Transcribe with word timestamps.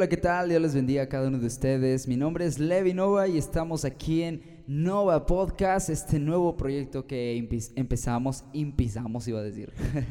Hola, 0.00 0.08
¿qué 0.08 0.16
tal? 0.16 0.48
Dios 0.48 0.62
les 0.62 0.74
bendiga 0.74 1.02
a 1.02 1.08
cada 1.10 1.28
uno 1.28 1.38
de 1.38 1.46
ustedes. 1.46 2.08
Mi 2.08 2.16
nombre 2.16 2.46
es 2.46 2.58
Levi 2.58 2.94
Nova 2.94 3.28
y 3.28 3.36
estamos 3.36 3.84
aquí 3.84 4.22
en 4.22 4.40
Nova 4.66 5.26
Podcast, 5.26 5.90
este 5.90 6.18
nuevo 6.18 6.56
proyecto 6.56 7.06
que 7.06 7.36
empezamos, 7.76 8.44
empezamos 8.54 9.28
iba 9.28 9.40
a 9.40 9.42
decir, 9.42 9.70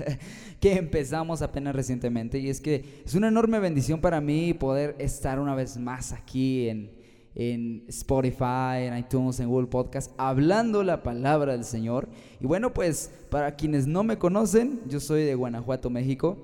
que 0.60 0.74
empezamos 0.74 1.42
apenas 1.42 1.76
recientemente 1.76 2.38
y 2.38 2.50
es 2.50 2.62
que 2.62 3.02
es 3.04 3.16
una 3.16 3.30
enorme 3.30 3.58
bendición 3.58 4.00
para 4.00 4.22
mí 4.22 4.54
poder 4.54 4.96
estar 5.00 5.40
una 5.40 5.56
vez 5.56 5.76
más 5.80 6.14
aquí 6.14 6.70
en, 6.70 6.92
en 7.34 7.84
Spotify, 7.88 8.84
en 8.84 8.96
iTunes, 8.96 9.40
en 9.40 9.50
Google 9.50 9.70
Podcast, 9.70 10.12
hablando 10.20 10.84
la 10.84 11.02
palabra 11.02 11.54
del 11.54 11.64
Señor. 11.64 12.10
Y 12.40 12.46
bueno, 12.46 12.76
pues 12.76 13.10
para 13.32 13.56
quienes 13.56 13.88
no 13.88 14.04
me 14.04 14.20
conocen, 14.20 14.82
yo 14.88 15.00
soy 15.00 15.24
de 15.24 15.34
Guanajuato, 15.34 15.90
México 15.90 16.38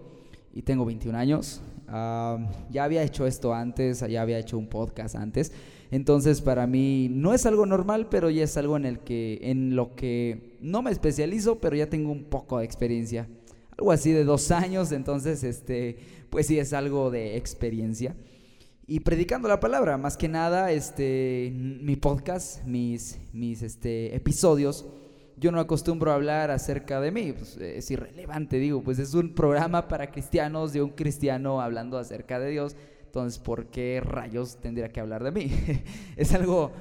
y 0.52 0.64
tengo 0.64 0.84
21 0.84 1.16
años 1.16 1.62
ya 1.88 2.84
había 2.84 3.04
hecho 3.04 3.28
esto 3.28 3.54
antes, 3.54 4.00
ya 4.02 4.22
había 4.22 4.40
hecho 4.40 4.58
un 4.58 4.68
podcast 4.68 5.16
antes. 5.16 5.52
Entonces 5.92 6.42
para 6.42 6.68
mí 6.68 7.10
no 7.12 7.34
es 7.34 7.46
algo 7.46 7.66
normal, 7.66 8.08
pero 8.10 8.30
ya 8.30 8.44
es 8.44 8.58
algo 8.58 8.76
en 8.78 8.86
el 8.86 9.00
que 9.00 9.40
en 9.44 9.76
lo 9.76 9.96
que 9.96 10.58
no 10.62 10.82
me 10.82 10.92
especializo, 10.92 11.60
pero 11.60 11.76
ya 11.76 11.90
tengo 11.90 12.12
un 12.12 12.26
poco 12.26 12.60
de 12.60 12.66
experiencia. 12.66 13.28
Algo 13.78 13.92
así 13.92 14.12
de 14.12 14.24
dos 14.24 14.52
años, 14.52 14.92
entonces 14.92 15.44
este, 15.44 15.98
pues 16.30 16.48
sí 16.48 16.60
es 16.60 16.74
algo 16.74 17.12
de 17.12 17.38
experiencia. 17.38 18.16
Y 18.88 19.00
predicando 19.00 19.48
la 19.48 19.60
palabra, 19.60 19.98
más 19.98 20.16
que 20.16 20.28
nada, 20.28 20.72
este, 20.72 21.52
mi 21.56 21.96
podcast, 21.96 22.64
mis, 22.66 23.20
mis 23.34 23.64
este, 23.64 24.16
episodios 24.16 24.86
yo 25.38 25.52
no 25.52 25.60
acostumbro 25.60 26.12
a 26.12 26.16
hablar 26.16 26.52
acerca 26.52 27.02
de 27.02 27.12
mí, 27.12 27.34
pues, 27.34 27.58
es 27.58 27.92
irrelevante, 27.92 28.58
digo, 28.58 28.82
pues 28.82 29.00
es 29.00 29.14
un 29.14 29.34
programa 29.34 29.88
para 29.88 30.12
cristianos 30.12 30.74
de 30.74 30.82
un 30.82 30.92
cristiano 30.92 31.62
hablando 31.62 31.98
acerca 31.98 32.40
de 32.40 32.52
Dios, 32.52 32.76
entonces, 33.06 33.40
¿por 33.40 33.68
qué 33.68 34.02
rayos 34.04 34.58
tendría 34.58 34.90
que 34.90 35.00
hablar 35.00 35.24
de 35.24 35.32
mí? 35.32 35.52
es, 36.18 36.34
algo, 36.34 36.72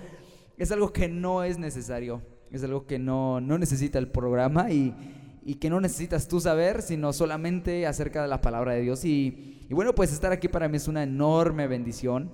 es 0.56 0.72
algo 0.72 0.92
que 0.92 1.08
no 1.08 1.44
es 1.44 1.58
necesario, 1.58 2.22
es 2.50 2.64
algo 2.64 2.86
que 2.86 2.98
no, 2.98 3.40
no 3.40 3.58
necesita 3.58 3.98
el 3.98 4.08
programa 4.08 4.70
y, 4.70 4.94
y, 5.44 5.54
que 5.56 5.70
no 5.70 5.80
necesitas 5.80 6.26
tú 6.26 6.40
saber, 6.40 6.82
sino 6.82 7.12
solamente 7.12 7.86
acerca 7.86 8.22
de 8.22 8.28
la 8.28 8.40
palabra 8.40 8.72
de 8.72 8.80
Dios. 8.82 9.04
Y, 9.04 9.64
y 9.68 9.74
bueno, 9.74 9.94
pues 9.94 10.12
estar 10.12 10.32
aquí 10.32 10.48
para 10.48 10.68
mí 10.68 10.76
es 10.76 10.88
una 10.88 11.04
enorme 11.04 11.68
bendición 11.68 12.30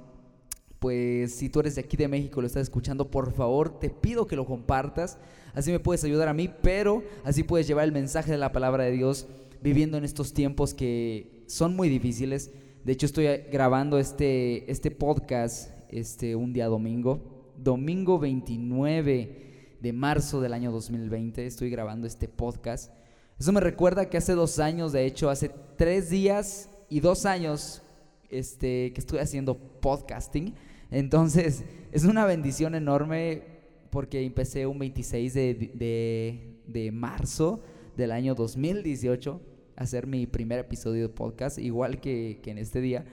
pues 0.81 1.35
si 1.35 1.51
tú 1.51 1.61
eres 1.61 1.75
de 1.75 1.83
aquí 1.83 1.97
de 1.97 2.09
México, 2.09 2.41
lo 2.41 2.47
estás 2.47 2.63
escuchando, 2.63 3.11
por 3.11 3.33
favor, 3.33 3.79
te 3.79 3.91
pido 3.91 4.27
que 4.27 4.35
lo 4.35 4.47
compartas. 4.47 5.19
Así 5.53 5.71
me 5.71 5.79
puedes 5.79 6.03
ayudar 6.05 6.29
a 6.29 6.35
mí, 6.35 6.51
pero 6.63 7.05
así 7.23 7.43
puedes 7.43 7.67
llevar 7.69 7.85
el 7.85 7.93
mensaje 7.93 8.33
de 8.33 8.39
la 8.39 8.51
palabra 8.51 8.85
de 8.85 8.93
Dios 8.93 9.29
viviendo 9.63 9.99
en 9.99 10.05
estos 10.05 10.33
tiempos 10.33 10.73
que 10.73 11.45
son 11.47 11.77
muy 11.77 11.91
difíciles. 11.91 12.51
De 12.83 12.93
hecho, 12.93 13.05
estoy 13.05 13.27
grabando 13.53 13.99
este, 13.99 14.71
este 14.71 14.91
podcast 14.91 15.71
este, 15.91 16.35
un 16.35 16.55
día 16.55 16.67
domingo, 16.67 17.53
domingo 17.59 18.19
29 18.19 19.77
de 19.81 19.93
marzo 19.93 20.41
del 20.41 20.55
año 20.55 20.73
2020. 20.73 21.47
Estoy 21.47 21.69
grabando 21.69 22.07
este 22.07 22.27
podcast. 22.27 22.91
Eso 23.39 23.53
me 23.53 23.61
recuerda 23.61 24.09
que 24.09 24.17
hace 24.17 24.33
dos 24.33 24.59
años, 24.59 24.93
de 24.93 25.05
hecho, 25.05 25.29
hace 25.29 25.51
tres 25.77 26.09
días 26.09 26.71
y 26.89 27.01
dos 27.01 27.27
años 27.27 27.83
este, 28.31 28.93
que 28.95 29.01
estoy 29.01 29.19
haciendo 29.19 29.59
podcasting. 29.59 30.55
Entonces, 30.91 31.65
es 31.93 32.05
una 32.05 32.25
bendición 32.27 32.75
enorme 32.75 33.43
porque 33.91 34.23
empecé 34.25 34.67
un 34.67 34.79
26 34.79 35.35
de, 35.35 36.91
marzo 36.93 37.63
del 37.97 38.13
año 38.13 38.35
2018 38.35 39.41
a 39.77 39.83
hacer 39.83 40.07
mi 40.07 40.27
primer 40.27 40.61
episodio 40.61 41.03
de 41.03 41.09
podcast, 41.09 41.59
igual 41.59 42.01
que, 42.01 42.41
que 42.43 42.51
en 42.51 42.59
este 42.59 42.81
día. 42.81 43.05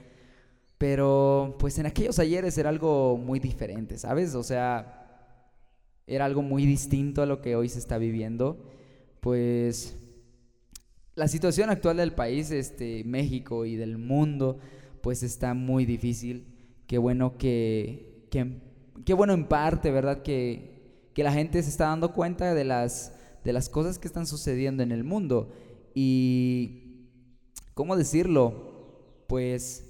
Pero 0.78 1.56
pues 1.58 1.78
en 1.78 1.86
aquellos 1.86 2.20
ayeres 2.20 2.56
era 2.56 2.68
algo 2.68 3.16
muy 3.16 3.40
diferente, 3.40 3.98
¿sabes? 3.98 4.36
O 4.36 4.44
sea, 4.44 4.98
era 6.06 6.24
algo 6.24 6.42
muy 6.42 6.64
distinto 6.64 7.22
a 7.22 7.26
lo 7.26 7.42
que 7.42 7.56
hoy 7.56 7.68
se 7.68 7.80
está 7.80 7.98
viviendo. 7.98 8.64
Pues 9.20 9.96
la 11.16 11.26
situación 11.26 11.68
actual 11.68 11.96
del 11.96 12.12
país, 12.12 12.52
este, 12.52 13.02
México 13.02 13.64
y 13.66 13.74
del 13.74 13.98
mundo, 13.98 14.58
pues 15.02 15.24
está 15.24 15.52
muy 15.52 15.84
difícil. 15.84 16.46
Qué 16.88 16.96
bueno 16.96 17.36
que, 17.36 18.26
qué 18.30 19.14
bueno 19.14 19.34
en 19.34 19.44
parte, 19.46 19.90
¿verdad? 19.90 20.22
Que, 20.22 21.10
que 21.12 21.22
la 21.22 21.32
gente 21.32 21.62
se 21.62 21.68
está 21.68 21.84
dando 21.88 22.14
cuenta 22.14 22.54
de 22.54 22.64
las, 22.64 23.12
de 23.44 23.52
las 23.52 23.68
cosas 23.68 23.98
que 23.98 24.08
están 24.08 24.26
sucediendo 24.26 24.82
en 24.82 24.90
el 24.90 25.04
mundo. 25.04 25.52
Y, 25.94 27.10
¿cómo 27.74 27.94
decirlo? 27.94 29.24
Pues, 29.26 29.84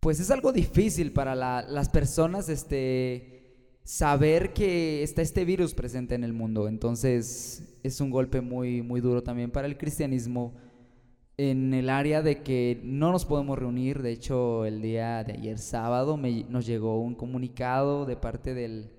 pues 0.00 0.18
es 0.18 0.32
algo 0.32 0.52
difícil 0.52 1.12
para 1.12 1.36
las 1.36 1.88
personas 1.88 2.48
este, 2.48 3.78
saber 3.84 4.52
que 4.52 5.04
está 5.04 5.22
este 5.22 5.44
virus 5.44 5.72
presente 5.72 6.16
en 6.16 6.24
el 6.24 6.32
mundo. 6.32 6.66
Entonces 6.66 7.78
es 7.84 8.00
un 8.00 8.10
golpe 8.10 8.40
muy, 8.40 8.82
muy 8.82 9.00
duro 9.00 9.22
también 9.22 9.52
para 9.52 9.68
el 9.68 9.78
cristianismo 9.78 10.56
en 11.38 11.72
el 11.72 11.88
área 11.88 12.20
de 12.20 12.42
que 12.42 12.80
no 12.82 13.12
nos 13.12 13.24
podemos 13.24 13.58
reunir. 13.58 14.02
De 14.02 14.10
hecho, 14.10 14.66
el 14.66 14.82
día 14.82 15.22
de 15.22 15.34
ayer 15.34 15.58
sábado 15.58 16.16
me, 16.16 16.44
nos 16.48 16.66
llegó 16.66 17.00
un 17.00 17.14
comunicado 17.14 18.04
de 18.04 18.16
parte 18.16 18.54
del, 18.54 18.90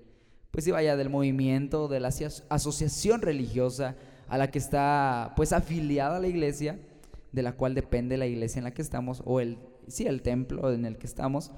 pues 0.50 0.64
sí, 0.64 0.70
vaya, 0.70 0.96
del 0.96 1.10
movimiento, 1.10 1.86
de 1.86 2.00
la 2.00 2.08
asociación 2.48 3.20
religiosa 3.20 3.96
a 4.26 4.38
la 4.38 4.50
que 4.50 4.58
está, 4.58 5.34
pues, 5.36 5.52
afiliada 5.52 6.18
la 6.18 6.28
iglesia, 6.28 6.80
de 7.30 7.42
la 7.42 7.52
cual 7.52 7.74
depende 7.74 8.16
la 8.16 8.26
iglesia 8.26 8.58
en 8.58 8.64
la 8.64 8.72
que 8.72 8.82
estamos, 8.82 9.22
o 9.26 9.40
el, 9.40 9.58
sí, 9.86 10.06
el 10.06 10.22
templo 10.22 10.72
en 10.72 10.86
el 10.86 10.96
que 10.96 11.06
estamos. 11.06 11.52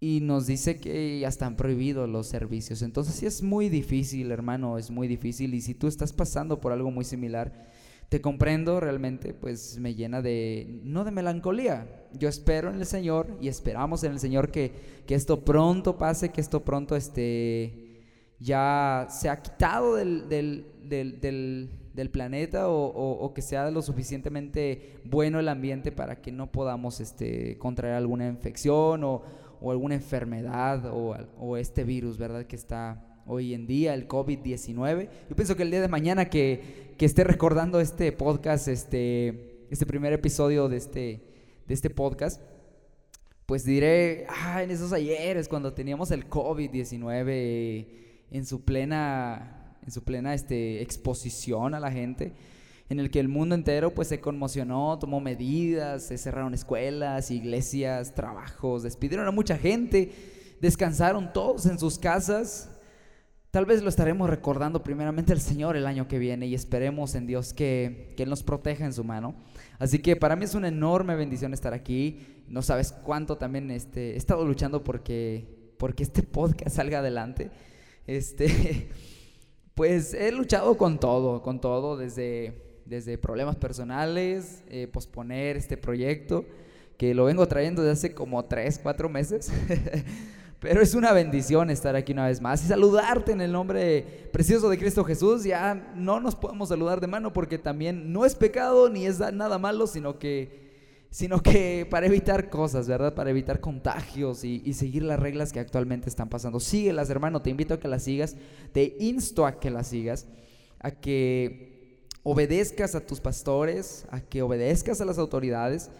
Y 0.00 0.20
nos 0.22 0.46
dice 0.46 0.78
que 0.78 1.20
ya 1.20 1.28
están 1.28 1.56
prohibidos 1.56 2.08
los 2.08 2.26
servicios. 2.26 2.82
Entonces 2.82 3.14
sí 3.14 3.26
es 3.26 3.42
muy 3.42 3.68
difícil, 3.68 4.30
hermano, 4.30 4.78
es 4.78 4.90
muy 4.90 5.08
difícil. 5.08 5.54
Y 5.54 5.60
si 5.60 5.74
tú 5.74 5.88
estás 5.88 6.12
pasando 6.12 6.60
por 6.60 6.72
algo 6.72 6.90
muy 6.90 7.04
similar, 7.04 7.68
te 8.08 8.22
comprendo 8.22 8.80
realmente, 8.80 9.34
pues 9.34 9.78
me 9.78 9.94
llena 9.94 10.22
de, 10.22 10.80
no 10.82 11.04
de 11.04 11.10
melancolía. 11.10 12.06
Yo 12.14 12.28
espero 12.28 12.70
en 12.70 12.76
el 12.76 12.86
Señor 12.86 13.36
y 13.40 13.48
esperamos 13.48 14.02
en 14.02 14.12
el 14.12 14.18
Señor 14.18 14.50
que, 14.50 14.72
que 15.06 15.14
esto 15.14 15.44
pronto 15.44 15.98
pase, 15.98 16.30
que 16.30 16.40
esto 16.40 16.64
pronto 16.64 16.96
este, 16.96 18.00
ya 18.40 19.06
se 19.10 19.28
ha 19.28 19.42
quitado 19.42 19.96
del, 19.96 20.28
del, 20.28 20.64
del, 20.88 21.20
del, 21.92 22.10
planeta 22.10 22.68
o, 22.68 22.86
o, 22.86 23.34
que 23.34 23.42
sea 23.42 23.70
lo 23.70 23.82
suficientemente 23.82 25.00
bueno 25.04 25.38
el 25.38 25.48
ambiente 25.48 25.92
para 25.92 26.22
que 26.22 26.32
no 26.32 26.50
podamos 26.50 27.00
este, 27.00 27.58
contraer 27.58 27.94
alguna 27.94 28.26
infección 28.26 29.04
o, 29.04 29.22
o 29.60 29.70
alguna 29.70 29.96
enfermedad 29.96 30.86
o, 30.86 31.14
o 31.38 31.56
este 31.58 31.84
virus, 31.84 32.16
¿verdad? 32.16 32.46
Que 32.46 32.56
está 32.56 33.07
hoy 33.28 33.54
en 33.54 33.66
día, 33.66 33.94
el 33.94 34.08
COVID-19. 34.08 35.08
Yo 35.28 35.36
pienso 35.36 35.54
que 35.54 35.62
el 35.62 35.70
día 35.70 35.82
de 35.82 35.88
mañana 35.88 36.30
que, 36.30 36.96
esté 36.98 37.22
recordando 37.22 37.78
este 37.80 38.10
podcast, 38.10 38.66
este, 38.66 39.66
este 39.70 39.86
primer 39.86 40.12
episodio 40.12 40.68
de 40.68 40.78
este, 40.78 41.22
de 41.66 41.74
este 41.74 41.90
podcast, 41.90 42.42
pues 43.46 43.64
diré, 43.64 44.26
ah, 44.28 44.62
en 44.62 44.70
esos 44.70 44.92
ayeres 44.92 45.48
cuando 45.48 45.72
teníamos 45.74 46.10
el 46.10 46.28
COVID-19 46.28 47.86
en 48.30 48.46
su 48.46 48.64
plena, 48.64 49.76
en 49.84 49.92
su 49.92 50.02
plena 50.02 50.34
este, 50.34 50.82
exposición 50.82 51.74
a 51.74 51.80
la 51.80 51.92
gente, 51.92 52.32
en 52.88 52.98
el 52.98 53.10
que 53.10 53.20
el 53.20 53.28
mundo 53.28 53.54
entero 53.54 53.94
pues 53.94 54.08
se 54.08 54.20
conmocionó, 54.20 54.98
tomó 54.98 55.20
medidas, 55.20 56.04
se 56.04 56.18
cerraron 56.18 56.54
escuelas, 56.54 57.30
iglesias, 57.30 58.14
trabajos, 58.14 58.82
despidieron 58.82 59.26
a 59.26 59.30
mucha 59.30 59.56
gente, 59.56 60.10
descansaron 60.60 61.32
todos 61.32 61.66
en 61.66 61.78
sus 61.78 61.98
casas 61.98 62.70
Tal 63.50 63.64
vez 63.64 63.82
lo 63.82 63.88
estaremos 63.88 64.28
recordando 64.28 64.82
primeramente 64.82 65.32
el 65.32 65.40
Señor 65.40 65.74
el 65.74 65.86
año 65.86 66.06
que 66.06 66.18
viene 66.18 66.46
y 66.46 66.54
esperemos 66.54 67.14
en 67.14 67.26
Dios 67.26 67.54
que, 67.54 68.14
Él 68.18 68.28
nos 68.28 68.42
proteja 68.42 68.84
en 68.84 68.92
su 68.92 69.04
mano. 69.04 69.36
Así 69.78 70.00
que 70.00 70.16
para 70.16 70.36
mí 70.36 70.44
es 70.44 70.54
una 70.54 70.68
enorme 70.68 71.16
bendición 71.16 71.54
estar 71.54 71.72
aquí. 71.72 72.44
No 72.46 72.60
sabes 72.60 72.92
cuánto 72.92 73.38
también 73.38 73.70
este, 73.70 74.12
he 74.12 74.16
estado 74.16 74.44
luchando 74.44 74.84
porque, 74.84 75.72
porque 75.78 76.02
este 76.02 76.22
podcast 76.22 76.76
salga 76.76 76.98
adelante. 76.98 77.50
Este, 78.06 78.90
pues 79.74 80.12
he 80.12 80.30
luchado 80.30 80.76
con 80.76 81.00
todo, 81.00 81.40
con 81.40 81.58
todo, 81.58 81.96
desde, 81.96 82.82
desde 82.84 83.16
problemas 83.16 83.56
personales, 83.56 84.62
eh, 84.68 84.88
posponer 84.88 85.56
este 85.56 85.78
proyecto 85.78 86.44
que 86.98 87.14
lo 87.14 87.24
vengo 87.24 87.48
trayendo 87.48 87.80
desde 87.80 87.92
hace 87.92 88.14
como 88.14 88.44
tres, 88.44 88.78
cuatro 88.78 89.08
meses. 89.08 89.50
Pero 90.60 90.82
es 90.82 90.94
una 90.94 91.12
bendición 91.12 91.70
estar 91.70 91.94
aquí 91.94 92.12
una 92.12 92.26
vez 92.26 92.40
más 92.40 92.64
y 92.64 92.66
saludarte 92.66 93.30
en 93.30 93.40
el 93.40 93.52
nombre 93.52 94.28
precioso 94.32 94.68
de 94.68 94.78
Cristo 94.78 95.04
Jesús. 95.04 95.44
Ya 95.44 95.92
no 95.94 96.18
nos 96.18 96.34
podemos 96.34 96.70
saludar 96.70 97.00
de 97.00 97.06
mano 97.06 97.32
porque 97.32 97.58
también 97.58 98.12
no 98.12 98.24
es 98.24 98.34
pecado 98.34 98.90
ni 98.90 99.06
es 99.06 99.20
nada 99.20 99.58
malo, 99.58 99.86
sino 99.86 100.18
que 100.18 100.66
sino 101.10 101.42
que 101.42 101.86
para 101.88 102.06
evitar 102.06 102.50
cosas, 102.50 102.86
¿verdad? 102.86 103.14
Para 103.14 103.30
evitar 103.30 103.60
contagios 103.60 104.44
y, 104.44 104.72
seguir 104.74 105.02
las 105.02 105.18
reglas 105.18 105.52
que 105.52 105.60
actualmente 105.60 106.08
están 106.08 106.28
pasando. 106.28 106.60
Síguelas, 106.60 107.08
hermano, 107.08 107.40
te 107.40 107.50
invito 107.50 107.74
a 107.74 107.80
que 107.80 107.88
las 107.88 108.02
sigas, 108.02 108.36
te 108.72 108.94
insto 108.98 109.46
a 109.46 109.58
que 109.58 109.70
las 109.70 109.86
sigas, 109.86 110.26
a 110.80 110.90
que 110.90 112.10
obedezcas 112.24 112.94
a 112.94 113.06
tus 113.06 113.20
pastores, 113.20 114.06
a 114.10 114.20
que 114.20 114.42
obedezcas 114.42 115.00
a 115.00 115.06
las 115.06 115.18
autoridades 115.18 115.90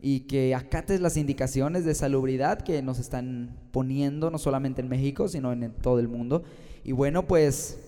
y 0.00 0.20
que 0.20 0.54
acates 0.54 1.00
las 1.00 1.16
indicaciones 1.16 1.84
de 1.84 1.94
salubridad 1.94 2.62
que 2.62 2.82
nos 2.82 2.98
están 2.98 3.56
poniendo, 3.72 4.30
no 4.30 4.38
solamente 4.38 4.82
en 4.82 4.88
México, 4.88 5.28
sino 5.28 5.52
en 5.52 5.72
todo 5.82 5.98
el 5.98 6.08
mundo. 6.08 6.42
Y 6.82 6.92
bueno, 6.92 7.26
pues, 7.26 7.78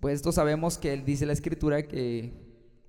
pues 0.00 0.16
esto 0.16 0.32
sabemos 0.32 0.78
que 0.78 0.96
dice 0.96 1.26
la 1.26 1.32
escritura 1.32 1.82
que 1.82 2.46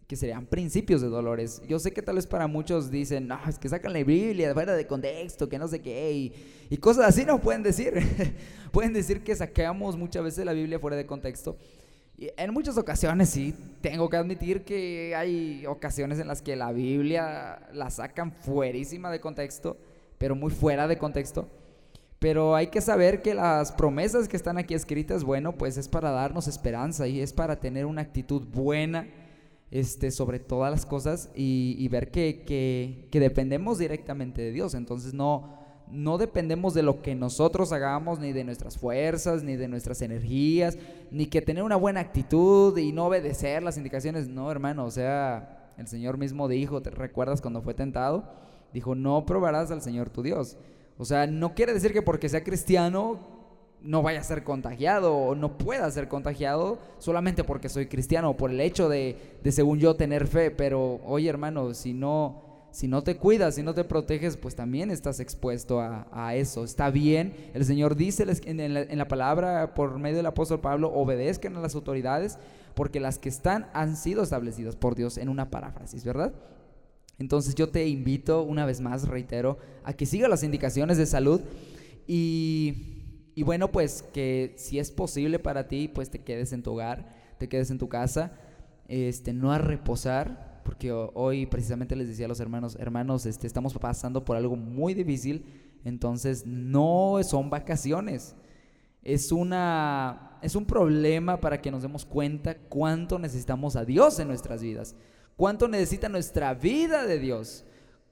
que 0.07 0.15
serían 0.15 0.45
principios 0.45 1.01
de 1.01 1.09
dolores. 1.09 1.61
Yo 1.67 1.79
sé 1.79 1.91
que 1.91 2.01
tal 2.01 2.15
vez 2.15 2.25
para 2.25 2.47
muchos 2.47 2.89
dicen, 2.89 3.27
no, 3.27 3.37
es 3.47 3.59
que 3.59 3.67
sacan 3.67 3.91
la 3.91 4.01
Biblia 4.03 4.53
fuera 4.53 4.73
de 4.73 4.87
contexto, 4.87 5.49
que 5.49 5.59
no 5.59 5.67
sé 5.67 5.81
qué, 5.81 6.31
y, 6.69 6.77
cosas 6.77 7.09
así 7.09 7.25
no 7.25 7.41
pueden 7.41 7.61
decir. 7.61 7.93
pueden 8.71 8.93
decir 8.93 9.21
que 9.21 9.35
sacamos 9.35 9.97
muchas 9.97 10.23
veces 10.23 10.45
la 10.45 10.53
Biblia 10.53 10.79
fuera 10.79 10.95
de 10.95 11.05
contexto. 11.05 11.57
En 12.17 12.51
muchas 12.51 12.77
ocasiones 12.77 13.29
sí, 13.29 13.53
tengo 13.81 14.09
que 14.09 14.17
admitir 14.17 14.63
que 14.63 15.15
hay 15.15 15.65
ocasiones 15.67 16.19
en 16.19 16.27
las 16.27 16.41
que 16.41 16.55
la 16.55 16.71
Biblia 16.71 17.59
la 17.73 17.91
sacan 17.91 18.31
fuerísima 18.31 19.11
de 19.11 19.19
contexto, 19.19 19.77
pero 20.17 20.35
muy 20.35 20.51
fuera 20.51 20.87
de 20.87 20.97
contexto. 20.97 21.47
Pero 22.19 22.55
hay 22.55 22.67
que 22.67 22.81
saber 22.81 23.21
que 23.21 23.35
las 23.35 23.71
promesas 23.71 24.27
que 24.27 24.35
están 24.35 24.57
aquí 24.57 24.73
escritas, 24.73 25.23
bueno, 25.23 25.53
pues 25.53 25.77
es 25.77 25.87
para 25.87 26.09
darnos 26.09 26.47
esperanza 26.47 27.07
y 27.07 27.21
es 27.21 27.31
para 27.31 27.59
tener 27.59 27.85
una 27.85 28.01
actitud 28.01 28.41
buena 28.41 29.07
este, 29.69 30.09
sobre 30.09 30.39
todas 30.39 30.71
las 30.71 30.85
cosas 30.85 31.29
y, 31.35 31.87
ver 31.89 32.09
que, 32.09 33.07
dependemos 33.11 33.77
directamente 33.77 34.41
de 34.41 34.51
Dios. 34.51 34.73
Entonces 34.73 35.13
no, 35.13 35.66
no 35.91 36.17
dependemos 36.17 36.73
de 36.73 36.83
lo 36.83 37.01
que 37.01 37.15
nosotros 37.15 37.71
hagamos, 37.71 38.19
ni 38.19 38.33
de 38.33 38.43
nuestras 38.43 38.77
fuerzas, 38.77 39.43
ni 39.43 39.55
de 39.55 39.67
nuestras 39.67 40.01
energías, 40.01 40.77
ni 41.11 41.27
que 41.27 41.41
tener 41.41 41.63
una 41.63 41.75
buena 41.75 41.99
actitud 41.99 42.77
y 42.77 42.91
no 42.91 43.05
obedecer 43.05 43.63
las 43.63 43.77
indicaciones. 43.77 44.27
No, 44.27 44.51
hermano, 44.51 44.85
o 44.85 44.91
sea, 44.91 45.73
el 45.77 45.87
Señor 45.87 46.17
mismo 46.17 46.47
dijo, 46.47 46.81
¿te 46.81 46.89
recuerdas 46.89 47.41
cuando 47.41 47.61
fue 47.61 47.73
tentado? 47.73 48.25
Dijo, 48.73 48.95
no 48.95 49.25
probarás 49.25 49.71
al 49.71 49.81
Señor 49.81 50.09
tu 50.09 50.23
Dios. 50.23 50.57
O 50.97 51.05
sea, 51.05 51.27
no 51.27 51.53
quiere 51.53 51.73
decir 51.73 51.93
que 51.93 52.01
porque 52.01 52.29
sea 52.29 52.43
cristiano 52.43 53.37
no 53.81 54.01
vaya 54.01 54.19
a 54.19 54.23
ser 54.23 54.43
contagiado 54.43 55.15
o 55.15 55.35
no 55.35 55.57
pueda 55.57 55.89
ser 55.91 56.07
contagiado 56.07 56.79
solamente 56.97 57.43
porque 57.43 57.69
soy 57.69 57.85
cristiano 57.85 58.31
o 58.31 58.37
por 58.37 58.49
el 58.49 58.59
hecho 58.59 58.89
de, 58.89 59.37
de, 59.43 59.51
según 59.51 59.79
yo 59.79 59.95
tener 59.95 60.27
fe. 60.27 60.51
Pero 60.51 60.99
oye 61.05 61.29
hermano, 61.29 61.73
si 61.73 61.93
no, 61.93 62.46
si 62.77 62.87
no 62.87 63.01
te 63.01 63.17
cuidas, 63.17 63.55
si 63.55 63.63
no 63.63 63.73
te 63.73 63.83
proteges, 63.83 64.37
pues 64.37 64.53
también 64.53 64.91
estás 64.91 65.19
expuesto 65.19 65.81
a, 65.81 66.35
eso. 66.35 66.63
Está 66.63 66.91
bien, 66.91 67.33
el 67.55 67.65
Señor 67.65 67.95
dice 67.95 68.23
en 68.45 68.97
la, 68.99 69.07
palabra 69.07 69.73
por 69.73 69.97
medio 69.97 70.17
del 70.17 70.27
apóstol 70.27 70.59
Pablo, 70.59 70.93
obedezcan 70.93 71.55
a 71.55 71.59
las 71.59 71.73
autoridades 71.73 72.37
porque 72.75 72.99
las 72.99 73.17
que 73.17 73.29
están 73.29 73.67
han 73.73 73.97
sido 73.97 74.21
establecidas 74.21 74.75
por 74.75 74.93
Dios 74.93 75.17
en 75.17 75.27
una 75.27 75.49
paráfrasis, 75.49 76.03
¿verdad? 76.03 76.33
Entonces 77.17 77.55
yo 77.55 77.69
te 77.69 77.87
invito 77.87 78.43
una 78.43 78.63
vez 78.63 78.79
más, 78.79 79.07
reitero, 79.07 79.57
a 79.83 79.93
que 79.93 80.05
sigas 80.05 80.29
las 80.29 80.43
indicaciones 80.43 80.99
de 80.99 81.07
salud 81.07 81.41
y 82.05 82.93
y 83.33 83.41
bueno, 83.41 83.71
pues 83.71 84.03
que 84.13 84.53
si 84.55 84.77
es 84.77 84.91
posible 84.91 85.39
para 85.39 85.67
ti, 85.67 85.87
pues 85.87 86.11
te 86.11 86.19
quedes 86.19 86.53
en 86.53 86.61
tu 86.61 86.73
hogar, 86.73 87.15
te 87.39 87.49
quedes 87.49 87.71
en 87.71 87.79
tu 87.79 87.89
casa, 87.89 88.33
este, 88.87 89.33
no 89.33 89.51
a 89.51 89.57
reposar, 89.57 90.46
porque 90.67 90.91
hoy 90.91 91.45
precisamente 91.45 91.95
les 91.95 92.09
decía 92.09 92.25
a 92.25 92.27
los 92.27 92.41
hermanos, 92.41 92.75
hermanos, 92.77 93.25
este, 93.25 93.47
estamos 93.47 93.73
pasando 93.75 94.25
por 94.25 94.35
algo 94.35 94.57
muy 94.57 94.93
difícil, 94.93 95.45
entonces 95.85 96.45
no 96.45 97.17
son 97.23 97.49
vacaciones, 97.49 98.35
es 99.01 99.31
una, 99.31 100.37
es 100.41 100.57
un 100.57 100.65
problema 100.65 101.39
para 101.39 101.61
que 101.61 101.71
nos 101.71 101.83
demos 101.83 102.03
cuenta 102.03 102.57
cuánto 102.57 103.17
necesitamos 103.17 103.77
a 103.77 103.85
Dios 103.85 104.19
en 104.19 104.27
nuestras 104.27 104.61
vidas, 104.61 104.97
cuánto 105.37 105.69
necesita 105.69 106.09
nuestra 106.09 106.53
vida 106.53 107.05
de 107.05 107.17
Dios, 107.17 107.63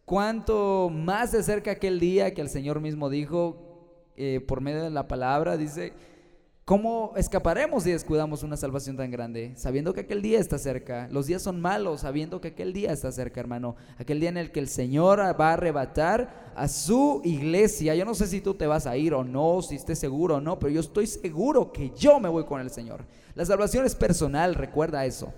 cuánto 0.05 0.89
más 0.89 1.31
se 1.31 1.39
acerca 1.39 1.71
aquel 1.71 1.99
día 1.99 2.33
que 2.33 2.39
el 2.39 2.47
Señor 2.47 2.79
mismo 2.79 3.09
dijo, 3.09 4.13
eh, 4.15 4.39
por 4.39 4.61
medio 4.61 4.81
de 4.81 4.91
la 4.91 5.09
palabra, 5.09 5.57
dice, 5.57 5.91
¿cómo 6.65 7.13
escaparemos 7.15 7.83
si 7.83 7.91
descuidamos 7.91 8.41
una 8.41 8.57
salvación 8.57 8.97
tan 8.97 9.11
grande? 9.11 9.53
Sabiendo 9.55 9.93
que 9.93 10.01
aquel 10.01 10.23
día 10.23 10.39
está 10.39 10.57
cerca. 10.57 11.07
Los 11.11 11.27
días 11.27 11.43
son 11.43 11.61
malos, 11.61 12.01
sabiendo 12.01 12.41
que 12.41 12.49
aquel 12.49 12.73
día 12.73 12.91
está 12.91 13.11
cerca, 13.11 13.39
hermano. 13.39 13.75
Aquel 13.99 14.19
día 14.19 14.29
en 14.29 14.37
el 14.37 14.51
que 14.51 14.59
el 14.59 14.67
Señor 14.67 15.19
va 15.19 15.49
a 15.49 15.53
arrebatar 15.53 16.51
a 16.55 16.67
su 16.67 17.21
iglesia. 17.23 17.93
Yo 17.93 18.03
no 18.03 18.15
sé 18.15 18.25
si 18.25 18.41
tú 18.41 18.55
te 18.55 18.65
vas 18.65 18.87
a 18.87 18.97
ir 18.97 19.13
o 19.13 19.23
no, 19.23 19.61
si 19.61 19.75
estés 19.75 19.99
seguro 19.99 20.35
o 20.35 20.41
no, 20.41 20.57
pero 20.57 20.71
yo 20.71 20.79
estoy 20.79 21.05
seguro 21.05 21.71
que 21.71 21.91
yo 21.91 22.19
me 22.19 22.29
voy 22.29 22.45
con 22.45 22.59
el 22.59 22.71
Señor. 22.71 23.05
La 23.35 23.45
salvación 23.45 23.85
es 23.85 23.93
personal, 23.93 24.55
recuerda 24.55 25.05
eso. 25.05 25.31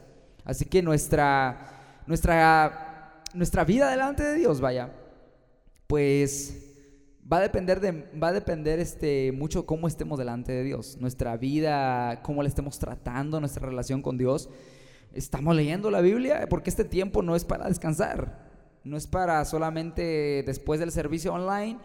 Así 0.46 0.64
que 0.64 0.82
nuestra, 0.82 2.04
nuestra, 2.06 3.22
nuestra 3.34 3.66
vida 3.66 3.92
delante 3.92 4.24
de 4.24 4.36
Dios, 4.36 4.62
vaya, 4.62 4.94
pues 5.88 6.67
va 7.32 7.38
a 7.38 7.42
depender 7.42 7.80
de 7.80 7.92
va 8.22 8.30
a 8.30 8.34
depender 8.34 8.80
este 8.80 9.32
mucho 9.32 9.66
cómo 9.66 9.88
estemos 9.88 10.18
delante 10.18 10.52
de 10.52 10.64
Dios, 10.64 10.98
nuestra 11.00 11.36
vida, 11.38 12.22
cómo 12.24 12.42
le 12.42 12.50
estemos 12.50 12.80
tratando, 12.80 13.40
nuestra 13.40 13.68
relación 13.68 14.02
con 14.02 14.18
Dios. 14.18 14.50
Estamos 15.14 15.56
leyendo 15.56 15.92
la 15.92 16.02
Biblia 16.02 16.48
porque 16.50 16.70
este 16.70 16.84
tiempo 16.84 17.22
no 17.22 17.36
es 17.36 17.44
para 17.44 17.68
descansar, 17.68 18.48
no 18.84 18.98
es 18.98 19.08
para 19.08 19.44
solamente 19.46 20.44
después 20.46 20.80
del 20.80 20.92
servicio 20.92 21.34
online 21.34 21.78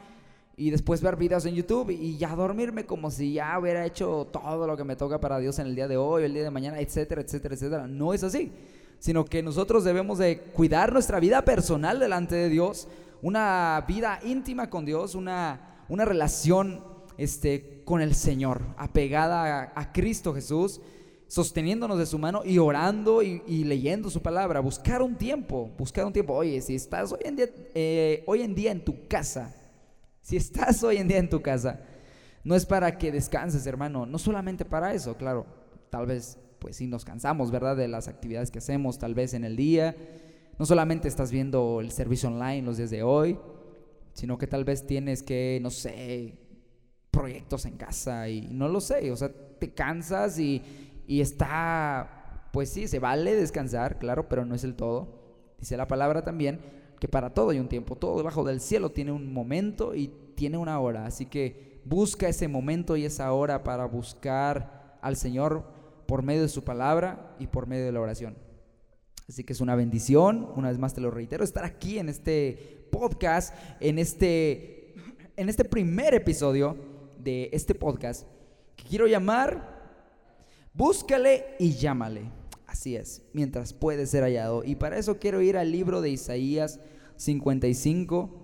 y 0.57 0.71
después 0.71 1.01
ver 1.01 1.17
videos 1.17 1.47
en 1.47 1.55
YouTube 1.55 1.91
y 1.91 2.19
ya 2.19 2.37
dormirme 2.37 2.85
como 2.85 3.11
si 3.11 3.33
ya 3.33 3.59
hubiera 3.59 3.87
hecho 3.87 4.29
todo 4.31 4.67
lo 4.67 4.77
que 4.77 4.85
me 4.85 4.97
toca 4.97 5.19
para 5.19 5.39
Dios 5.39 5.59
en 5.59 5.67
el 5.67 5.75
día 5.75 5.89
de 5.89 5.97
hoy, 5.97 6.25
el 6.25 6.35
día 6.35 6.45
de 6.45 6.51
mañana, 6.51 6.79
etcétera, 6.79 7.23
etcétera, 7.23 7.55
etcétera. 7.55 7.87
No 7.89 8.13
es 8.13 8.23
así, 8.23 8.53
sino 8.99 9.25
que 9.25 9.43
nosotros 9.43 9.83
debemos 9.83 10.19
de 10.19 10.39
cuidar 10.39 10.93
nuestra 10.93 11.19
vida 11.19 11.43
personal 11.45 11.99
delante 11.99 12.35
de 12.37 12.49
Dios 12.49 12.87
una 13.23 13.85
vida 13.87 14.19
íntima 14.25 14.69
con 14.69 14.85
Dios, 14.85 15.15
una, 15.15 15.85
una 15.89 16.05
relación 16.05 16.85
este, 17.17 17.83
con 17.85 18.01
el 18.03 18.15
Señor, 18.15 18.63
apegada 18.77 19.73
a, 19.75 19.93
Cristo 19.93 20.35
Jesús, 20.35 20.81
sosteniéndonos 21.29 21.99
de 21.99 22.07
su 22.07 22.19
mano 22.19 22.43
y 22.45 22.59
orando 22.59 23.23
y, 23.23 23.65
leyendo 23.65 24.11
su 24.11 24.21
palabra. 24.21 24.61
Buscar 24.61 25.03
un 25.03 25.17
tiempo, 25.17 25.71
buscar 25.79 26.05
un 26.05 26.13
tiempo. 26.13 26.35
Oye, 26.35 26.61
si 26.61 26.75
estás 26.75 27.13
hoy 27.13 27.21
en 27.25 27.37
día, 27.37 27.47
eh, 27.75 28.25
hoy 28.27 28.43
en, 28.43 28.55
día 28.55 28.73
en 28.73 28.85
tu 28.85 29.07
casa, 29.07 29.55
si 30.21 30.37
estás 30.37 30.83
hoy 30.83 30.97
en 30.97 31.07
día 31.07 31.19
en 31.19 31.31
tu 31.31 31.41
casa, 31.41 31.81
no 32.43 32.57
es 32.57 32.67
para 32.67 32.99
que 32.99 33.13
descanses, 33.13 33.67
hermano, 33.67 34.05
no 34.05 34.19
solamente 34.19 34.65
para 34.65 34.93
eso, 34.95 35.17
claro, 35.17 35.47
tal 35.91 36.07
vez 36.07 36.39
pues 36.59 36.77
sí 36.77 36.89
nos 36.89 37.05
cansamos, 37.05 37.53
¿verdad? 37.53 37.77
De 37.77 37.87
las 37.87 38.09
actividades 38.09 38.51
que 38.51 38.59
hacemos, 38.59 38.99
tal 38.99 39.15
vez 39.15 39.33
en 39.35 39.45
el 39.45 39.57
día, 39.57 39.97
no 40.59 40.67
solamente 40.67 41.09
estás 41.09 41.31
viendo 41.31 41.81
el 41.81 41.91
servicio 41.91 42.29
online 42.29 42.63
los 42.63 42.77
días 42.77 42.91
de 42.91 43.03
hoy, 43.03 43.39
sino 44.13 44.39
que 44.39 44.47
tal 44.47 44.65
vez 44.65 44.87
tienes 44.87 45.23
que, 45.23 45.59
no 45.63 45.71
sé, 45.71 46.35
proyectos 47.11 47.67
en 47.67 47.77
casa 47.77 48.29
y 48.29 48.49
no 48.51 48.69
lo 48.69 48.81
sé, 48.81 49.11
o 49.11 49.17
sea, 49.17 49.31
te 49.59 49.73
cansas 49.73 50.39
y, 50.39 50.63
y 51.07 51.21
está, 51.21 52.49
pues 52.53 52.71
sí, 52.71 52.89
se 52.89 52.99
vale 52.99 53.35
descansar, 53.35 53.99
claro, 53.99 54.29
pero 54.29 54.45
no 54.45 54.55
es 54.55 54.65
el 54.65 54.75
todo. 54.75 55.23
Dice 55.59 55.77
la 55.77 55.87
palabra 55.87 56.25
también 56.25 56.61
que 56.99 57.09
para 57.09 57.35
todo 57.35 57.51
hay 57.51 57.59
un 57.59 57.69
tiempo, 57.69 57.97
todo 57.97 58.17
debajo 58.17 58.45
del 58.45 58.61
cielo 58.61 58.91
tiene 58.91 59.13
un 59.13 59.33
momento 59.33 59.95
y 59.95 60.13
tiene 60.35 60.57
una 60.57 60.79
hora, 60.81 61.07
así 61.07 61.27
que 61.27 61.81
busca 61.85 62.29
ese 62.29 62.49
momento 62.49 62.97
y 62.97 63.05
esa 63.05 63.33
hora 63.33 63.63
para 63.65 63.87
buscar 63.87 64.99
al 65.01 65.17
Señor 65.17 65.65
por 66.07 66.23
medio 66.23 66.43
de 66.43 66.49
su 66.49 66.65
palabra 66.65 67.35
y 67.39 67.47
por 67.47 67.67
medio 67.67 67.85
de 67.85 67.93
la 67.93 68.01
oración. 68.01 68.37
Así 69.29 69.45
que 69.45 69.53
es 69.53 69.61
una 69.61 69.75
bendición, 69.75 70.49
una 70.57 70.69
vez 70.69 70.79
más 70.79 70.95
te 70.95 71.01
lo 71.01 71.11
reitero, 71.11 71.45
estar 71.45 71.65
aquí 71.65 71.99
en 71.99 72.09
este 72.09 72.87
podcast, 72.91 73.55
en 73.81 73.99
este, 73.99 74.95
en 75.37 75.49
este 75.49 75.65
primer 75.65 76.15
episodio 76.15 76.77
de 77.19 77.49
este 77.53 77.75
podcast, 77.75 78.27
que 78.77 78.85
quiero 78.85 79.07
llamar 79.07 79.81
Búscale 80.75 81.57
y 81.59 81.73
llámale. 81.73 82.31
Así 82.67 82.97
es, 82.97 83.23
mientras 83.35 83.75
puede 83.75 84.07
ser 84.07 84.23
hallado. 84.23 84.65
Y 84.65 84.77
para 84.77 84.97
eso 84.97 85.19
quiero 85.19 85.43
ir 85.43 85.59
al 85.59 85.71
libro 85.71 86.01
de 86.01 86.09
Isaías 86.09 86.81
55. 87.17 88.39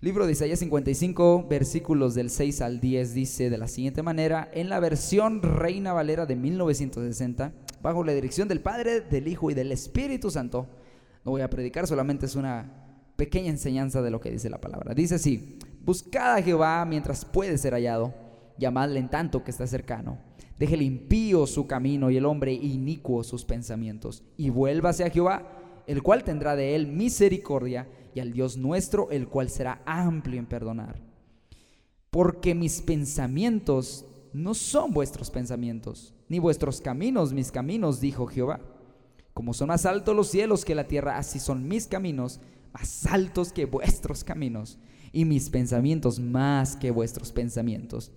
Libro 0.00 0.26
de 0.26 0.32
Isaías 0.32 0.58
55, 0.58 1.46
versículos 1.48 2.14
del 2.14 2.30
6 2.30 2.60
al 2.62 2.80
10, 2.80 3.14
dice 3.14 3.50
de 3.50 3.58
la 3.58 3.68
siguiente 3.68 4.02
manera, 4.02 4.50
en 4.52 4.68
la 4.68 4.80
versión 4.80 5.42
Reina 5.42 5.92
Valera 5.92 6.26
de 6.26 6.36
1960 6.36 7.54
bajo 7.84 8.02
la 8.02 8.14
dirección 8.14 8.48
del 8.48 8.62
Padre, 8.62 9.02
del 9.02 9.28
Hijo 9.28 9.50
y 9.50 9.54
del 9.54 9.70
Espíritu 9.70 10.30
Santo. 10.30 10.66
No 11.22 11.32
voy 11.32 11.42
a 11.42 11.50
predicar, 11.50 11.86
solamente 11.86 12.24
es 12.24 12.34
una 12.34 13.12
pequeña 13.14 13.50
enseñanza 13.50 14.00
de 14.00 14.10
lo 14.10 14.20
que 14.20 14.30
dice 14.30 14.48
la 14.48 14.58
palabra. 14.58 14.94
Dice 14.94 15.16
así, 15.16 15.58
buscad 15.82 16.36
a 16.36 16.42
Jehová 16.42 16.82
mientras 16.86 17.26
puede 17.26 17.58
ser 17.58 17.74
hallado, 17.74 18.14
llamadle 18.56 19.00
en 19.00 19.10
tanto 19.10 19.44
que 19.44 19.50
está 19.50 19.66
cercano. 19.66 20.16
Deje 20.58 20.82
impío 20.82 21.46
su 21.46 21.66
camino 21.66 22.10
y 22.10 22.16
el 22.16 22.24
hombre 22.24 22.54
inicuo 22.54 23.22
sus 23.22 23.44
pensamientos, 23.44 24.22
y 24.38 24.48
vuélvase 24.48 25.04
a 25.04 25.10
Jehová, 25.10 25.82
el 25.86 26.02
cual 26.02 26.24
tendrá 26.24 26.56
de 26.56 26.74
él 26.74 26.86
misericordia, 26.86 27.86
y 28.14 28.20
al 28.20 28.32
Dios 28.32 28.56
nuestro, 28.56 29.10
el 29.10 29.28
cual 29.28 29.50
será 29.50 29.82
amplio 29.84 30.38
en 30.38 30.46
perdonar. 30.46 31.02
Porque 32.08 32.54
mis 32.54 32.80
pensamientos 32.80 34.06
no 34.32 34.54
son 34.54 34.94
vuestros 34.94 35.30
pensamientos, 35.30 36.13
ni 36.28 36.38
vuestros 36.38 36.80
caminos 36.80 37.32
mis 37.32 37.50
caminos, 37.50 38.00
dijo 38.00 38.26
Jehová. 38.26 38.60
Como 39.32 39.52
son 39.52 39.68
más 39.68 39.84
altos 39.84 40.14
los 40.14 40.28
cielos 40.28 40.64
que 40.64 40.74
la 40.74 40.86
tierra, 40.86 41.18
así 41.18 41.40
son 41.40 41.66
mis 41.66 41.86
caminos 41.86 42.40
más 42.72 43.06
altos 43.06 43.52
que 43.52 43.66
vuestros 43.66 44.24
caminos, 44.24 44.78
y 45.12 45.24
mis 45.24 45.48
pensamientos 45.48 46.18
más 46.18 46.76
que 46.76 46.90
vuestros 46.90 47.30
pensamientos. 47.30 48.10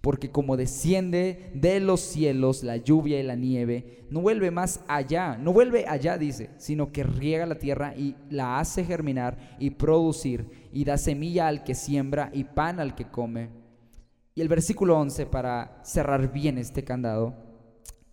Porque 0.00 0.30
como 0.30 0.56
desciende 0.56 1.50
de 1.54 1.80
los 1.80 2.00
cielos 2.00 2.64
la 2.64 2.76
lluvia 2.76 3.20
y 3.20 3.22
la 3.22 3.36
nieve, 3.36 4.04
no 4.10 4.20
vuelve 4.20 4.50
más 4.50 4.80
allá, 4.88 5.38
no 5.38 5.52
vuelve 5.52 5.86
allá, 5.86 6.18
dice, 6.18 6.50
sino 6.58 6.92
que 6.92 7.04
riega 7.04 7.46
la 7.46 7.58
tierra 7.58 7.94
y 7.96 8.16
la 8.28 8.58
hace 8.58 8.84
germinar 8.84 9.56
y 9.60 9.70
producir, 9.70 10.68
y 10.72 10.84
da 10.84 10.98
semilla 10.98 11.46
al 11.46 11.62
que 11.64 11.74
siembra 11.74 12.30
y 12.32 12.44
pan 12.44 12.80
al 12.80 12.94
que 12.94 13.08
come. 13.08 13.61
Y 14.34 14.40
el 14.40 14.48
versículo 14.48 14.98
11, 14.98 15.26
para 15.26 15.80
cerrar 15.84 16.32
bien 16.32 16.58
este 16.58 16.84
candado, 16.84 17.34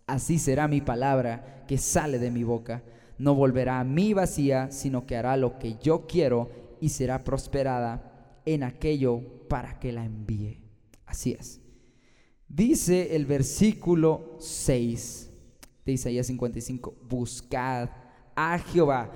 así 0.07 0.39
será 0.39 0.67
mi 0.67 0.81
palabra 0.81 1.65
que 1.67 1.77
sale 1.77 2.19
de 2.19 2.31
mi 2.31 2.43
boca 2.43 2.83
no 3.19 3.35
volverá 3.35 3.81
a 3.81 3.83
mí 3.83 4.13
vacía, 4.13 4.71
sino 4.71 5.05
que 5.05 5.17
hará 5.17 5.37
lo 5.37 5.59
que 5.59 5.75
yo 5.83 6.07
quiero 6.07 6.49
y 6.79 6.89
será 6.89 7.23
prosperada 7.23 8.39
en 8.45 8.63
aquello 8.63 9.21
para 9.49 9.77
que 9.77 9.91
la 9.91 10.05
envíe. 10.05 10.61
Así 11.05 11.33
es. 11.37 11.59
Dice 12.47 13.15
el 13.15 13.25
versículo 13.25 14.37
6 14.39 15.29
de 15.85 15.91
Isaías 15.91 16.27
55, 16.27 16.95
buscad 17.07 17.89
a 18.35 18.57
Jehová. 18.57 19.11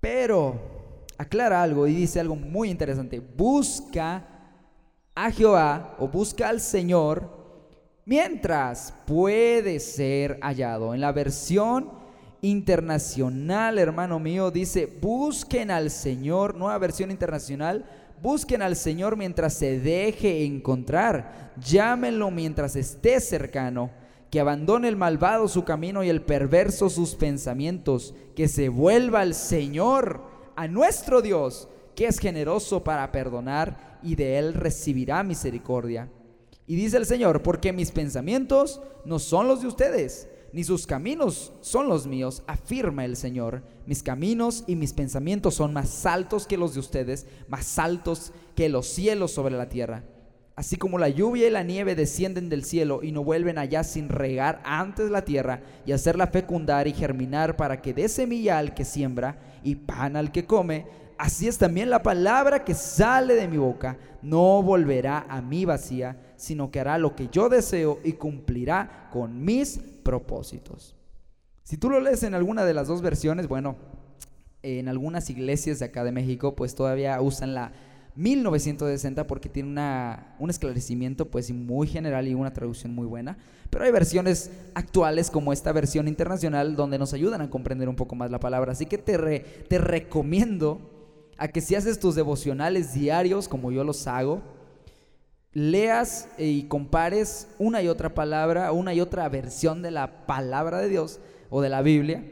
Pero 0.00 1.06
aclara 1.16 1.62
algo 1.62 1.86
y 1.86 1.94
dice 1.94 2.20
algo 2.20 2.36
muy 2.36 2.68
interesante. 2.70 3.20
Busca 3.20 4.37
a 5.20 5.32
Jehová 5.32 5.96
o 5.98 6.06
busca 6.06 6.48
al 6.48 6.60
Señor 6.60 7.28
mientras 8.04 8.94
puede 9.04 9.80
ser 9.80 10.38
hallado. 10.40 10.94
En 10.94 11.00
la 11.00 11.10
versión 11.10 11.90
internacional, 12.40 13.80
hermano 13.80 14.20
mío, 14.20 14.52
dice, 14.52 14.86
busquen 14.86 15.72
al 15.72 15.90
Señor, 15.90 16.54
nueva 16.54 16.78
versión 16.78 17.10
internacional, 17.10 17.84
busquen 18.22 18.62
al 18.62 18.76
Señor 18.76 19.16
mientras 19.16 19.54
se 19.54 19.80
deje 19.80 20.44
encontrar, 20.44 21.52
llámenlo 21.56 22.30
mientras 22.30 22.76
esté 22.76 23.18
cercano, 23.18 23.90
que 24.30 24.38
abandone 24.38 24.86
el 24.86 24.96
malvado 24.96 25.48
su 25.48 25.64
camino 25.64 26.04
y 26.04 26.10
el 26.10 26.22
perverso 26.22 26.88
sus 26.88 27.16
pensamientos, 27.16 28.14
que 28.36 28.46
se 28.46 28.68
vuelva 28.68 29.22
al 29.22 29.34
Señor, 29.34 30.22
a 30.54 30.68
nuestro 30.68 31.22
Dios, 31.22 31.68
que 31.96 32.06
es 32.06 32.20
generoso 32.20 32.84
para 32.84 33.10
perdonar 33.10 33.87
y 34.02 34.14
de 34.14 34.38
él 34.38 34.54
recibirá 34.54 35.22
misericordia. 35.22 36.10
Y 36.66 36.76
dice 36.76 36.96
el 36.96 37.06
Señor, 37.06 37.42
porque 37.42 37.72
mis 37.72 37.92
pensamientos 37.92 38.80
no 39.04 39.18
son 39.18 39.48
los 39.48 39.62
de 39.62 39.68
ustedes 39.68 40.28
ni 40.52 40.64
sus 40.64 40.86
caminos 40.86 41.52
son 41.60 41.88
los 41.88 42.06
míos, 42.06 42.42
afirma 42.46 43.04
el 43.04 43.16
Señor. 43.16 43.62
Mis 43.86 44.02
caminos 44.02 44.64
y 44.66 44.76
mis 44.76 44.92
pensamientos 44.92 45.54
son 45.54 45.72
más 45.72 46.06
altos 46.06 46.46
que 46.46 46.56
los 46.56 46.74
de 46.74 46.80
ustedes, 46.80 47.26
más 47.48 47.78
altos 47.78 48.32
que 48.54 48.68
los 48.68 48.86
cielos 48.86 49.32
sobre 49.32 49.56
la 49.56 49.68
tierra. 49.68 50.04
Así 50.56 50.76
como 50.76 50.98
la 50.98 51.08
lluvia 51.08 51.46
y 51.46 51.50
la 51.50 51.62
nieve 51.62 51.94
descienden 51.94 52.48
del 52.48 52.64
cielo 52.64 53.00
y 53.02 53.12
no 53.12 53.22
vuelven 53.22 53.58
allá 53.58 53.84
sin 53.84 54.08
regar 54.08 54.60
antes 54.64 55.10
la 55.10 55.24
tierra 55.24 55.62
y 55.86 55.92
hacerla 55.92 56.26
fecundar 56.26 56.88
y 56.88 56.92
germinar 56.92 57.56
para 57.56 57.80
que 57.80 57.94
dé 57.94 58.08
semilla 58.08 58.58
al 58.58 58.74
que 58.74 58.84
siembra 58.84 59.38
y 59.62 59.76
pan 59.76 60.16
al 60.16 60.32
que 60.32 60.46
come, 60.46 60.86
así 61.18 61.48
es 61.48 61.58
también 61.58 61.90
la 61.90 62.02
palabra 62.02 62.64
que 62.64 62.74
sale 62.74 63.34
de 63.34 63.48
mi 63.48 63.58
boca. 63.58 63.98
No 64.22 64.62
volverá 64.62 65.26
a 65.28 65.42
mí 65.42 65.64
vacía, 65.64 66.32
sino 66.36 66.70
que 66.70 66.80
hará 66.80 66.98
lo 66.98 67.14
que 67.14 67.28
yo 67.28 67.48
deseo 67.48 67.98
y 68.04 68.12
cumplirá 68.12 69.08
con 69.12 69.44
mis 69.44 69.78
propósitos. 69.78 70.94
Si 71.64 71.76
tú 71.76 71.90
lo 71.90 72.00
lees 72.00 72.22
en 72.22 72.34
alguna 72.34 72.64
de 72.64 72.74
las 72.74 72.88
dos 72.88 73.02
versiones, 73.02 73.46
bueno, 73.46 73.76
en 74.62 74.88
algunas 74.88 75.28
iglesias 75.30 75.78
de 75.78 75.84
acá 75.84 76.02
de 76.04 76.12
México, 76.12 76.56
pues 76.56 76.74
todavía 76.74 77.20
usan 77.20 77.54
la 77.54 77.72
1960 78.18 79.26
porque 79.28 79.48
tiene 79.48 79.68
una, 79.68 80.34
un 80.40 80.50
esclarecimiento 80.50 81.30
pues 81.30 81.52
muy 81.52 81.86
general 81.86 82.26
y 82.26 82.34
una 82.34 82.52
traducción 82.52 82.92
muy 82.92 83.06
buena. 83.06 83.38
Pero 83.70 83.84
hay 83.84 83.92
versiones 83.92 84.50
actuales 84.74 85.30
como 85.30 85.52
esta 85.52 85.72
versión 85.72 86.08
internacional 86.08 86.74
donde 86.74 86.98
nos 86.98 87.12
ayudan 87.12 87.42
a 87.42 87.50
comprender 87.50 87.88
un 87.88 87.94
poco 87.94 88.16
más 88.16 88.30
la 88.30 88.40
palabra. 88.40 88.72
Así 88.72 88.86
que 88.86 88.98
te, 88.98 89.18
te 89.68 89.78
recomiendo 89.78 90.97
a 91.38 91.48
que 91.48 91.60
si 91.60 91.76
haces 91.76 92.00
tus 92.00 92.16
devocionales 92.16 92.92
diarios 92.92 93.48
como 93.48 93.70
yo 93.70 93.84
los 93.84 94.06
hago, 94.08 94.42
leas 95.52 96.28
y 96.36 96.64
compares 96.64 97.48
una 97.58 97.80
y 97.80 97.88
otra 97.88 98.12
palabra, 98.12 98.72
una 98.72 98.92
y 98.92 99.00
otra 99.00 99.28
versión 99.28 99.80
de 99.80 99.92
la 99.92 100.26
palabra 100.26 100.78
de 100.78 100.88
Dios 100.88 101.20
o 101.48 101.62
de 101.62 101.68
la 101.68 101.80
Biblia 101.80 102.24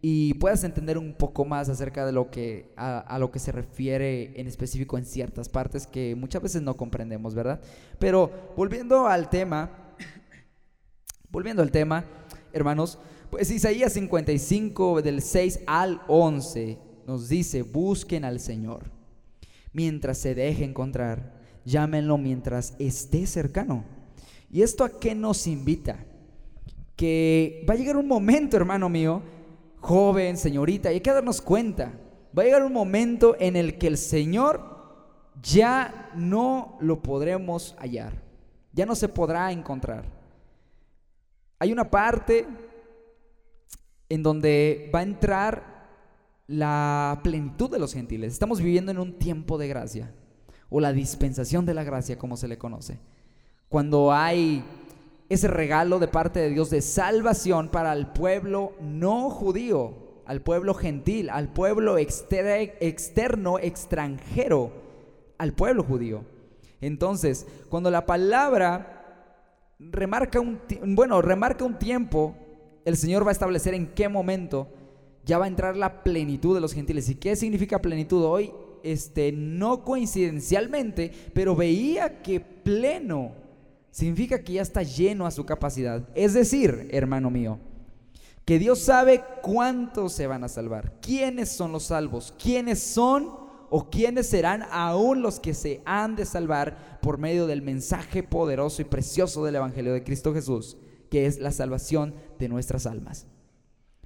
y 0.00 0.34
puedas 0.34 0.64
entender 0.64 0.96
un 0.96 1.12
poco 1.12 1.44
más 1.44 1.68
acerca 1.68 2.06
de 2.06 2.12
lo 2.12 2.30
que 2.30 2.72
a, 2.76 3.18
lo 3.18 3.30
que 3.30 3.38
se 3.38 3.52
refiere 3.52 4.40
en 4.40 4.46
específico 4.46 4.96
en 4.96 5.04
ciertas 5.04 5.48
partes 5.48 5.86
que 5.86 6.14
muchas 6.14 6.42
veces 6.42 6.62
no 6.62 6.76
comprendemos, 6.76 7.34
¿verdad? 7.34 7.60
Pero 7.98 8.30
volviendo 8.56 9.06
al 9.06 9.28
tema, 9.28 9.70
volviendo 11.30 11.62
al 11.62 11.70
tema, 11.70 12.04
hermanos, 12.52 12.98
pues 13.30 13.50
Isaías 13.50 13.92
55 13.92 15.02
del 15.02 15.20
6 15.20 15.60
al 15.66 16.00
11 16.06 16.87
nos 17.08 17.28
dice, 17.28 17.62
busquen 17.62 18.24
al 18.24 18.38
Señor 18.38 18.92
mientras 19.72 20.18
se 20.18 20.36
deje 20.36 20.64
encontrar 20.64 21.38
llámenlo 21.68 22.18
mientras 22.18 22.74
esté 22.78 23.26
cercano. 23.26 23.84
¿Y 24.50 24.62
esto 24.62 24.84
a 24.84 24.98
qué 24.98 25.14
nos 25.14 25.46
invita? 25.46 25.98
Que 26.96 27.64
va 27.68 27.74
a 27.74 27.76
llegar 27.76 27.96
un 27.96 28.08
momento, 28.08 28.56
hermano 28.56 28.88
mío, 28.88 29.22
joven, 29.80 30.36
señorita, 30.36 30.90
y 30.90 30.94
hay 30.94 31.00
que 31.00 31.12
darnos 31.12 31.40
cuenta, 31.40 31.92
va 32.36 32.42
a 32.42 32.46
llegar 32.46 32.64
un 32.64 32.72
momento 32.72 33.36
en 33.38 33.54
el 33.54 33.78
que 33.78 33.86
el 33.86 33.98
Señor 33.98 34.76
ya 35.42 36.10
no 36.16 36.78
lo 36.80 37.00
podremos 37.02 37.76
hallar, 37.78 38.14
ya 38.72 38.86
no 38.86 38.96
se 38.96 39.08
podrá 39.08 39.52
encontrar. 39.52 40.04
Hay 41.60 41.72
una 41.72 41.90
parte 41.90 42.46
en 44.08 44.22
donde 44.22 44.90
va 44.92 45.00
a 45.00 45.02
entrar 45.02 45.77
la 46.48 47.20
plenitud 47.22 47.70
de 47.70 47.78
los 47.78 47.92
gentiles. 47.92 48.32
Estamos 48.32 48.60
viviendo 48.60 48.90
en 48.90 48.98
un 48.98 49.18
tiempo 49.18 49.58
de 49.58 49.68
gracia 49.68 50.12
o 50.70 50.80
la 50.80 50.92
dispensación 50.92 51.64
de 51.66 51.74
la 51.74 51.84
gracia 51.84 52.18
como 52.18 52.36
se 52.36 52.48
le 52.48 52.58
conoce. 52.58 52.98
Cuando 53.68 54.12
hay 54.12 54.64
ese 55.28 55.46
regalo 55.46 55.98
de 55.98 56.08
parte 56.08 56.40
de 56.40 56.50
Dios 56.50 56.70
de 56.70 56.80
salvación 56.80 57.68
para 57.68 57.92
el 57.92 58.08
pueblo 58.08 58.72
no 58.80 59.28
judío, 59.28 60.22
al 60.24 60.40
pueblo 60.40 60.74
gentil, 60.74 61.28
al 61.30 61.52
pueblo 61.52 61.98
externo, 61.98 63.58
extranjero, 63.58 64.72
al 65.36 65.52
pueblo 65.52 65.84
judío. 65.84 66.24
Entonces, 66.80 67.46
cuando 67.68 67.90
la 67.90 68.06
palabra 68.06 69.74
remarca 69.78 70.40
un, 70.40 70.60
bueno, 70.94 71.20
remarca 71.20 71.64
un 71.64 71.78
tiempo, 71.78 72.34
el 72.86 72.96
Señor 72.96 73.24
va 73.24 73.30
a 73.30 73.32
establecer 73.32 73.74
en 73.74 73.88
qué 73.88 74.08
momento 74.08 74.68
ya 75.28 75.36
va 75.36 75.44
a 75.44 75.48
entrar 75.48 75.76
la 75.76 76.02
plenitud 76.02 76.54
de 76.54 76.62
los 76.62 76.72
gentiles. 76.72 77.06
¿Y 77.10 77.14
qué 77.14 77.36
significa 77.36 77.82
plenitud? 77.82 78.24
Hoy 78.24 78.50
este, 78.82 79.30
no 79.30 79.84
coincidencialmente, 79.84 81.12
pero 81.34 81.54
veía 81.54 82.22
que 82.22 82.40
pleno 82.40 83.32
significa 83.90 84.42
que 84.42 84.54
ya 84.54 84.62
está 84.62 84.82
lleno 84.82 85.26
a 85.26 85.30
su 85.30 85.44
capacidad. 85.44 86.08
Es 86.14 86.32
decir, 86.32 86.88
hermano 86.92 87.28
mío, 87.28 87.58
que 88.46 88.58
Dios 88.58 88.78
sabe 88.78 89.22
cuántos 89.42 90.14
se 90.14 90.26
van 90.26 90.44
a 90.44 90.48
salvar, 90.48 90.94
quiénes 91.02 91.50
son 91.50 91.72
los 91.72 91.82
salvos, 91.82 92.34
quiénes 92.42 92.78
son 92.78 93.28
o 93.68 93.90
quiénes 93.90 94.28
serán 94.28 94.62
aún 94.70 95.20
los 95.20 95.40
que 95.40 95.52
se 95.52 95.82
han 95.84 96.16
de 96.16 96.24
salvar 96.24 96.98
por 97.02 97.18
medio 97.18 97.46
del 97.46 97.60
mensaje 97.60 98.22
poderoso 98.22 98.80
y 98.80 98.86
precioso 98.86 99.44
del 99.44 99.56
Evangelio 99.56 99.92
de 99.92 100.04
Cristo 100.04 100.32
Jesús, 100.32 100.78
que 101.10 101.26
es 101.26 101.38
la 101.38 101.52
salvación 101.52 102.14
de 102.38 102.48
nuestras 102.48 102.86
almas. 102.86 103.26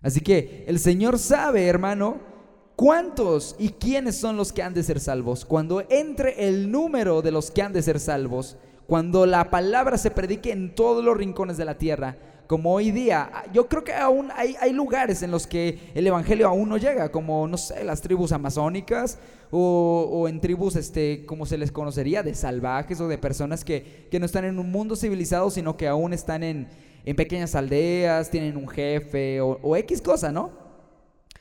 Así 0.02 0.20
que 0.20 0.64
el 0.66 0.78
Señor 0.78 1.18
sabe, 1.18 1.66
hermano, 1.66 2.32
¿Cuántos 2.76 3.54
y 3.58 3.68
quiénes 3.68 4.16
son 4.16 4.36
los 4.36 4.52
que 4.52 4.62
han 4.62 4.74
de 4.74 4.82
ser 4.82 4.98
salvos? 4.98 5.44
Cuando 5.44 5.84
entre 5.90 6.48
el 6.48 6.70
número 6.70 7.22
de 7.22 7.30
los 7.30 7.50
que 7.50 7.62
han 7.62 7.72
de 7.72 7.82
ser 7.82 8.00
salvos, 8.00 8.56
cuando 8.86 9.26
la 9.26 9.50
palabra 9.50 9.98
se 9.98 10.10
predique 10.10 10.50
en 10.50 10.74
todos 10.74 11.04
los 11.04 11.16
rincones 11.16 11.56
de 11.56 11.64
la 11.64 11.78
tierra, 11.78 12.16
como 12.46 12.74
hoy 12.74 12.90
día. 12.90 13.30
Yo 13.52 13.68
creo 13.68 13.84
que 13.84 13.94
aún 13.94 14.30
hay, 14.34 14.72
lugares 14.72 15.22
en 15.22 15.30
los 15.30 15.46
que 15.46 15.78
el 15.94 16.06
Evangelio 16.06 16.48
aún 16.48 16.68
no 16.68 16.76
llega, 16.76 17.10
como, 17.10 17.46
no 17.46 17.56
sé, 17.56 17.84
las 17.84 18.00
tribus 18.00 18.32
amazónicas 18.32 19.18
o, 19.50 20.26
en 20.28 20.40
tribus, 20.40 20.76
este, 20.76 21.24
como 21.24 21.46
se 21.46 21.56
les 21.56 21.72
conocería, 21.72 22.22
de 22.22 22.34
salvajes 22.34 23.00
o 23.00 23.08
de 23.08 23.16
personas 23.16 23.64
que, 23.64 24.08
que 24.10 24.18
no 24.18 24.26
están 24.26 24.44
en 24.44 24.58
un 24.58 24.70
mundo 24.70 24.96
civilizado, 24.96 25.50
sino 25.50 25.76
que 25.76 25.88
aún 25.88 26.12
están 26.12 26.42
en, 26.42 26.68
en 27.04 27.16
pequeñas 27.16 27.54
aldeas, 27.54 28.30
tienen 28.30 28.56
un 28.56 28.68
jefe 28.68 29.40
o, 29.40 29.76
X 29.76 30.00
cosa, 30.00 30.30
¿no? 30.30 30.50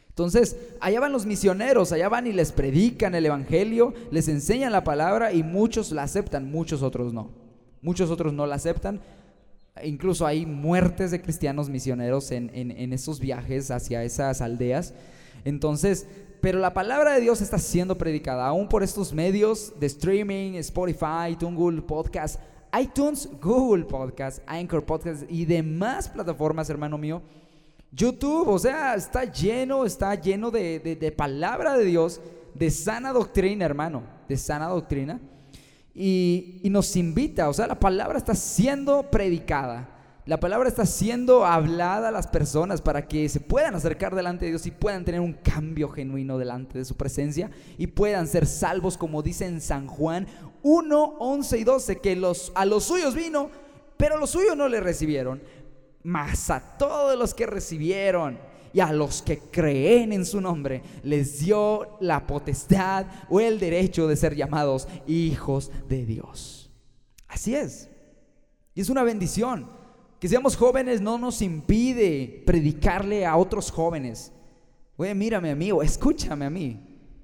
Entonces, 0.10 0.58
allá 0.80 1.00
van 1.00 1.12
los 1.12 1.26
misioneros, 1.26 1.92
allá 1.92 2.10
van 2.10 2.28
y 2.28 2.34
les 2.34 2.52
predican 2.52 3.16
el 3.16 3.26
Evangelio, 3.26 3.94
les 4.12 4.28
enseñan 4.28 4.72
la 4.72 4.84
palabra 4.84 5.32
y 5.34 5.42
muchos 5.42 5.92
la 5.92 6.04
aceptan, 6.04 6.52
muchos 6.52 6.82
otros 6.82 7.14
no. 7.14 7.30
Muchos 7.82 8.12
otros 8.12 8.34
no 8.34 8.46
la 8.46 8.56
aceptan. 8.56 9.00
Incluso 9.84 10.28
hay 10.28 10.46
muertes 10.46 11.12
de 11.12 11.22
cristianos 11.22 11.70
misioneros 11.70 12.32
en, 12.32 12.52
en, 12.54 12.94
esos 12.94 13.20
viajes 13.20 13.72
hacia 13.72 14.04
esas 14.04 14.42
aldeas. 14.42 14.94
Entonces, 15.46 16.08
pero 16.42 16.60
la 16.60 16.74
palabra 16.74 17.14
de 17.14 17.22
Dios 17.22 17.42
está 17.42 17.58
siendo 17.58 17.98
predicada 17.98 18.46
aún 18.48 18.68
por 18.68 18.84
estos 18.84 19.14
medios 19.14 19.74
de 19.80 19.88
streaming, 19.88 20.56
Spotify, 20.56 21.38
Google 21.40 21.82
Podcast, 21.84 22.40
iTunes, 22.80 23.30
Google 23.42 23.86
Podcast, 23.86 24.40
Anchor 24.48 24.86
Podcast 24.86 25.24
y 25.30 25.46
demás 25.46 26.10
plataformas, 26.10 26.70
hermano 26.70 26.98
mío 26.98 27.22
YouTube, 27.92 28.48
o 28.48 28.58
sea, 28.58 28.96
está 28.96 29.26
lleno, 29.26 29.86
está 29.86 30.16
lleno 30.16 30.50
de, 30.50 31.14
palabra 31.16 31.78
de 31.78 31.84
Dios, 31.84 32.22
de 32.54 32.72
sana 32.72 33.12
doctrina, 33.12 33.66
hermano, 33.66 34.04
de 34.30 34.38
sana 34.38 34.68
doctrina. 34.68 35.20
Y, 35.94 36.62
y, 36.64 36.70
nos 36.70 36.96
invita, 36.96 37.50
o 37.50 37.54
sea, 37.54 37.68
la 37.68 37.78
palabra 37.78 38.18
está 38.18 38.34
siendo 38.34 39.12
predicada. 39.12 39.90
La 40.26 40.40
palabra 40.40 40.70
está 40.70 40.86
siendo 40.86 41.46
hablada 41.46 42.08
a 42.08 42.12
las 42.12 42.28
personas 42.28 42.82
para 42.82 43.08
que 43.08 43.28
se 43.28 43.42
puedan 43.42 43.76
acercar 43.76 44.16
delante 44.16 44.46
de 44.46 44.52
Dios 44.52 44.66
y 44.68 44.72
puedan 44.72 45.04
tener 45.04 45.20
un 45.20 45.34
cambio 45.34 45.90
genuino 45.90 46.38
delante 46.38 46.78
de 46.78 46.86
su 46.86 46.96
presencia 46.96 47.50
y 47.78 47.88
puedan 47.88 48.28
ser 48.28 48.46
salvos, 48.46 48.98
como 48.98 49.24
dice 49.24 49.48
en 49.48 49.60
San 49.60 49.88
Juan 49.88 50.28
1, 50.64 51.16
11 51.20 51.58
y 51.58 51.64
12, 51.64 52.00
que 52.00 52.16
los, 52.16 52.52
a 52.56 52.66
los 52.66 52.84
suyos 52.84 53.16
vino, 53.16 53.50
pero 53.98 54.18
los 54.18 54.30
suyos 54.30 54.56
no 54.56 54.68
le 54.68 54.80
recibieron 54.80 55.42
mas 56.04 56.50
a 56.50 56.60
todos 56.78 57.18
los 57.18 57.34
que 57.34 57.46
recibieron 57.46 58.40
y 58.74 58.80
a 58.80 58.92
los 58.94 59.22
que 59.22 59.38
creen 59.38 60.14
en 60.14 60.26
su 60.26 60.40
nombre 60.40 60.82
les 61.04 61.40
dio 61.40 61.98
la 62.00 62.26
potestad 62.26 63.06
o 63.30 63.40
el 63.40 63.60
derecho 63.60 64.08
de 64.08 64.16
ser 64.16 64.36
llamados 64.36 64.88
hijos 65.08 65.72
de 65.90 66.06
Dios. 66.06 66.72
Así 67.28 67.56
es. 67.56 67.90
Y 68.74 68.82
es 68.82 68.90
una 68.90 69.04
bendición. 69.04 69.70
Que 70.20 70.30
seamos 70.30 70.56
jóvenes 70.56 71.02
no 71.02 71.18
nos 71.18 71.42
impide 71.42 72.44
predicarle 72.46 73.26
a 73.26 73.36
otros 73.36 73.72
jóvenes. 73.72 74.32
Oye, 74.96 75.16
mírame 75.16 75.50
amigo, 75.50 75.82
escúchame 75.82 76.46
a 76.46 76.50
mí. 76.50 76.80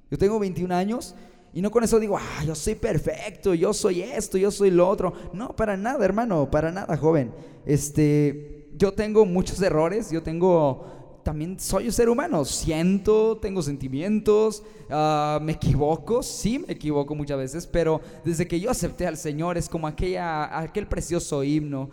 Yo 0.10 0.18
tengo 0.18 0.40
21 0.40 0.74
años 0.74 1.14
y 1.54 1.62
no 1.62 1.72
con 1.72 1.84
eso 1.84 2.00
digo, 2.00 2.18
ah, 2.18 2.44
yo 2.46 2.54
soy 2.54 2.76
perfecto, 2.76 3.54
yo 3.54 3.74
soy 3.74 4.02
esto, 4.02 4.38
yo 4.38 4.52
soy 4.52 4.70
lo 4.70 4.88
otro. 4.88 5.14
No, 5.34 5.56
para 5.56 5.76
nada, 5.76 6.04
hermano, 6.06 6.50
para 6.52 6.72
nada, 6.72 6.96
joven. 6.98 7.34
Este, 7.66 8.68
yo 8.76 8.94
tengo 8.94 9.26
muchos 9.26 9.62
errores, 9.62 10.12
yo 10.12 10.22
tengo, 10.22 11.20
también 11.24 11.60
soy 11.60 11.88
un 11.88 11.92
ser 11.92 12.10
humano, 12.10 12.46
siento, 12.46 13.38
tengo 13.38 13.62
sentimientos, 13.62 14.64
ah, 14.90 15.40
me 15.42 15.54
equivoco, 15.54 16.22
sí 16.22 16.60
me 16.60 16.74
equivoco 16.74 17.16
muchas 17.16 17.38
veces, 17.38 17.66
pero 17.66 18.02
desde 18.24 18.48
que 18.48 18.60
yo 18.60 18.70
acepté 18.70 19.08
al 19.08 19.18
Señor 19.18 19.58
es 19.58 19.68
como 19.68 19.88
aquella, 19.88 20.60
aquel 20.60 20.86
precioso 20.88 21.44
himno, 21.44 21.90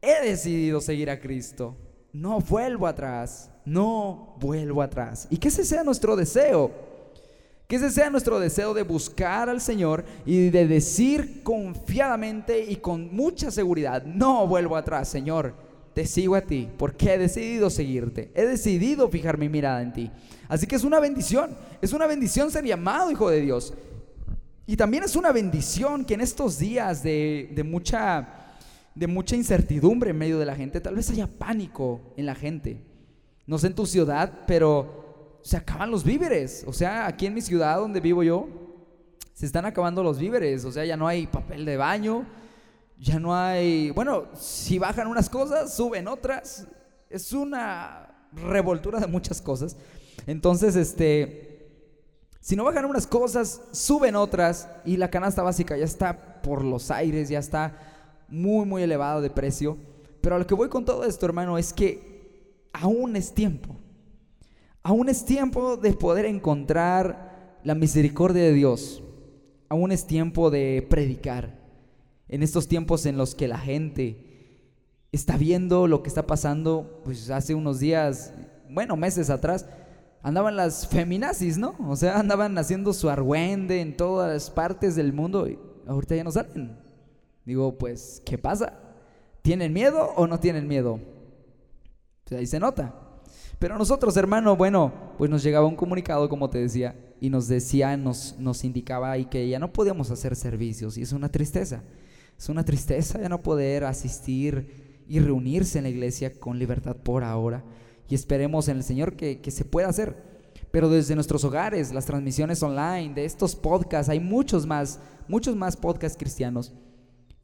he 0.00 0.26
decidido 0.26 0.80
seguir 0.80 1.10
a 1.10 1.20
Cristo, 1.20 1.76
no 2.12 2.40
vuelvo 2.40 2.86
atrás, 2.86 3.50
no 3.66 4.36
vuelvo 4.40 4.80
atrás. 4.80 5.26
Y 5.28 5.36
que 5.36 5.48
ese 5.48 5.64
sea 5.64 5.84
nuestro 5.84 6.16
deseo. 6.16 6.95
Que 7.66 7.76
ese 7.76 7.90
sea 7.90 8.10
nuestro 8.10 8.38
deseo 8.38 8.74
de 8.74 8.82
buscar 8.82 9.48
al 9.48 9.60
Señor 9.60 10.04
y 10.24 10.50
de 10.50 10.66
decir 10.66 11.42
confiadamente 11.42 12.64
y 12.64 12.76
con 12.76 13.14
mucha 13.14 13.50
seguridad, 13.50 14.04
no 14.04 14.46
vuelvo 14.46 14.76
atrás, 14.76 15.08
Señor 15.08 15.66
te 15.96 16.04
sigo 16.04 16.34
a 16.34 16.42
ti, 16.42 16.68
porque 16.76 17.14
he 17.14 17.18
decidido 17.18 17.70
seguirte, 17.70 18.30
he 18.34 18.44
decidido 18.44 19.08
fijar 19.08 19.38
mi 19.38 19.48
mirada 19.48 19.80
en 19.80 19.94
ti. 19.94 20.10
Así 20.46 20.66
que 20.66 20.76
es 20.76 20.84
una 20.84 21.00
bendición, 21.00 21.56
es 21.80 21.94
una 21.94 22.06
bendición 22.06 22.50
ser 22.50 22.66
llamado 22.66 23.10
hijo 23.10 23.30
de 23.30 23.40
Dios. 23.40 23.72
Y 24.66 24.76
también 24.76 25.04
es 25.04 25.16
una 25.16 25.32
bendición 25.32 26.04
que 26.04 26.12
en 26.12 26.20
estos 26.20 26.58
días 26.58 27.02
de, 27.02 27.62
mucha, 27.64 28.28
de 28.94 29.06
mucha 29.06 29.36
incertidumbre 29.36 30.10
en 30.10 30.18
medio 30.18 30.38
de 30.38 30.44
la 30.44 30.54
gente, 30.54 30.82
tal 30.82 30.96
vez 30.96 31.08
haya 31.08 31.26
pánico 31.26 32.12
en 32.18 32.26
la 32.26 32.34
gente. 32.34 32.82
No 33.46 33.56
sé 33.56 33.68
en 33.68 33.74
tu 33.74 33.86
ciudad, 33.86 34.40
pero 34.46 35.05
se 35.42 35.56
acaban 35.56 35.90
los 35.90 36.04
víveres. 36.04 36.64
O 36.66 36.72
sea, 36.72 37.06
aquí 37.06 37.26
en 37.26 37.34
mi 37.34 37.40
ciudad 37.40 37.78
donde 37.78 38.00
vivo 38.00 38.22
yo, 38.22 38.48
se 39.32 39.46
están 39.46 39.64
acabando 39.66 40.02
los 40.02 40.18
víveres. 40.18 40.64
O 40.64 40.72
sea, 40.72 40.84
ya 40.84 40.96
no 40.96 41.06
hay 41.06 41.26
papel 41.26 41.64
de 41.64 41.76
baño, 41.76 42.26
ya 42.98 43.18
no 43.18 43.34
hay, 43.34 43.90
bueno, 43.90 44.26
si 44.34 44.78
bajan 44.78 45.06
unas 45.06 45.28
cosas, 45.28 45.74
suben 45.74 46.08
otras. 46.08 46.66
Es 47.10 47.32
una 47.32 48.28
revoltura 48.32 49.00
de 49.00 49.06
muchas 49.06 49.40
cosas. 49.40 49.76
Entonces, 50.26 50.76
este, 50.76 51.70
si 52.40 52.56
no 52.56 52.64
bajan 52.64 52.84
unas 52.84 53.06
cosas, 53.06 53.60
suben 53.72 54.16
otras 54.16 54.68
y 54.84 54.96
la 54.96 55.10
canasta 55.10 55.42
básica 55.42 55.76
ya 55.76 55.84
está 55.84 56.42
por 56.42 56.64
los 56.64 56.90
aires, 56.90 57.28
ya 57.28 57.38
está 57.38 57.76
muy, 58.28 58.64
muy 58.64 58.82
elevada 58.82 59.20
de 59.20 59.30
precio. 59.30 59.76
Pero 60.20 60.36
a 60.36 60.38
lo 60.38 60.46
que 60.46 60.54
voy 60.54 60.68
con 60.68 60.84
todo 60.84 61.04
esto, 61.04 61.26
hermano, 61.26 61.58
es 61.58 61.72
que 61.72 62.68
aún 62.72 63.16
es 63.16 63.34
tiempo. 63.34 63.76
Aún 64.86 65.08
es 65.08 65.24
tiempo 65.24 65.76
de 65.76 65.94
poder 65.94 66.26
encontrar 66.26 67.58
la 67.64 67.74
misericordia 67.74 68.44
de 68.44 68.52
Dios. 68.52 69.02
Aún 69.68 69.90
es 69.90 70.06
tiempo 70.06 70.48
de 70.48 70.86
predicar 70.88 71.58
en 72.28 72.44
estos 72.44 72.68
tiempos 72.68 73.04
en 73.04 73.16
los 73.16 73.34
que 73.34 73.48
la 73.48 73.58
gente 73.58 74.70
está 75.10 75.36
viendo 75.36 75.88
lo 75.88 76.04
que 76.04 76.08
está 76.08 76.28
pasando, 76.28 77.02
pues 77.04 77.30
hace 77.30 77.56
unos 77.56 77.80
días, 77.80 78.32
bueno, 78.70 78.96
meses 78.96 79.28
atrás, 79.28 79.66
andaban 80.22 80.54
las 80.54 80.86
feminazis, 80.86 81.58
¿no? 81.58 81.74
O 81.88 81.96
sea, 81.96 82.20
andaban 82.20 82.56
haciendo 82.56 82.92
su 82.92 83.10
argüende 83.10 83.80
en 83.80 83.96
todas 83.96 84.50
partes 84.50 84.94
del 84.94 85.12
mundo 85.12 85.48
y 85.48 85.58
ahorita 85.88 86.14
ya 86.14 86.22
no 86.22 86.30
salen. 86.30 86.78
Digo, 87.44 87.76
pues, 87.76 88.22
¿qué 88.24 88.38
pasa? 88.38 88.78
¿Tienen 89.42 89.72
miedo 89.72 90.12
o 90.14 90.28
no 90.28 90.38
tienen 90.38 90.68
miedo? 90.68 91.00
Pues 92.22 92.38
ahí 92.38 92.46
se 92.46 92.60
nota. 92.60 93.05
Pero 93.58 93.78
nosotros, 93.78 94.16
hermano, 94.16 94.56
bueno, 94.56 94.92
pues 95.16 95.30
nos 95.30 95.42
llegaba 95.42 95.66
un 95.66 95.76
comunicado, 95.76 96.28
como 96.28 96.50
te 96.50 96.58
decía, 96.58 96.94
y 97.20 97.30
nos 97.30 97.48
decía, 97.48 97.96
nos, 97.96 98.36
nos 98.38 98.64
indicaba 98.64 99.10
ahí 99.10 99.24
que 99.24 99.48
ya 99.48 99.58
no 99.58 99.72
podíamos 99.72 100.10
hacer 100.10 100.36
servicios, 100.36 100.98
y 100.98 101.02
es 101.02 101.12
una 101.12 101.30
tristeza. 101.30 101.82
Es 102.38 102.48
una 102.48 102.64
tristeza 102.64 103.20
ya 103.20 103.28
no 103.28 103.42
poder 103.42 103.84
asistir 103.84 105.04
y 105.08 105.20
reunirse 105.20 105.78
en 105.78 105.84
la 105.84 105.90
iglesia 105.90 106.38
con 106.38 106.58
libertad 106.58 106.96
por 106.96 107.24
ahora. 107.24 107.64
Y 108.08 108.14
esperemos 108.14 108.68
en 108.68 108.76
el 108.76 108.82
Señor 108.82 109.16
que, 109.16 109.40
se 109.50 109.64
pueda 109.64 109.88
hacer. 109.88 110.36
Pero 110.70 110.90
desde 110.90 111.14
nuestros 111.14 111.44
hogares, 111.44 111.92
las 111.92 112.04
transmisiones 112.04 112.62
online, 112.62 113.14
de 113.14 113.24
estos 113.24 113.56
podcasts, 113.56 114.10
hay 114.10 114.20
muchos 114.20 114.66
más, 114.66 115.00
muchos 115.28 115.56
más 115.56 115.76
podcasts 115.76 116.18
cristianos. 116.18 116.72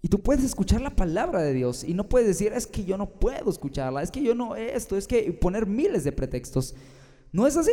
Y 0.05 0.09
tú 0.09 0.21
puedes 0.21 0.45
escuchar 0.45 0.81
la 0.81 0.97
palabra 0.97 1.41
de 1.43 1.55
Dios 1.55 1.85
y 1.85 1.95
no 1.95 2.09
puedes 2.09 2.27
decir, 2.27 2.53
es 2.53 2.67
que 2.67 2.85
yo 2.85 2.99
no 2.99 3.09
puedo 3.09 3.49
escucharla, 3.49 4.03
es 4.03 4.11
que 4.11 4.21
yo 4.21 4.35
no 4.35 4.57
esto, 4.57 4.97
es 4.97 5.07
que 5.07 5.33
poner 5.33 5.65
miles 5.67 6.03
de 6.03 6.11
pretextos. 6.11 6.75
No 7.31 7.47
es 7.47 7.57
así. 7.57 7.73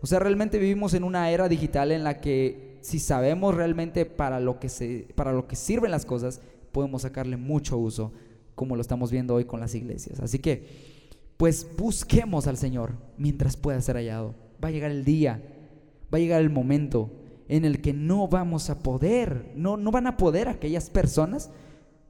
O 0.00 0.06
sea, 0.06 0.18
realmente 0.18 0.58
vivimos 0.58 0.94
en 0.94 1.04
una 1.04 1.30
era 1.30 1.48
digital 1.48 1.92
en 1.92 2.02
la 2.02 2.20
que 2.20 2.78
si 2.80 2.98
sabemos 2.98 3.54
realmente 3.54 4.06
para 4.06 4.40
lo 4.40 4.58
que, 4.58 4.68
se, 4.68 5.06
para 5.14 5.32
lo 5.32 5.46
que 5.46 5.54
sirven 5.54 5.92
las 5.92 6.04
cosas, 6.04 6.40
podemos 6.72 7.02
sacarle 7.02 7.36
mucho 7.36 7.78
uso, 7.78 8.12
como 8.56 8.74
lo 8.74 8.82
estamos 8.82 9.12
viendo 9.12 9.34
hoy 9.34 9.44
con 9.44 9.60
las 9.60 9.74
iglesias. 9.76 10.18
Así 10.18 10.40
que, 10.40 10.66
pues 11.36 11.66
busquemos 11.76 12.48
al 12.48 12.56
Señor 12.56 12.94
mientras 13.16 13.56
pueda 13.56 13.80
ser 13.80 13.96
hallado. 13.96 14.34
Va 14.62 14.68
a 14.68 14.72
llegar 14.72 14.90
el 14.90 15.04
día, 15.04 15.42
va 16.12 16.18
a 16.18 16.20
llegar 16.20 16.40
el 16.40 16.50
momento 16.50 17.10
en 17.48 17.64
el 17.64 17.80
que 17.80 17.92
no 17.92 18.26
vamos 18.26 18.68
a 18.68 18.80
poder, 18.80 19.52
no, 19.54 19.76
no 19.76 19.92
van 19.92 20.08
a 20.08 20.16
poder 20.16 20.48
aquellas 20.48 20.90
personas 20.90 21.50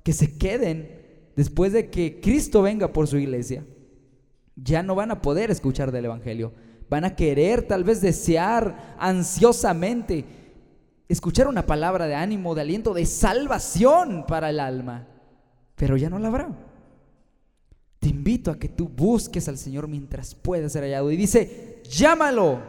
que 0.09 0.15
se 0.15 0.39
queden 0.39 0.89
después 1.37 1.71
de 1.75 1.91
que 1.91 2.19
Cristo 2.23 2.63
venga 2.63 2.95
por 2.95 3.07
su 3.07 3.19
iglesia. 3.19 3.67
Ya 4.57 4.83
no 4.83 4.95
van 4.95 5.11
a 5.11 5.21
poder 5.21 5.51
escuchar 5.51 5.93
del 5.93 6.07
Evangelio. 6.07 6.55
Van 6.89 7.05
a 7.05 7.15
querer, 7.15 7.69
tal 7.69 7.85
vez 7.85 8.01
desear 8.01 8.97
ansiosamente 8.99 10.25
escuchar 11.11 11.47
una 11.47 11.67
palabra 11.67 12.07
de 12.07 12.15
ánimo, 12.15 12.55
de 12.55 12.63
aliento, 12.63 12.95
de 12.95 13.05
salvación 13.05 14.25
para 14.27 14.49
el 14.49 14.61
alma, 14.61 15.07
pero 15.75 15.99
ya 15.99 16.09
no 16.09 16.19
la 16.19 16.29
habrá. 16.29 16.57
Te 17.99 18.09
invito 18.09 18.51
a 18.51 18.59
que 18.59 18.71
tú 18.71 18.89
busques 18.89 19.47
al 19.47 19.59
Señor 19.59 19.89
mientras 19.89 20.35
pueda 20.35 20.71
ser 20.71 20.85
hallado. 20.85 21.13
Y 21.13 21.19
dice, 21.19 21.83
llámalo, 21.85 22.63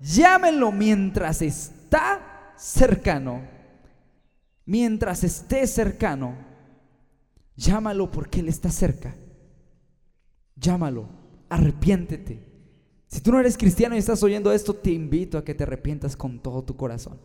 llámenlo 0.00 0.72
mientras 0.72 1.40
está 1.40 2.52
cercano. 2.56 3.42
Mientras 4.66 5.22
esté 5.22 5.68
cercano, 5.68 6.52
llámalo 7.56 8.10
porque 8.10 8.40
Él 8.40 8.48
está 8.48 8.70
cerca. 8.70 9.16
Llámalo, 10.56 11.08
arrepiéntete. 11.48 12.54
Si 13.08 13.20
tú 13.20 13.32
no 13.32 13.40
eres 13.40 13.56
cristiano 13.56 13.94
y 13.94 13.98
estás 13.98 14.22
oyendo 14.22 14.52
esto, 14.52 14.74
te 14.74 14.90
invito 14.90 15.38
a 15.38 15.44
que 15.44 15.54
te 15.54 15.62
arrepientas 15.62 16.16
con 16.16 16.40
todo 16.40 16.64
tu 16.64 16.76
corazón. 16.76 17.18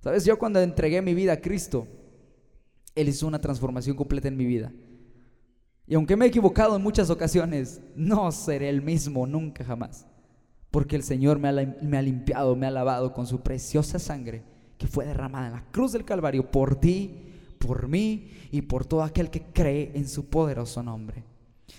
Sabes, 0.00 0.24
yo 0.24 0.38
cuando 0.38 0.60
entregué 0.60 1.02
mi 1.02 1.14
vida 1.14 1.34
a 1.34 1.40
Cristo, 1.40 1.86
Él 2.94 3.08
hizo 3.08 3.26
una 3.26 3.40
transformación 3.40 3.96
completa 3.96 4.28
en 4.28 4.36
mi 4.36 4.44
vida. 4.44 4.72
Y 5.86 5.94
aunque 5.94 6.16
me 6.16 6.26
he 6.26 6.28
equivocado 6.28 6.76
en 6.76 6.82
muchas 6.82 7.08
ocasiones, 7.08 7.80
no 7.96 8.30
seré 8.30 8.68
el 8.68 8.82
mismo 8.82 9.26
nunca 9.26 9.64
jamás. 9.64 10.06
Porque 10.70 10.96
el 10.96 11.02
Señor 11.02 11.38
me 11.38 11.48
ha, 11.48 11.76
me 11.80 11.96
ha 11.96 12.02
limpiado, 12.02 12.54
me 12.54 12.66
ha 12.66 12.70
lavado 12.70 13.14
con 13.14 13.26
su 13.26 13.40
preciosa 13.40 13.98
sangre 13.98 14.44
que 14.76 14.86
fue 14.86 15.04
derramada 15.04 15.46
en 15.46 15.52
la 15.54 15.64
cruz 15.70 15.92
del 15.92 16.04
Calvario 16.04 16.50
por 16.50 16.76
ti, 16.76 17.27
por 17.58 17.88
mí 17.88 18.30
y 18.50 18.62
por 18.62 18.86
todo 18.86 19.02
aquel 19.02 19.30
que 19.30 19.42
cree 19.42 19.92
en 19.94 20.08
su 20.08 20.26
poderoso 20.26 20.82
nombre. 20.82 21.24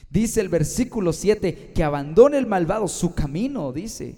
Dice 0.10 0.42
el 0.42 0.50
versículo 0.50 1.14
7 1.14 1.72
que 1.74 1.84
abandone 1.84 2.38
el 2.38 2.48
malvado 2.48 2.88
su 2.88 3.14
camino, 3.14 3.72
dice, 3.72 4.16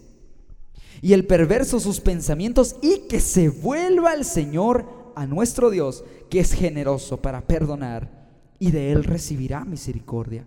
y 1.01 1.13
el 1.13 1.25
perverso 1.25 1.79
sus 1.79 1.99
pensamientos 1.99 2.75
y 2.81 3.07
que 3.09 3.19
se 3.19 3.49
vuelva 3.49 4.11
al 4.11 4.25
Señor, 4.25 5.01
a 5.15 5.25
nuestro 5.25 5.69
Dios, 5.69 6.03
que 6.29 6.39
es 6.39 6.53
generoso 6.53 7.21
para 7.21 7.41
perdonar 7.41 8.29
y 8.59 8.71
de 8.71 8.91
él 8.91 9.03
recibirá 9.03 9.65
misericordia. 9.65 10.45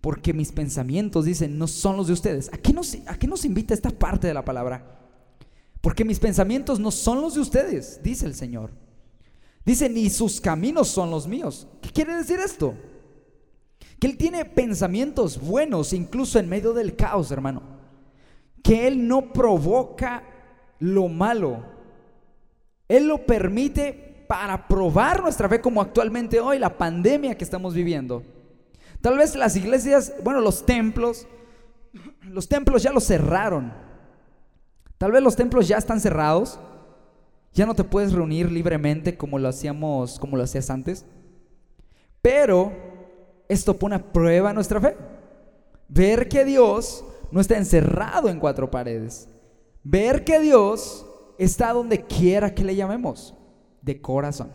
Porque 0.00 0.34
mis 0.34 0.52
pensamientos, 0.52 1.24
dicen, 1.24 1.58
no 1.58 1.66
son 1.66 1.96
los 1.96 2.08
de 2.08 2.12
ustedes. 2.12 2.52
¿A 2.52 2.58
qué, 2.58 2.72
nos, 2.72 2.96
¿A 3.06 3.16
qué 3.16 3.26
nos 3.26 3.44
invita 3.44 3.72
esta 3.72 3.90
parte 3.90 4.26
de 4.26 4.34
la 4.34 4.44
palabra? 4.44 5.00
Porque 5.80 6.04
mis 6.04 6.18
pensamientos 6.18 6.80
no 6.80 6.90
son 6.90 7.20
los 7.20 7.34
de 7.34 7.40
ustedes, 7.40 8.00
dice 8.02 8.26
el 8.26 8.34
Señor. 8.34 8.70
Dice, 9.64 9.88
ni 9.88 10.10
sus 10.10 10.40
caminos 10.40 10.88
son 10.88 11.10
los 11.10 11.26
míos. 11.26 11.66
¿Qué 11.80 11.90
quiere 11.90 12.14
decir 12.16 12.38
esto? 12.38 12.74
Que 13.98 14.06
Él 14.06 14.18
tiene 14.18 14.44
pensamientos 14.44 15.40
buenos 15.40 15.92
incluso 15.92 16.38
en 16.38 16.48
medio 16.48 16.72
del 16.74 16.96
caos, 16.96 17.30
hermano. 17.30 17.62
Que 18.62 18.86
Él 18.86 19.08
no 19.08 19.32
provoca 19.32 20.22
lo 20.78 21.08
malo. 21.08 21.64
Él 22.88 23.08
lo 23.08 23.24
permite 23.24 24.26
para 24.28 24.68
probar 24.68 25.22
nuestra 25.22 25.48
fe 25.48 25.60
como 25.60 25.80
actualmente 25.80 26.40
hoy, 26.40 26.58
la 26.58 26.76
pandemia 26.76 27.36
que 27.36 27.44
estamos 27.44 27.74
viviendo. 27.74 28.22
Tal 29.00 29.18
vez 29.18 29.34
las 29.34 29.56
iglesias, 29.56 30.12
bueno, 30.22 30.40
los 30.40 30.66
templos, 30.66 31.26
los 32.22 32.48
templos 32.48 32.82
ya 32.82 32.92
los 32.92 33.04
cerraron. 33.04 33.72
Tal 34.98 35.12
vez 35.12 35.22
los 35.22 35.36
templos 35.36 35.68
ya 35.68 35.76
están 35.76 36.00
cerrados. 36.00 36.58
Ya 37.54 37.66
no 37.66 37.74
te 37.74 37.84
puedes 37.84 38.12
reunir 38.12 38.50
libremente 38.50 39.16
como 39.16 39.38
lo 39.38 39.48
hacíamos, 39.48 40.18
como 40.18 40.36
lo 40.36 40.42
hacías 40.42 40.70
antes. 40.70 41.06
Pero 42.20 42.72
esto 43.48 43.78
pone 43.78 43.94
a 43.94 44.12
prueba 44.12 44.52
nuestra 44.52 44.80
fe. 44.80 44.96
Ver 45.88 46.28
que 46.28 46.44
Dios 46.44 47.04
no 47.30 47.40
está 47.40 47.56
encerrado 47.56 48.28
en 48.28 48.40
cuatro 48.40 48.70
paredes. 48.70 49.28
Ver 49.84 50.24
que 50.24 50.40
Dios 50.40 51.06
está 51.38 51.72
donde 51.72 52.02
quiera 52.04 52.54
que 52.54 52.64
le 52.64 52.74
llamemos, 52.74 53.34
de 53.82 54.00
corazón. 54.00 54.50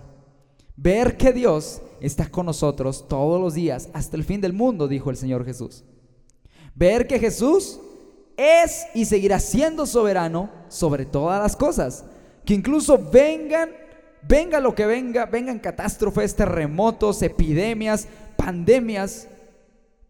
Ver 0.76 1.16
que 1.16 1.32
Dios 1.32 1.82
está 2.02 2.30
con 2.30 2.46
nosotros 2.46 3.08
todos 3.08 3.40
los 3.40 3.54
días 3.54 3.90
hasta 3.94 4.18
el 4.18 4.24
fin 4.24 4.42
del 4.42 4.54
mundo, 4.54 4.88
dijo 4.88 5.10
el 5.10 5.18
Señor 5.18 5.46
Jesús. 5.46 5.84
Ver 6.76 7.08
que 7.08 7.20
Jesús 7.20 7.80
es 8.36 8.88
y 8.94 9.06
seguirá 9.06 9.40
siendo 9.40 9.86
soberano 9.86 10.50
sobre 10.70 11.06
todas 11.06 11.42
las 11.42 11.56
cosas. 11.56 12.06
Que 12.50 12.56
incluso 12.56 12.98
vengan, 12.98 13.70
venga 14.28 14.60
lo 14.60 14.74
que 14.74 14.88
venga, 14.88 15.28
vengan 15.28 15.60
catástrofes, 15.60 16.36
terremotos, 16.36 17.22
epidemias, 17.22 18.08
pandemias, 18.36 19.28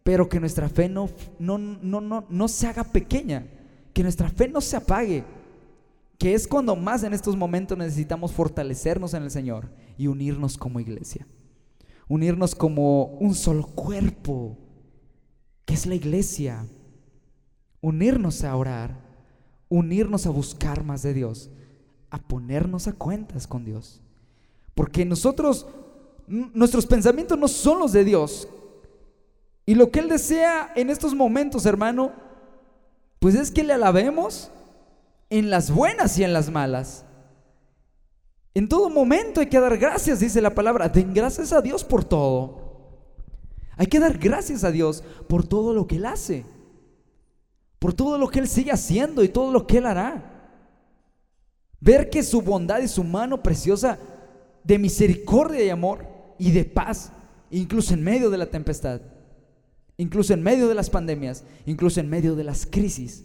pero 0.02 0.26
que 0.26 0.40
nuestra 0.40 0.70
fe 0.70 0.88
no, 0.88 1.10
no, 1.38 1.58
no, 1.58 2.00
no, 2.00 2.24
no 2.30 2.48
se 2.48 2.66
haga 2.66 2.82
pequeña, 2.82 3.46
que 3.92 4.02
nuestra 4.02 4.30
fe 4.30 4.48
no 4.48 4.62
se 4.62 4.74
apague, 4.74 5.22
que 6.16 6.32
es 6.32 6.48
cuando 6.48 6.74
más 6.76 7.02
en 7.02 7.12
estos 7.12 7.36
momentos 7.36 7.76
necesitamos 7.76 8.32
fortalecernos 8.32 9.12
en 9.12 9.24
el 9.24 9.30
Señor 9.30 9.68
y 9.98 10.06
unirnos 10.06 10.56
como 10.56 10.80
iglesia, 10.80 11.26
unirnos 12.08 12.54
como 12.54 13.04
un 13.18 13.34
solo 13.34 13.66
cuerpo, 13.66 14.56
que 15.66 15.74
es 15.74 15.84
la 15.84 15.94
iglesia, 15.94 16.64
unirnos 17.82 18.44
a 18.44 18.56
orar, 18.56 18.96
unirnos 19.68 20.24
a 20.24 20.30
buscar 20.30 20.84
más 20.84 21.02
de 21.02 21.12
Dios, 21.12 21.50
a 22.10 22.18
ponernos 22.18 22.88
a 22.88 22.92
cuentas 22.92 23.46
con 23.46 23.64
Dios. 23.64 24.00
Porque 24.74 25.04
nosotros 25.04 25.66
nuestros 26.30 26.86
pensamientos 26.86 27.36
no 27.38 27.48
son 27.48 27.80
los 27.80 27.92
de 27.92 28.04
Dios. 28.04 28.48
Y 29.66 29.74
lo 29.74 29.90
que 29.90 30.00
Él 30.00 30.08
desea 30.08 30.72
en 30.76 30.90
estos 30.90 31.14
momentos, 31.14 31.66
hermano, 31.66 32.12
pues 33.18 33.34
es 33.34 33.50
que 33.50 33.64
le 33.64 33.72
alabemos 33.72 34.50
en 35.28 35.50
las 35.50 35.70
buenas 35.70 36.18
y 36.18 36.24
en 36.24 36.32
las 36.32 36.50
malas. 36.50 37.04
En 38.54 38.68
todo 38.68 38.90
momento 38.90 39.40
hay 39.40 39.46
que 39.46 39.60
dar 39.60 39.76
gracias, 39.76 40.20
dice 40.20 40.40
la 40.40 40.54
palabra. 40.54 40.88
Den 40.88 41.14
gracias 41.14 41.52
a 41.52 41.60
Dios 41.60 41.84
por 41.84 42.04
todo. 42.04 42.70
Hay 43.76 43.86
que 43.86 44.00
dar 44.00 44.18
gracias 44.18 44.64
a 44.64 44.70
Dios 44.70 45.02
por 45.28 45.46
todo 45.46 45.74
lo 45.74 45.86
que 45.86 45.96
Él 45.96 46.06
hace. 46.06 46.44
Por 47.78 47.94
todo 47.94 48.18
lo 48.18 48.28
que 48.28 48.40
Él 48.40 48.48
sigue 48.48 48.72
haciendo 48.72 49.22
y 49.22 49.28
todo 49.28 49.52
lo 49.52 49.66
que 49.66 49.78
Él 49.78 49.86
hará. 49.86 50.39
Ver 51.80 52.10
que 52.10 52.22
su 52.22 52.42
bondad 52.42 52.80
y 52.80 52.88
su 52.88 53.02
mano 53.02 53.42
preciosa 53.42 53.98
de 54.62 54.78
misericordia 54.78 55.64
y 55.64 55.70
amor 55.70 56.06
y 56.38 56.50
de 56.50 56.64
paz, 56.64 57.12
incluso 57.50 57.94
en 57.94 58.02
medio 58.02 58.30
de 58.30 58.38
la 58.38 58.46
tempestad, 58.46 59.00
incluso 59.96 60.34
en 60.34 60.42
medio 60.42 60.68
de 60.68 60.74
las 60.74 60.90
pandemias, 60.90 61.44
incluso 61.66 62.00
en 62.00 62.08
medio 62.08 62.34
de 62.34 62.44
las 62.44 62.66
crisis. 62.66 63.24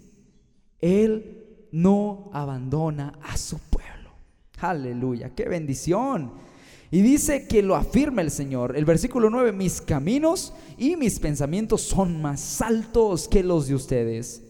Él 0.79 1.67
no 1.71 2.29
abandona 2.33 3.19
a 3.21 3.37
su 3.37 3.57
pueblo. 3.57 4.11
Aleluya, 4.59 5.31
qué 5.35 5.45
bendición. 5.45 6.33
Y 6.91 7.01
dice 7.01 7.47
que 7.47 7.61
lo 7.61 7.75
afirma 7.75 8.21
el 8.21 8.31
Señor. 8.31 8.77
El 8.77 8.85
versículo 8.85 9.29
9, 9.29 9.51
mis 9.51 9.81
caminos 9.81 10.53
y 10.77 10.95
mis 10.95 11.19
pensamientos 11.19 11.81
son 11.81 12.21
más 12.21 12.61
altos 12.61 13.27
que 13.27 13.43
los 13.43 13.67
de 13.67 13.75
ustedes, 13.75 14.43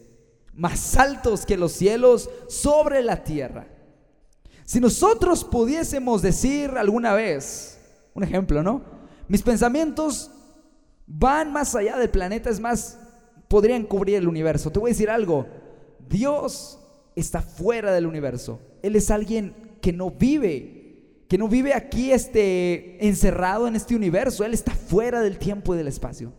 más 0.54 0.96
altos 0.96 1.44
que 1.44 1.56
los 1.56 1.72
cielos 1.72 2.30
sobre 2.48 3.02
la 3.02 3.24
tierra. 3.24 3.66
Si 4.66 4.80
nosotros 4.80 5.44
pudiésemos 5.44 6.22
decir 6.22 6.70
alguna 6.76 7.14
vez, 7.14 7.78
un 8.14 8.24
ejemplo, 8.24 8.64
¿no? 8.64 8.82
Mis 9.28 9.40
pensamientos 9.40 10.32
van 11.06 11.52
más 11.52 11.76
allá 11.76 11.96
del 11.96 12.10
planeta, 12.10 12.50
es 12.50 12.58
más, 12.58 12.98
podrían 13.46 13.84
cubrir 13.84 14.16
el 14.16 14.26
universo. 14.26 14.72
Te 14.72 14.80
voy 14.80 14.90
a 14.90 14.92
decir 14.92 15.08
algo, 15.08 15.46
Dios 16.08 16.80
está 17.14 17.42
fuera 17.42 17.92
del 17.92 18.06
universo. 18.06 18.58
Él 18.82 18.96
es 18.96 19.08
alguien 19.12 19.54
que 19.80 19.92
no 19.92 20.10
vive, 20.10 21.22
que 21.28 21.38
no 21.38 21.46
vive 21.46 21.72
aquí 21.72 22.10
este, 22.10 23.06
encerrado 23.06 23.68
en 23.68 23.76
este 23.76 23.94
universo. 23.94 24.44
Él 24.44 24.52
está 24.52 24.72
fuera 24.72 25.20
del 25.20 25.38
tiempo 25.38 25.74
y 25.74 25.78
del 25.78 25.86
espacio. 25.86 26.32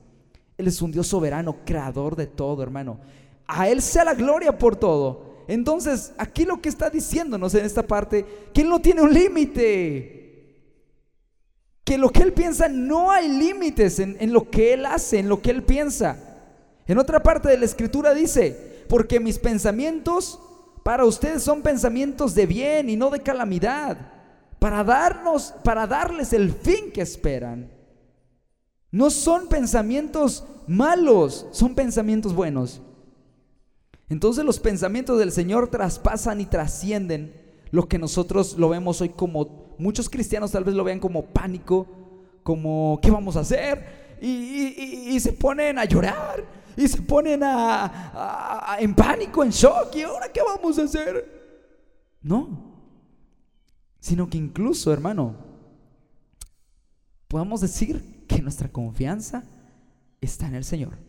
Él 0.58 0.68
es 0.68 0.82
un 0.82 0.92
Dios 0.92 1.08
soberano, 1.08 1.64
creador 1.64 2.18
de 2.18 2.28
todo, 2.28 2.62
hermano. 2.62 3.00
A 3.48 3.70
Él 3.70 3.82
sea 3.82 4.04
la 4.04 4.16
gloria 4.16 4.58
por 4.58 4.76
todo. 4.76 5.27
Entonces, 5.48 6.14
aquí 6.18 6.46
lo 6.46 6.62
que 6.62 6.70
está 6.70 6.90
diciéndonos 6.90 7.56
en 7.56 7.66
esta 7.66 7.86
parte, 7.86 8.26
que 8.54 8.62
Él 8.62 8.70
no 8.70 8.82
tiene 8.82 9.02
un 9.02 9.14
límite 9.14 10.18
que 11.88 11.98
lo 11.98 12.10
que 12.10 12.22
Él 12.22 12.34
piensa 12.34 12.68
no 12.68 13.12
hay 13.12 13.30
límites 13.30 14.00
en, 14.00 14.34
lo 14.34 14.52
que 14.52 14.74
Él 14.74 14.86
hace, 14.86 15.20
en 15.20 15.30
lo 15.30 15.42
que 15.42 15.52
Él 15.52 15.64
piensa. 15.64 16.18
En 16.86 16.98
otra 16.98 17.24
parte 17.24 17.48
de 17.48 17.58
la 17.58 17.64
escritura 17.64 18.14
dice, 18.14 18.84
porque 18.90 19.22
mis 19.22 19.40
pensamientos 19.40 20.38
para 20.84 21.06
ustedes 21.06 21.44
son 21.44 21.62
pensamientos 21.62 22.36
de 22.36 22.46
bien 22.46 22.90
y 22.90 22.98
no 22.98 23.10
de 23.10 23.22
calamidad, 23.22 23.98
para 24.60 24.84
darnos, 24.84 25.54
para 25.64 25.88
darles 25.88 26.34
el 26.34 26.52
fin 26.52 26.92
que 26.92 27.00
esperan. 27.00 27.72
No 28.92 29.10
son 29.10 29.48
pensamientos 29.48 30.44
malos, 30.68 31.48
son 31.52 31.74
pensamientos 31.74 32.36
buenos. 32.36 32.82
Entonces 34.10 34.46
los 34.46 34.60
pensamientos 34.60 35.20
del 35.20 35.32
Señor 35.32 35.70
traspasan 35.70 36.40
y 36.40 36.46
trascienden 36.46 37.34
lo 37.72 37.88
que 37.88 38.00
nosotros 38.00 38.58
lo 38.58 38.70
vemos 38.70 39.02
hoy 39.02 39.10
como 39.10 39.76
muchos 39.78 40.10
cristianos 40.10 40.52
tal 40.52 40.64
vez 40.64 40.76
lo 40.76 40.84
vean 40.84 41.00
como 41.00 41.26
pánico, 41.26 41.88
como 42.44 43.00
¿qué 43.02 43.12
vamos 43.12 43.36
a 43.36 43.42
hacer? 43.42 44.18
Y, 44.22 45.20
se 45.20 45.34
ponen 45.34 45.80
a 45.80 45.86
llorar 45.86 46.44
y 46.76 46.88
se 46.88 47.02
ponen 47.02 47.42
a, 47.44 48.78
en 48.80 48.94
pánico, 48.94 49.44
en 49.44 49.50
shock. 49.50 49.96
¿Y 49.96 50.04
ahora 50.04 50.32
qué 50.32 50.42
vamos 50.42 50.78
a 50.78 50.84
hacer? 50.84 51.38
No, 52.22 52.68
sino 54.00 54.30
que 54.30 54.38
incluso, 54.38 54.94
hermano, 54.94 55.36
podamos 57.28 57.62
decir 57.62 58.26
que 58.28 58.42
nuestra 58.42 58.70
confianza 58.70 59.44
está 60.22 60.48
en 60.48 60.56
el 60.56 60.64
Señor. 60.64 61.07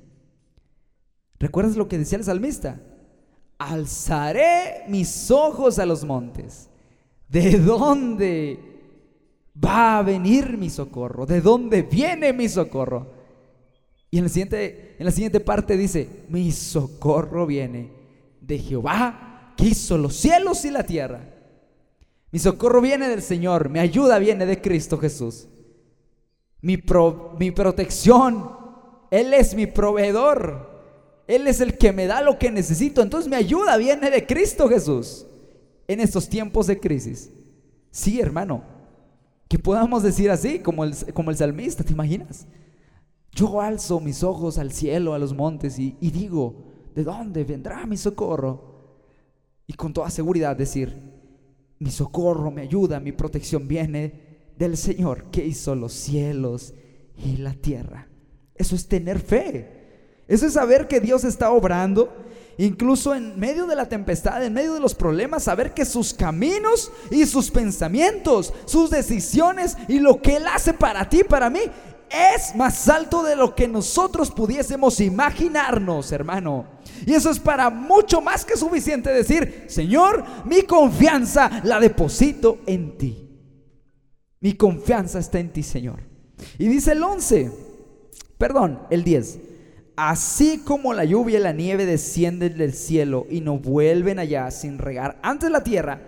¿Recuerdas 1.38 1.76
lo 1.76 1.88
que 1.88 1.98
decía 1.98 2.18
el 2.18 2.24
salmista? 2.24 2.80
Alzaré 3.58 4.84
mis 4.88 5.30
ojos 5.30 5.78
a 5.78 5.86
los 5.86 6.04
montes. 6.04 6.68
¿De 7.28 7.58
dónde 7.58 8.58
va 9.62 9.98
a 9.98 10.02
venir 10.02 10.56
mi 10.56 10.70
socorro? 10.70 11.26
¿De 11.26 11.40
dónde 11.40 11.82
viene 11.82 12.32
mi 12.32 12.48
socorro? 12.48 13.18
Y 14.10 14.18
en 14.18 14.24
la 14.24 14.28
siguiente, 14.30 14.96
en 14.98 15.04
la 15.04 15.12
siguiente 15.12 15.40
parte 15.40 15.76
dice, 15.76 16.08
mi 16.28 16.50
socorro 16.50 17.46
viene 17.46 17.92
de 18.40 18.58
Jehová 18.58 19.54
que 19.56 19.66
hizo 19.66 19.98
los 19.98 20.16
cielos 20.16 20.64
y 20.64 20.70
la 20.70 20.84
tierra. 20.84 21.20
Mi 22.30 22.38
socorro 22.38 22.80
viene 22.80 23.08
del 23.08 23.22
Señor, 23.22 23.68
mi 23.68 23.78
ayuda 23.78 24.18
viene 24.18 24.46
de 24.46 24.60
Cristo 24.60 24.98
Jesús. 24.98 25.48
Mi, 26.60 26.82
mi 27.38 27.50
protección, 27.50 28.50
Él 29.10 29.34
es 29.34 29.54
mi 29.54 29.66
proveedor. 29.66 30.77
Él 31.28 31.46
es 31.46 31.60
el 31.60 31.76
que 31.76 31.92
me 31.92 32.06
da 32.06 32.22
lo 32.22 32.38
que 32.38 32.50
necesito. 32.50 33.02
Entonces 33.02 33.30
mi 33.30 33.36
ayuda 33.36 33.76
viene 33.76 34.10
de 34.10 34.26
Cristo 34.26 34.68
Jesús 34.68 35.26
en 35.86 36.00
estos 36.00 36.28
tiempos 36.28 36.66
de 36.66 36.80
crisis. 36.80 37.30
Sí, 37.90 38.18
hermano, 38.18 38.64
que 39.46 39.58
podamos 39.58 40.02
decir 40.02 40.30
así, 40.30 40.58
como 40.58 40.84
el, 40.84 40.94
como 41.12 41.30
el 41.30 41.36
salmista, 41.36 41.84
¿te 41.84 41.92
imaginas? 41.92 42.46
Yo 43.32 43.60
alzo 43.60 44.00
mis 44.00 44.22
ojos 44.22 44.56
al 44.56 44.72
cielo, 44.72 45.12
a 45.12 45.18
los 45.18 45.34
montes 45.34 45.78
y, 45.78 45.96
y 46.00 46.10
digo, 46.10 46.64
¿de 46.94 47.04
dónde 47.04 47.44
vendrá 47.44 47.86
mi 47.86 47.98
socorro? 47.98 48.96
Y 49.66 49.74
con 49.74 49.92
toda 49.92 50.08
seguridad 50.08 50.56
decir, 50.56 50.98
mi 51.78 51.90
socorro, 51.90 52.50
mi 52.50 52.62
ayuda, 52.62 53.00
mi 53.00 53.12
protección 53.12 53.68
viene 53.68 54.52
del 54.56 54.78
Señor 54.78 55.24
que 55.30 55.44
hizo 55.44 55.74
los 55.74 55.92
cielos 55.92 56.72
y 57.22 57.36
la 57.36 57.52
tierra. 57.52 58.08
Eso 58.54 58.74
es 58.74 58.88
tener 58.88 59.20
fe. 59.20 59.77
Eso 60.28 60.46
es 60.46 60.52
saber 60.52 60.86
que 60.86 61.00
Dios 61.00 61.24
está 61.24 61.50
obrando 61.50 62.12
incluso 62.58 63.14
en 63.14 63.38
medio 63.38 63.66
de 63.66 63.76
la 63.76 63.88
tempestad, 63.88 64.44
en 64.44 64.52
medio 64.52 64.74
de 64.74 64.80
los 64.80 64.94
problemas, 64.94 65.44
saber 65.44 65.72
que 65.72 65.84
sus 65.84 66.12
caminos 66.12 66.90
y 67.10 67.24
sus 67.24 67.50
pensamientos, 67.50 68.52
sus 68.66 68.90
decisiones 68.90 69.76
y 69.86 70.00
lo 70.00 70.20
que 70.20 70.36
Él 70.36 70.44
hace 70.46 70.74
para 70.74 71.08
ti, 71.08 71.22
para 71.22 71.48
mí, 71.48 71.60
es 72.10 72.54
más 72.56 72.88
alto 72.88 73.22
de 73.22 73.36
lo 73.36 73.54
que 73.54 73.68
nosotros 73.68 74.30
pudiésemos 74.30 74.98
imaginarnos, 75.00 76.10
hermano. 76.10 76.66
Y 77.06 77.14
eso 77.14 77.30
es 77.30 77.38
para 77.38 77.70
mucho 77.70 78.20
más 78.20 78.44
que 78.44 78.56
suficiente 78.56 79.10
decir, 79.10 79.66
Señor, 79.68 80.24
mi 80.44 80.62
confianza 80.62 81.60
la 81.64 81.78
deposito 81.78 82.58
en 82.66 82.98
ti. 82.98 83.24
Mi 84.40 84.54
confianza 84.54 85.18
está 85.18 85.38
en 85.38 85.52
ti, 85.52 85.62
Señor. 85.62 86.00
Y 86.58 86.66
dice 86.66 86.92
el 86.92 87.02
11, 87.02 87.52
perdón, 88.36 88.80
el 88.90 89.04
10. 89.04 89.38
Así 90.00 90.58
como 90.58 90.94
la 90.94 91.04
lluvia 91.04 91.40
y 91.40 91.42
la 91.42 91.52
nieve 91.52 91.84
descienden 91.84 92.56
del 92.56 92.72
cielo 92.72 93.26
y 93.28 93.40
no 93.40 93.58
vuelven 93.58 94.20
allá 94.20 94.48
sin 94.52 94.78
regar 94.78 95.18
antes 95.22 95.50
la 95.50 95.64
tierra 95.64 95.98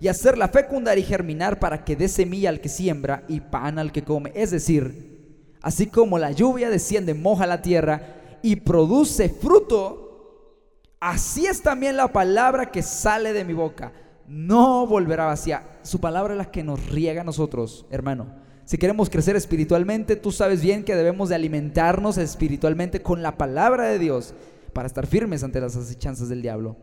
y 0.00 0.08
hacerla 0.08 0.48
fecundar 0.48 0.98
y 0.98 1.04
germinar 1.04 1.60
para 1.60 1.84
que 1.84 1.94
dé 1.94 2.08
semilla 2.08 2.48
al 2.48 2.60
que 2.60 2.68
siembra 2.68 3.22
y 3.28 3.38
pan 3.38 3.78
al 3.78 3.92
que 3.92 4.02
come. 4.02 4.32
Es 4.34 4.50
decir, 4.50 5.54
así 5.62 5.86
como 5.86 6.18
la 6.18 6.32
lluvia 6.32 6.70
desciende, 6.70 7.14
moja 7.14 7.46
la 7.46 7.62
tierra 7.62 8.40
y 8.42 8.56
produce 8.56 9.28
fruto, 9.28 10.96
así 10.98 11.46
es 11.46 11.62
también 11.62 11.96
la 11.96 12.08
palabra 12.08 12.72
que 12.72 12.82
sale 12.82 13.32
de 13.32 13.44
mi 13.44 13.52
boca. 13.52 13.92
No 14.26 14.88
volverá 14.88 15.26
vacía. 15.26 15.78
Su 15.82 16.00
palabra 16.00 16.34
es 16.34 16.38
la 16.38 16.50
que 16.50 16.64
nos 16.64 16.84
riega 16.90 17.20
a 17.20 17.24
nosotros, 17.24 17.86
hermano 17.90 18.44
si 18.66 18.78
queremos 18.78 19.08
crecer 19.08 19.36
espiritualmente, 19.36 20.16
tú 20.16 20.32
sabes 20.32 20.60
bien 20.60 20.82
que 20.82 20.96
debemos 20.96 21.28
de 21.28 21.36
alimentarnos 21.36 22.18
espiritualmente 22.18 23.00
con 23.00 23.22
la 23.22 23.38
palabra 23.38 23.84
de 23.84 24.00
Dios 24.00 24.34
para 24.72 24.88
estar 24.88 25.06
firmes 25.06 25.44
ante 25.44 25.60
las 25.60 25.76
acechanzas 25.76 26.28
del 26.28 26.42
diablo. 26.42 26.76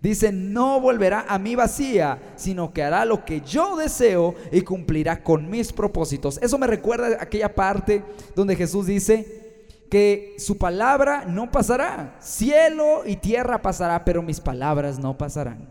Dice, 0.00 0.32
no 0.32 0.80
volverá 0.80 1.26
a 1.28 1.38
mí 1.38 1.54
vacía, 1.54 2.32
sino 2.36 2.72
que 2.72 2.82
hará 2.82 3.04
lo 3.04 3.26
que 3.26 3.42
yo 3.42 3.76
deseo 3.76 4.34
y 4.50 4.62
cumplirá 4.62 5.22
con 5.22 5.50
mis 5.50 5.74
propósitos. 5.74 6.38
Eso 6.40 6.56
me 6.56 6.66
recuerda 6.66 7.18
aquella 7.20 7.54
parte 7.54 8.02
donde 8.34 8.56
Jesús 8.56 8.86
dice 8.86 9.68
que 9.90 10.36
su 10.38 10.56
palabra 10.56 11.26
no 11.26 11.50
pasará. 11.50 12.16
Cielo 12.18 13.02
y 13.04 13.16
tierra 13.16 13.60
pasará, 13.60 14.06
pero 14.06 14.22
mis 14.22 14.40
palabras 14.40 14.98
no 14.98 15.18
pasarán. 15.18 15.68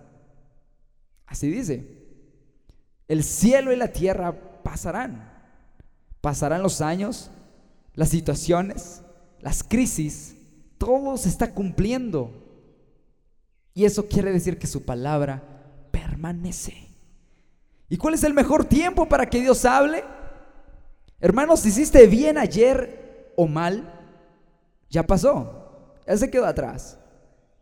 Así 1.26 1.50
dice. 1.50 1.88
El 3.08 3.24
cielo 3.24 3.74
y 3.74 3.78
la 3.78 3.88
tierra 3.88 4.62
pasarán. 4.64 5.35
Pasarán 6.26 6.64
los 6.64 6.82
años, 6.82 7.30
las 7.94 8.10
situaciones, 8.10 9.04
las 9.42 9.64
crisis, 9.64 10.36
todo 10.80 11.18
se 11.18 11.30
está 11.30 11.52
cumpliendo. 11.54 12.32
Y 13.76 13.86
eso 13.86 14.08
quiere 14.08 14.32
decir 14.32 14.58
que 14.58 14.66
su 14.66 14.84
palabra 14.86 15.44
permanece. 15.92 16.90
¿Y 17.90 17.98
cuál 17.98 18.16
es 18.16 18.24
el 18.24 18.34
mejor 18.34 18.66
tiempo 18.66 19.08
para 19.08 19.30
que 19.30 19.40
Dios 19.40 19.66
hable? 19.66 20.04
Hermanos, 21.20 21.64
hiciste 21.64 22.08
bien 22.08 22.40
ayer 22.40 23.32
o 23.36 23.46
mal, 23.46 23.94
ya 24.90 25.04
pasó. 25.04 25.94
Ya 26.08 26.18
se 26.18 26.32
quedó 26.32 26.48
atrás. 26.48 26.98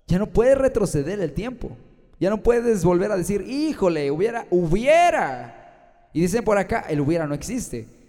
Ya 0.08 0.18
no 0.18 0.28
puedes 0.28 0.58
retroceder 0.58 1.20
el 1.20 1.34
tiempo. 1.34 1.76
Ya 2.18 2.30
no 2.30 2.42
puedes 2.42 2.86
volver 2.86 3.12
a 3.12 3.18
decir, 3.18 3.42
híjole, 3.42 4.10
hubiera, 4.10 4.48
hubiera. 4.50 6.08
Y 6.14 6.22
dicen 6.22 6.46
por 6.46 6.58
acá, 6.58 6.86
el 6.88 7.02
hubiera 7.02 7.28
no 7.28 7.34
existe 7.36 8.03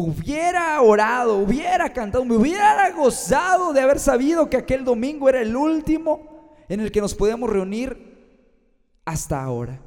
hubiera 0.00 0.80
orado, 0.80 1.38
hubiera 1.38 1.92
cantado, 1.92 2.24
me 2.24 2.36
hubiera 2.36 2.92
gozado 2.92 3.72
de 3.72 3.80
haber 3.80 3.98
sabido 3.98 4.48
que 4.48 4.56
aquel 4.56 4.84
domingo 4.84 5.28
era 5.28 5.40
el 5.40 5.56
último 5.56 6.54
en 6.68 6.78
el 6.78 6.92
que 6.92 7.00
nos 7.00 7.16
podíamos 7.16 7.50
reunir 7.50 9.02
hasta 9.04 9.42
ahora. 9.42 9.80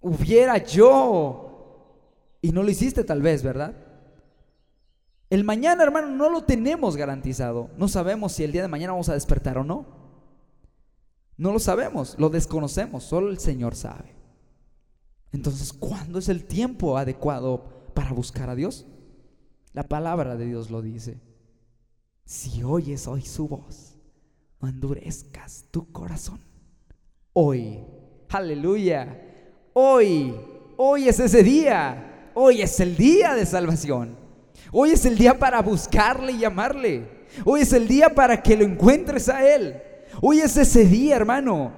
Hubiera 0.00 0.58
yo, 0.58 2.38
y 2.40 2.52
no 2.52 2.62
lo 2.62 2.70
hiciste 2.70 3.02
tal 3.02 3.22
vez, 3.22 3.42
¿verdad? 3.42 3.74
El 5.30 5.42
mañana, 5.42 5.82
hermano, 5.82 6.08
no 6.08 6.30
lo 6.30 6.44
tenemos 6.44 6.96
garantizado. 6.96 7.70
No 7.76 7.88
sabemos 7.88 8.32
si 8.32 8.44
el 8.44 8.52
día 8.52 8.62
de 8.62 8.68
mañana 8.68 8.92
vamos 8.92 9.08
a 9.08 9.14
despertar 9.14 9.58
o 9.58 9.64
no. 9.64 9.84
No 11.36 11.52
lo 11.52 11.58
sabemos, 11.58 12.14
lo 12.18 12.28
desconocemos, 12.28 13.02
solo 13.02 13.30
el 13.30 13.40
Señor 13.40 13.74
sabe. 13.74 14.14
Entonces, 15.32 15.72
¿cuándo 15.72 16.20
es 16.20 16.28
el 16.28 16.44
tiempo 16.44 16.96
adecuado 16.96 17.79
para 17.90 18.12
buscar 18.12 18.50
a 18.50 18.54
Dios. 18.54 18.86
La 19.72 19.84
palabra 19.84 20.36
de 20.36 20.46
Dios 20.46 20.70
lo 20.70 20.82
dice. 20.82 21.20
Si 22.24 22.62
oyes 22.62 23.06
hoy 23.06 23.22
su 23.22 23.48
voz, 23.48 23.96
no 24.60 24.68
endurezcas 24.68 25.64
tu 25.70 25.90
corazón. 25.92 26.40
Hoy, 27.32 27.80
aleluya, 28.28 29.20
hoy, 29.72 30.34
hoy 30.76 31.08
es 31.08 31.20
ese 31.20 31.42
día. 31.42 32.30
Hoy 32.34 32.62
es 32.62 32.78
el 32.80 32.96
día 32.96 33.34
de 33.34 33.46
salvación. 33.46 34.16
Hoy 34.72 34.90
es 34.90 35.04
el 35.04 35.18
día 35.18 35.38
para 35.38 35.60
buscarle 35.62 36.32
y 36.32 36.38
llamarle. 36.38 37.26
Hoy 37.44 37.62
es 37.62 37.72
el 37.72 37.88
día 37.88 38.14
para 38.14 38.42
que 38.42 38.56
lo 38.56 38.64
encuentres 38.64 39.28
a 39.28 39.46
Él. 39.46 39.80
Hoy 40.20 40.40
es 40.40 40.56
ese 40.56 40.84
día, 40.84 41.16
hermano. 41.16 41.72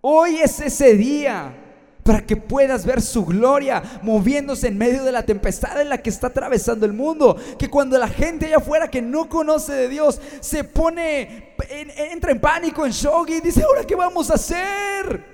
Hoy 0.00 0.36
es 0.36 0.60
ese 0.60 0.94
día 0.94 1.61
para 2.02 2.24
que 2.26 2.36
puedas 2.36 2.84
ver 2.84 3.00
su 3.00 3.24
gloria 3.24 4.00
moviéndose 4.02 4.68
en 4.68 4.78
medio 4.78 5.04
de 5.04 5.12
la 5.12 5.24
tempestad 5.24 5.80
en 5.80 5.88
la 5.88 5.98
que 5.98 6.10
está 6.10 6.28
atravesando 6.28 6.84
el 6.84 6.92
mundo. 6.92 7.36
Que 7.58 7.70
cuando 7.70 7.98
la 7.98 8.08
gente 8.08 8.46
allá 8.46 8.56
afuera 8.56 8.90
que 8.90 9.02
no 9.02 9.28
conoce 9.28 9.72
de 9.72 9.88
Dios 9.88 10.20
se 10.40 10.64
pone, 10.64 11.54
entra 11.70 12.32
en 12.32 12.40
pánico, 12.40 12.84
en 12.84 12.92
shock 12.92 13.30
y 13.30 13.40
dice, 13.40 13.62
ahora 13.62 13.84
qué 13.84 13.94
vamos 13.94 14.30
a 14.30 14.34
hacer. 14.34 15.24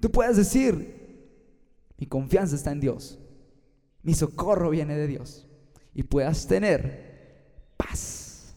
Tú 0.00 0.10
puedes 0.10 0.36
decir, 0.36 0.98
mi 1.96 2.06
confianza 2.06 2.54
está 2.54 2.70
en 2.70 2.80
Dios, 2.80 3.18
mi 4.02 4.14
socorro 4.14 4.70
viene 4.70 4.96
de 4.96 5.06
Dios. 5.08 5.46
Y 5.94 6.04
puedas 6.04 6.46
tener 6.46 7.72
paz, 7.76 8.54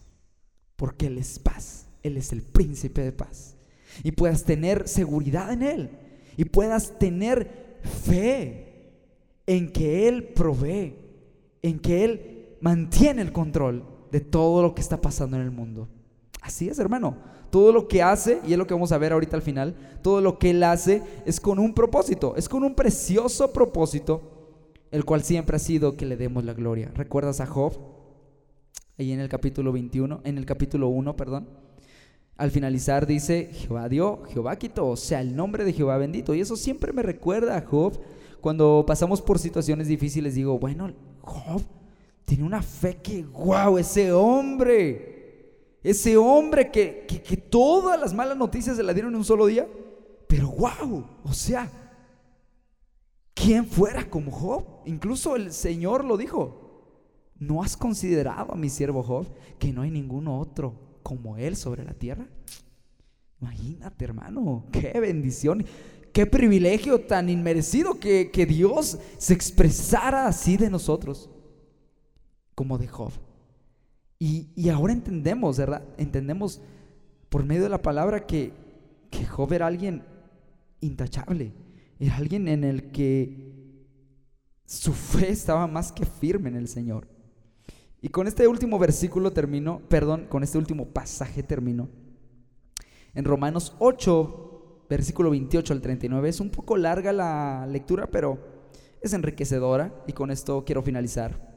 porque 0.76 1.06
Él 1.06 1.18
es 1.18 1.40
paz, 1.40 1.86
Él 2.04 2.16
es 2.16 2.30
el 2.30 2.42
príncipe 2.42 3.00
de 3.00 3.10
paz. 3.10 3.56
Y 4.04 4.12
puedas 4.12 4.44
tener 4.44 4.86
seguridad 4.86 5.52
en 5.52 5.62
Él 5.62 6.01
y 6.36 6.44
puedas 6.44 6.98
tener 6.98 7.80
fe 7.82 8.72
en 9.46 9.70
que 9.70 10.08
Él 10.08 10.24
provee, 10.24 10.94
en 11.62 11.78
que 11.78 12.04
Él 12.04 12.56
mantiene 12.60 13.22
el 13.22 13.32
control 13.32 13.84
de 14.10 14.20
todo 14.20 14.62
lo 14.62 14.74
que 14.74 14.80
está 14.80 15.00
pasando 15.00 15.36
en 15.36 15.42
el 15.42 15.50
mundo. 15.50 15.88
Así 16.40 16.68
es, 16.68 16.78
hermano. 16.78 17.16
Todo 17.50 17.72
lo 17.72 17.86
que 17.86 18.02
hace, 18.02 18.40
y 18.46 18.52
es 18.52 18.58
lo 18.58 18.66
que 18.66 18.74
vamos 18.74 18.92
a 18.92 18.98
ver 18.98 19.12
ahorita 19.12 19.36
al 19.36 19.42
final, 19.42 19.74
todo 20.02 20.20
lo 20.20 20.38
que 20.38 20.50
Él 20.50 20.62
hace 20.62 21.02
es 21.26 21.40
con 21.40 21.58
un 21.58 21.74
propósito, 21.74 22.34
es 22.36 22.48
con 22.48 22.64
un 22.64 22.74
precioso 22.74 23.52
propósito, 23.52 24.22
el 24.90 25.04
cual 25.04 25.22
siempre 25.22 25.56
ha 25.56 25.60
sido 25.60 25.96
que 25.96 26.06
le 26.06 26.16
demos 26.16 26.44
la 26.44 26.54
gloria. 26.54 26.90
¿Recuerdas 26.94 27.40
a 27.40 27.46
Job? 27.46 27.74
Ahí 28.98 29.12
en 29.12 29.20
el 29.20 29.28
capítulo 29.28 29.72
21, 29.72 30.20
en 30.24 30.38
el 30.38 30.46
capítulo 30.46 30.88
1, 30.88 31.16
perdón. 31.16 31.48
Al 32.36 32.50
finalizar 32.50 33.06
dice, 33.06 33.50
Jehová 33.52 33.88
dio, 33.88 34.22
Jehová 34.24 34.56
quitó, 34.56 34.88
o 34.88 34.96
sea, 34.96 35.20
el 35.20 35.36
nombre 35.36 35.64
de 35.64 35.72
Jehová 35.72 35.98
bendito. 35.98 36.34
Y 36.34 36.40
eso 36.40 36.56
siempre 36.56 36.92
me 36.92 37.02
recuerda 37.02 37.56
a 37.56 37.62
Job. 37.62 37.98
Cuando 38.40 38.84
pasamos 38.86 39.20
por 39.20 39.38
situaciones 39.38 39.86
difíciles, 39.86 40.34
digo, 40.34 40.58
bueno, 40.58 40.92
Job 41.20 41.62
tiene 42.24 42.44
una 42.44 42.62
fe 42.62 42.96
que, 43.02 43.22
wow, 43.24 43.78
ese 43.78 44.12
hombre, 44.12 45.78
ese 45.82 46.16
hombre 46.16 46.70
que, 46.70 47.06
que, 47.06 47.36
todas 47.36 48.00
las 48.00 48.14
malas 48.14 48.36
noticias 48.36 48.76
se 48.76 48.82
la 48.82 48.94
dieron 48.94 49.12
en 49.12 49.18
un 49.18 49.24
solo 49.24 49.46
día, 49.46 49.68
pero 50.26 50.48
wow, 50.48 51.06
o 51.22 51.32
sea, 51.32 51.70
¿quién 53.34 53.66
fuera 53.66 54.08
como 54.08 54.32
Job? 54.32 54.64
Incluso 54.86 55.36
el 55.36 55.52
Señor 55.52 56.04
lo 56.04 56.16
dijo, 56.16 56.88
¿no 57.38 57.62
has 57.62 57.76
considerado 57.76 58.52
a 58.52 58.56
mi 58.56 58.70
siervo 58.70 59.02
Job 59.02 59.26
que 59.58 59.72
no 59.72 59.82
hay 59.82 59.90
ninguno 59.90 60.40
otro 60.40 60.91
como 61.02 61.36
él 61.36 61.56
sobre 61.56 61.84
la 61.84 61.94
tierra? 61.94 62.26
Imagínate, 63.40 64.04
hermano, 64.04 64.66
qué 64.70 64.98
bendición, 65.00 65.64
qué 66.12 66.26
privilegio 66.26 67.00
tan 67.00 67.28
inmerecido 67.28 67.98
que, 67.98 68.30
que 68.30 68.46
Dios 68.46 68.98
se 69.18 69.34
expresara 69.34 70.26
así 70.26 70.56
de 70.56 70.70
nosotros, 70.70 71.28
como 72.54 72.78
de 72.78 72.86
Job. 72.86 73.12
Y, 74.18 74.50
y, 74.54 74.68
ahora 74.68 74.92
entendemos, 74.92 75.58
¿verdad? 75.58 75.82
Entendemos 75.98 76.60
por 77.28 77.44
medio 77.44 77.64
de 77.64 77.68
la 77.68 77.82
palabra 77.82 78.24
que, 78.24 78.52
que 79.10 79.26
Job 79.26 79.52
era 79.52 79.66
alguien 79.66 80.04
intachable, 80.80 81.52
era 81.98 82.16
alguien 82.16 82.46
en 82.46 82.62
el 82.62 82.92
que 82.92 83.52
su 84.64 84.92
fe 84.92 85.30
estaba 85.30 85.66
más 85.66 85.90
que 85.90 86.06
firme 86.06 86.48
en 86.48 86.56
el 86.56 86.68
Señor. 86.68 87.08
Y 88.04 88.08
con 88.08 88.26
este 88.26 88.48
último 88.48 88.80
versículo 88.80 89.30
termino, 89.30 89.80
perdón, 89.88 90.26
con 90.28 90.42
este 90.42 90.58
último 90.58 90.86
pasaje 90.86 91.44
termino. 91.44 91.88
En 93.14 93.24
Romanos 93.24 93.76
8, 93.78 94.86
versículo 94.90 95.30
28 95.30 95.72
al 95.72 95.80
39, 95.80 96.28
es 96.28 96.40
un 96.40 96.50
poco 96.50 96.76
larga 96.76 97.12
la 97.12 97.64
lectura, 97.68 98.08
pero 98.10 98.40
es 99.00 99.12
enriquecedora 99.12 99.94
y 100.08 100.14
con 100.14 100.32
esto 100.32 100.64
quiero 100.64 100.82
finalizar. 100.82 101.52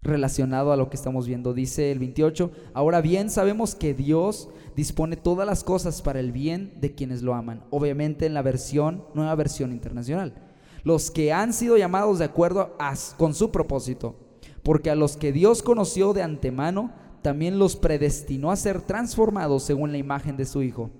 Relacionado 0.00 0.72
a 0.72 0.76
lo 0.78 0.88
que 0.88 0.96
estamos 0.96 1.26
viendo, 1.26 1.52
dice 1.52 1.92
el 1.92 1.98
28, 1.98 2.50
ahora 2.72 3.02
bien 3.02 3.28
sabemos 3.28 3.74
que 3.74 3.92
Dios 3.92 4.48
dispone 4.74 5.16
todas 5.16 5.46
las 5.46 5.62
cosas 5.62 6.00
para 6.00 6.20
el 6.20 6.32
bien 6.32 6.78
de 6.80 6.94
quienes 6.94 7.20
lo 7.20 7.34
aman, 7.34 7.66
obviamente 7.68 8.24
en 8.24 8.32
la 8.32 8.40
versión, 8.40 9.04
nueva 9.12 9.34
versión 9.34 9.72
internacional, 9.72 10.34
los 10.84 11.10
que 11.10 11.34
han 11.34 11.52
sido 11.52 11.76
llamados 11.76 12.18
de 12.18 12.24
acuerdo 12.24 12.78
con 13.18 13.34
su 13.34 13.50
propósito 13.52 14.31
porque 14.62 14.90
a 14.90 14.94
los 14.94 15.16
que 15.16 15.32
Dios 15.32 15.62
conoció 15.62 16.12
de 16.12 16.22
antemano, 16.22 16.92
también 17.22 17.58
los 17.58 17.76
predestinó 17.76 18.50
a 18.50 18.56
ser 18.56 18.82
transformados 18.82 19.62
según 19.62 19.92
la 19.92 19.98
imagen 19.98 20.36
de 20.36 20.44
su 20.44 20.62
Hijo, 20.62 20.90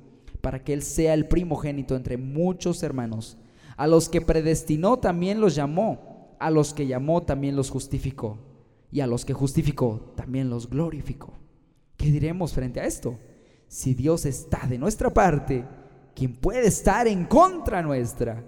para 0.40 0.62
que 0.62 0.72
Él 0.72 0.82
sea 0.82 1.14
el 1.14 1.26
primogénito 1.26 1.96
entre 1.96 2.16
muchos 2.16 2.82
hermanos. 2.82 3.36
A 3.76 3.86
los 3.86 4.08
que 4.08 4.20
predestinó 4.20 4.98
también 4.98 5.40
los 5.40 5.54
llamó, 5.54 6.36
a 6.38 6.50
los 6.50 6.74
que 6.74 6.86
llamó 6.86 7.22
también 7.22 7.56
los 7.56 7.70
justificó, 7.70 8.38
y 8.90 9.00
a 9.00 9.06
los 9.06 9.24
que 9.24 9.32
justificó 9.32 10.12
también 10.16 10.50
los 10.50 10.68
glorificó. 10.68 11.34
¿Qué 11.96 12.10
diremos 12.10 12.52
frente 12.52 12.80
a 12.80 12.84
esto? 12.84 13.18
Si 13.68 13.94
Dios 13.94 14.26
está 14.26 14.66
de 14.66 14.78
nuestra 14.78 15.10
parte, 15.10 15.64
¿quién 16.14 16.34
puede 16.34 16.66
estar 16.66 17.06
en 17.06 17.24
contra 17.26 17.80
nuestra? 17.80 18.44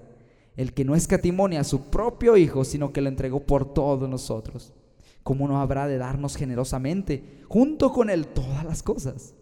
El 0.57 0.75
que 0.75 0.85
no 0.85 0.95
escatimonia 0.95 1.61
a 1.61 1.65
su 1.65 1.87
propio 1.87 2.37
Hijo, 2.37 2.65
sino 2.65 2.93
que 2.93 3.01
lo 3.01 3.09
entregó 3.09 3.41
por 3.41 3.73
todos 3.73 4.09
nosotros 4.09 4.73
¿cómo 5.25 5.49
no 5.49 5.61
habrá 5.61 5.89
de 5.89 5.99
darnos 5.99 6.37
generosamente 6.37 7.43
junto 7.49 7.93
con 7.93 8.11
Él 8.11 8.29
todas 8.29 8.65
las 8.65 8.85
cosas? 8.85 9.35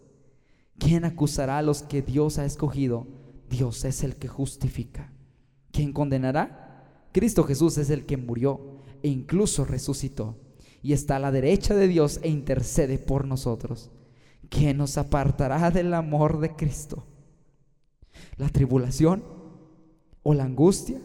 ¿Quién 0.79 1.05
acusará 1.05 1.59
a 1.59 1.61
los 1.61 1.83
que 1.83 2.01
Dios 2.01 2.39
ha 2.39 2.45
escogido? 2.45 3.05
Dios 3.49 3.85
es 3.85 4.03
el 4.03 4.15
que 4.15 4.27
justifica. 4.27 5.13
¿Quién 5.71 5.93
condenará? 5.93 7.09
Cristo 7.11 7.43
Jesús 7.43 7.77
es 7.77 7.91
el 7.91 8.05
que 8.05 8.17
murió 8.17 8.81
e 9.03 9.09
incluso 9.09 9.65
resucitó 9.65 10.37
y 10.81 10.93
está 10.93 11.17
a 11.17 11.19
la 11.19 11.31
derecha 11.31 11.75
de 11.75 11.87
Dios 11.87 12.19
e 12.23 12.29
intercede 12.29 12.97
por 12.97 13.27
nosotros. 13.27 13.91
¿Quién 14.49 14.77
nos 14.77 14.97
apartará 14.97 15.71
del 15.71 15.93
amor 15.93 16.39
de 16.39 16.55
Cristo? 16.55 17.05
¿La 18.37 18.49
tribulación 18.49 19.23
o 20.23 20.33
la 20.33 20.45
angustia? 20.45 21.01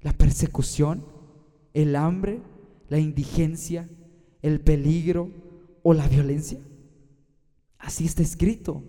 ¿La 0.00 0.12
persecución? 0.12 1.04
¿El 1.74 1.96
hambre? 1.96 2.40
La 2.90 2.98
indigencia, 2.98 3.88
el 4.42 4.60
peligro 4.60 5.30
o 5.82 5.94
la 5.94 6.06
violencia? 6.06 6.58
Así 7.78 8.04
está 8.04 8.20
escrito. 8.20 8.82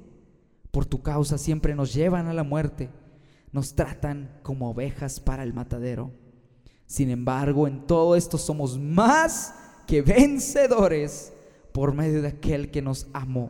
Por 0.71 0.85
tu 0.85 1.01
causa 1.01 1.37
siempre 1.37 1.75
nos 1.75 1.93
llevan 1.93 2.27
a 2.27 2.33
la 2.33 2.43
muerte, 2.43 2.89
nos 3.51 3.75
tratan 3.75 4.39
como 4.43 4.69
ovejas 4.69 5.19
para 5.19 5.43
el 5.43 5.53
matadero. 5.53 6.11
Sin 6.85 7.09
embargo, 7.09 7.67
en 7.67 7.87
todo 7.87 8.15
esto 8.15 8.37
somos 8.37 8.77
más 8.77 9.53
que 9.87 10.01
vencedores 10.01 11.33
por 11.71 11.93
medio 11.93 12.21
de 12.21 12.29
aquel 12.29 12.71
que 12.71 12.81
nos 12.81 13.07
amó. 13.13 13.49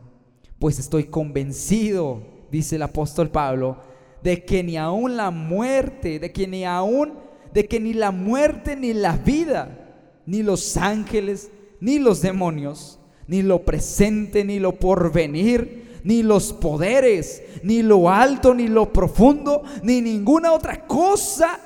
Pues 0.59 0.77
estoy 0.77 1.05
convencido, 1.05 2.21
dice 2.51 2.75
el 2.75 2.83
apóstol 2.83 3.31
Pablo, 3.31 3.77
de 4.23 4.45
que 4.45 4.63
ni 4.63 4.77
aún 4.77 5.17
la 5.17 5.31
muerte, 5.31 6.19
de 6.19 6.31
que 6.31 6.47
ni 6.47 6.65
aún, 6.65 7.13
de 7.53 7.67
que 7.67 7.79
ni 7.79 7.93
la 7.93 8.11
muerte 8.11 8.75
ni 8.75 8.93
la 8.93 9.17
vida, 9.17 9.80
ni 10.25 10.43
los 10.43 10.77
ángeles, 10.77 11.51
ni 11.79 11.99
los 11.99 12.21
demonios, 12.21 12.99
ni 13.27 13.41
lo 13.41 13.63
presente, 13.63 14.43
ni 14.43 14.59
lo 14.59 14.73
porvenir, 14.73 15.99
ni 16.03 16.23
los 16.23 16.53
poderes, 16.53 17.43
ni 17.63 17.83
lo 17.83 18.09
alto, 18.09 18.53
ni 18.53 18.67
lo 18.67 18.91
profundo, 18.91 19.63
ni 19.83 20.01
ninguna 20.01 20.51
otra 20.51 20.85
cosa, 20.85 21.59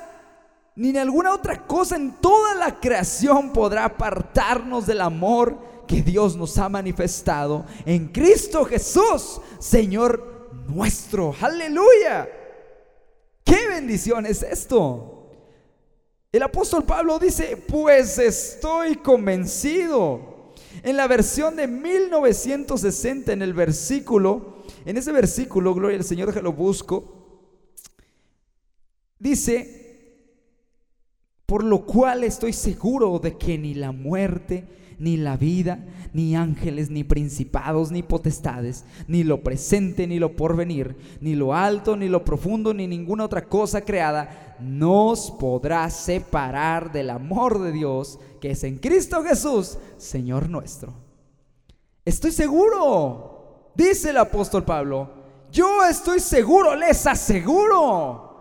ni 0.76 0.90
en 0.90 0.98
alguna 0.98 1.34
otra 1.34 1.66
cosa 1.66 1.96
en 1.96 2.14
toda 2.20 2.54
la 2.56 2.80
creación 2.80 3.54
podrá 3.54 3.86
apartarnos 3.86 4.86
del 4.86 5.02
amor 5.02 5.58
que 5.88 6.02
Dios 6.02 6.36
nos 6.36 6.58
ha 6.58 6.68
manifestado 6.68 7.66
en 7.86 8.08
Cristo 8.08 8.66
Jesús, 8.66 9.40
Señor 9.60 10.50
nuestro. 10.68 11.34
Aleluya. 11.40 12.28
¿Qué 13.44 13.68
bendición 13.68 14.26
es 14.26 14.44
esto? 14.44 15.15
El 16.36 16.44
apóstol 16.44 16.84
Pablo 16.84 17.18
dice, 17.18 17.56
pues 17.56 18.18
estoy 18.18 18.98
convencido. 18.98 20.52
En 20.84 20.98
la 20.98 21.08
versión 21.08 21.56
de 21.56 21.66
1960, 21.66 23.32
en 23.32 23.42
el 23.42 23.54
versículo, 23.54 24.58
en 24.84 24.98
ese 24.98 25.14
versículo, 25.14 25.74
gloria 25.74 25.98
al 25.98 26.04
Señor, 26.04 26.34
que 26.34 26.42
lo 26.42 26.52
busco, 26.52 27.54
dice, 29.18 30.26
por 31.46 31.64
lo 31.64 31.86
cual 31.86 32.26
estoy 32.26 32.52
seguro 32.52 33.18
de 33.20 33.38
que 33.38 33.58
ni 33.58 33.74
la 33.74 33.94
muerte, 33.94 34.68
ni 35.00 35.18
la 35.18 35.38
vida, 35.38 35.80
ni 36.14 36.36
ángeles, 36.36 36.90
ni 36.90 37.04
principados, 37.04 37.92
ni 37.92 38.04
potestades, 38.04 38.86
ni 39.08 39.24
lo 39.24 39.42
presente, 39.42 40.08
ni 40.08 40.20
lo 40.20 40.36
porvenir, 40.36 40.96
ni 41.22 41.36
lo 41.36 41.54
alto, 41.54 41.96
ni 41.96 42.08
lo 42.08 42.24
profundo, 42.24 42.74
ni 42.74 42.88
ninguna 42.88 43.26
otra 43.26 43.46
cosa 43.46 43.82
creada, 43.82 44.56
nos 44.60 45.32
podrá 45.32 45.90
separar 45.90 46.92
del 46.92 47.10
amor 47.10 47.60
de 47.62 47.72
Dios 47.72 48.20
que 48.40 48.52
es 48.52 48.64
en 48.64 48.78
Cristo 48.78 49.24
Jesús, 49.24 49.78
Señor 49.98 50.50
nuestro. 50.50 50.94
Estoy 52.04 52.32
seguro, 52.32 53.72
dice 53.76 54.12
el 54.12 54.18
apóstol 54.18 54.64
Pablo, 54.64 55.10
yo 55.52 55.84
estoy 55.86 56.20
seguro, 56.20 56.76
les 56.76 57.08
aseguro 57.08 58.35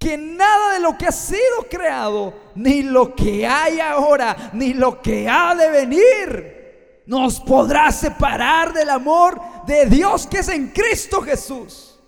que 0.00 0.16
nada 0.16 0.72
de 0.72 0.80
lo 0.80 0.96
que 0.96 1.06
ha 1.06 1.12
sido 1.12 1.68
creado, 1.68 2.32
ni 2.54 2.82
lo 2.82 3.14
que 3.14 3.46
hay 3.46 3.80
ahora, 3.80 4.34
ni 4.54 4.72
lo 4.72 5.02
que 5.02 5.28
ha 5.28 5.54
de 5.54 5.68
venir, 5.68 7.02
nos 7.04 7.38
podrá 7.38 7.92
separar 7.92 8.72
del 8.72 8.88
amor 8.88 9.38
de 9.66 9.84
Dios 9.84 10.26
que 10.26 10.38
es 10.38 10.48
en 10.48 10.68
Cristo 10.68 11.20
Jesús. 11.20 12.00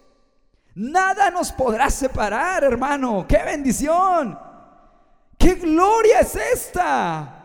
Nada 0.74 1.30
nos 1.30 1.52
podrá 1.52 1.90
separar, 1.90 2.64
hermano. 2.64 3.26
¡Qué 3.28 3.42
bendición! 3.44 4.38
¡Qué 5.36 5.56
gloria 5.56 6.20
es 6.20 6.34
esta! 6.34 7.41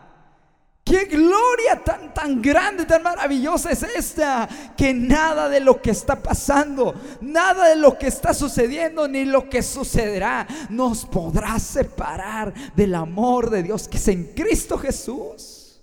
Qué 0.88 1.04
gloria 1.04 1.82
tan, 1.84 2.14
tan 2.14 2.40
grande, 2.40 2.86
tan 2.86 3.02
maravillosa 3.02 3.70
es 3.70 3.82
esta, 3.82 4.48
que 4.74 4.94
nada 4.94 5.50
de 5.50 5.60
lo 5.60 5.82
que 5.82 5.90
está 5.90 6.22
pasando, 6.22 6.94
nada 7.20 7.68
de 7.68 7.76
lo 7.76 7.98
que 7.98 8.06
está 8.06 8.32
sucediendo, 8.32 9.06
ni 9.06 9.26
lo 9.26 9.50
que 9.50 9.62
sucederá, 9.62 10.48
nos 10.70 11.04
podrá 11.04 11.58
separar 11.58 12.54
del 12.74 12.94
amor 12.94 13.50
de 13.50 13.64
Dios 13.64 13.86
que 13.86 13.98
es 13.98 14.08
en 14.08 14.32
Cristo 14.32 14.78
Jesús. 14.78 15.82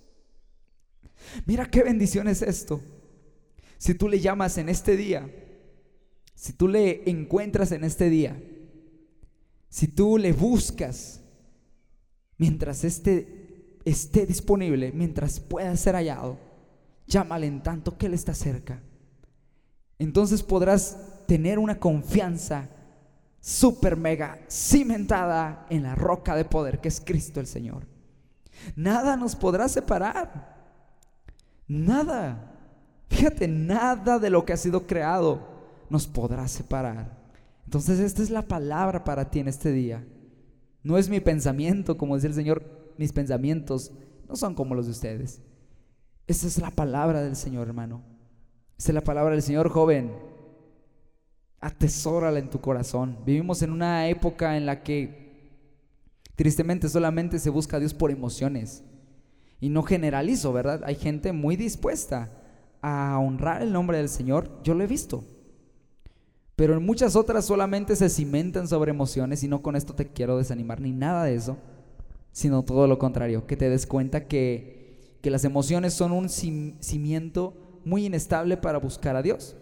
Mira 1.46 1.70
qué 1.70 1.84
bendición 1.84 2.28
es 2.28 2.42
esto. 2.42 2.82
Si 3.78 3.94
tú 3.94 4.10
le 4.10 4.20
llamas 4.20 4.58
en 4.58 4.70
este 4.70 4.98
día, 4.98 5.30
si 6.34 6.54
tú 6.54 6.68
le 6.68 7.08
encuentras 7.08 7.72
en 7.72 7.84
este 7.84 8.10
día, 8.10 8.42
si 9.70 9.88
tú 9.88 10.18
le 10.18 10.34
buscas, 10.34 11.22
mientras 12.38 12.84
este 12.84 13.45
esté 13.86 14.26
disponible, 14.26 14.92
mientras 14.94 15.40
pueda 15.40 15.76
ser 15.78 15.96
hallado, 15.96 16.38
llámale 17.08 17.48
en 17.48 17.62
tanto 17.62 17.98
que 17.98 18.08
Él 18.08 18.14
está 18.14 18.34
cerca. 18.34 18.82
Entonces 20.00 20.44
podrás 20.44 20.98
tener 21.28 21.60
una 21.60 21.80
confianza 21.80 22.70
super 23.40 23.96
mega 23.96 24.40
cimentada 24.50 25.68
en 25.70 25.84
la 25.84 25.96
roca 25.96 26.36
de 26.36 26.46
poder 26.46 26.82
que 26.82 26.88
es 26.88 27.00
Cristo 27.00 27.40
el 27.40 27.48
Señor. 27.48 27.88
Nada 28.76 29.16
nos 29.16 29.36
podrá 29.36 29.70
separar. 29.70 30.56
Nada. 31.68 32.52
Fíjate, 33.10 33.48
nada 33.48 34.18
de 34.18 34.30
lo 34.30 34.46
que 34.46 34.54
ha 34.54 34.58
sido 34.58 34.88
creado 34.88 35.48
nos 35.90 36.08
podrá 36.08 36.48
separar. 36.48 37.16
Entonces 37.66 38.00
esta 38.00 38.24
es 38.24 38.30
la 38.30 38.42
palabra 38.42 39.04
para 39.04 39.30
ti 39.30 39.40
en 39.40 39.48
este 39.48 39.72
día. 39.72 40.06
No 40.84 40.98
es 40.98 41.10
mi 41.10 41.20
pensamiento, 41.20 41.98
como 41.98 42.16
dice 42.16 42.28
el 42.28 42.34
Señor, 42.34 42.85
mis 42.98 43.12
pensamientos, 43.14 43.92
no 44.28 44.36
son 44.36 44.56
como 44.56 44.76
los 44.76 44.86
de 44.86 44.92
ustedes. 44.92 45.42
Esa 46.28 46.48
es 46.48 46.58
la 46.58 46.72
palabra 46.72 47.22
del 47.22 47.36
Señor, 47.36 47.68
hermano. 47.68 48.02
Esa 48.78 48.92
es 48.92 48.96
la 48.96 49.04
palabra 49.04 49.34
del 49.34 49.44
Señor, 49.44 49.70
joven. 49.70 50.12
Atesórala 51.60 52.40
en 52.40 52.50
tu 52.50 52.60
corazón. 52.60 53.18
Vivimos 53.26 53.62
en 53.62 53.72
una 53.72 54.08
época 54.10 54.58
en 54.58 54.66
la 54.66 54.84
que 54.84 55.26
tristemente 56.36 56.90
solamente 56.90 57.40
se 57.40 57.50
busca 57.50 57.78
a 57.78 57.80
Dios 57.80 57.94
por 57.94 58.12
emociones. 58.12 58.84
Y 59.60 59.70
no 59.70 59.84
generalizo, 59.84 60.52
¿verdad? 60.52 60.82
Hay 60.86 60.96
gente 60.96 61.32
muy 61.32 61.56
dispuesta 61.56 62.32
a 62.82 63.18
honrar 63.20 63.62
el 63.62 63.72
nombre 63.72 63.98
del 63.98 64.10
Señor. 64.10 64.62
Yo 64.64 64.74
lo 64.74 64.84
he 64.84 64.88
visto. 64.88 65.24
Pero 66.56 66.76
en 66.76 66.86
muchas 66.86 67.16
otras 67.16 67.46
solamente 67.46 67.96
se 67.96 68.10
cimentan 68.10 68.68
sobre 68.68 68.92
emociones 68.92 69.44
y 69.44 69.48
no 69.48 69.62
con 69.62 69.76
esto 69.76 69.94
te 69.94 70.08
quiero 70.08 70.38
desanimar 70.38 70.80
ni 70.80 70.92
nada 70.92 71.26
de 71.26 71.36
eso, 71.36 71.58
sino 72.36 72.66
todo 72.66 72.86
lo 72.86 73.00
contrario, 73.00 73.48
que 73.48 73.56
te 73.56 73.70
des 73.70 73.88
cuenta 73.88 74.28
que, 74.28 75.18
que 75.22 75.30
las 75.32 75.46
emociones 75.46 75.94
son 75.94 76.12
un 76.12 76.28
cimiento 76.28 77.80
muy 77.86 78.08
inestable 78.08 78.58
para 78.58 78.78
buscar 78.78 79.16
a 79.16 79.22
Dios. 79.22 79.56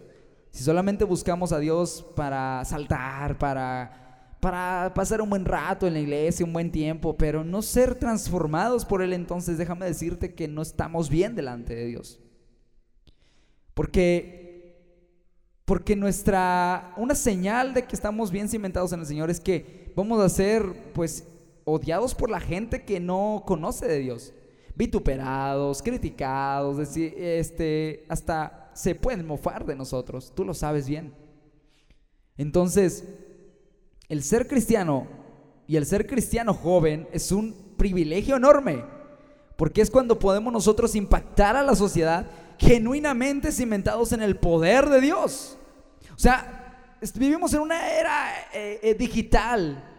Si 0.50 0.64
solamente 0.64 1.04
buscamos 1.04 1.52
a 1.52 1.60
Dios 1.60 2.04
para 2.16 2.64
saltar, 2.64 3.38
para, 3.38 4.36
para 4.40 4.92
pasar 4.92 5.22
un 5.22 5.30
buen 5.30 5.44
rato 5.44 5.86
en 5.86 5.92
la 5.92 6.00
iglesia, 6.00 6.44
un 6.44 6.52
buen 6.52 6.72
tiempo, 6.72 7.16
pero 7.16 7.44
no 7.44 7.62
ser 7.62 7.94
transformados 7.94 8.84
por 8.84 9.02
Él, 9.02 9.12
entonces 9.12 9.56
déjame 9.56 9.86
decirte 9.86 10.34
que 10.34 10.48
no 10.48 10.60
estamos 10.60 11.08
bien 11.08 11.36
delante 11.36 11.76
de 11.76 11.86
Dios. 11.86 12.18
Porque, 13.74 14.82
porque 15.64 15.94
nuestra, 15.94 16.92
una 16.96 17.14
señal 17.14 17.72
de 17.72 17.84
que 17.84 17.94
estamos 17.94 18.32
bien 18.32 18.48
cimentados 18.48 18.92
en 18.92 18.98
el 18.98 19.06
Señor 19.06 19.30
es 19.30 19.38
que 19.38 19.92
vamos 19.94 20.20
a 20.20 20.28
ser, 20.28 20.92
pues, 20.92 21.28
odiados 21.64 22.14
por 22.14 22.30
la 22.30 22.40
gente 22.40 22.84
que 22.84 23.00
no 23.00 23.42
conoce 23.46 23.86
de 23.86 23.98
Dios. 23.98 24.32
Vituperados, 24.74 25.82
criticados, 25.82 26.96
este, 26.96 28.04
hasta 28.08 28.70
se 28.74 28.94
pueden 28.94 29.26
mofar 29.26 29.64
de 29.64 29.76
nosotros. 29.76 30.32
Tú 30.34 30.44
lo 30.44 30.52
sabes 30.54 30.88
bien. 30.88 31.14
Entonces, 32.36 33.04
el 34.08 34.22
ser 34.22 34.48
cristiano 34.48 35.06
y 35.66 35.76
el 35.76 35.86
ser 35.86 36.06
cristiano 36.06 36.52
joven 36.52 37.08
es 37.12 37.32
un 37.32 37.54
privilegio 37.76 38.36
enorme. 38.36 38.84
Porque 39.56 39.80
es 39.80 39.90
cuando 39.90 40.18
podemos 40.18 40.52
nosotros 40.52 40.96
impactar 40.96 41.56
a 41.56 41.62
la 41.62 41.76
sociedad 41.76 42.26
genuinamente 42.58 43.52
cimentados 43.52 44.12
en 44.12 44.22
el 44.22 44.36
poder 44.36 44.88
de 44.88 45.00
Dios. 45.00 45.56
O 46.14 46.18
sea, 46.18 46.98
vivimos 47.14 47.54
en 47.54 47.60
una 47.60 47.92
era 47.92 48.30
eh, 48.52 48.80
eh, 48.82 48.94
digital 48.94 49.93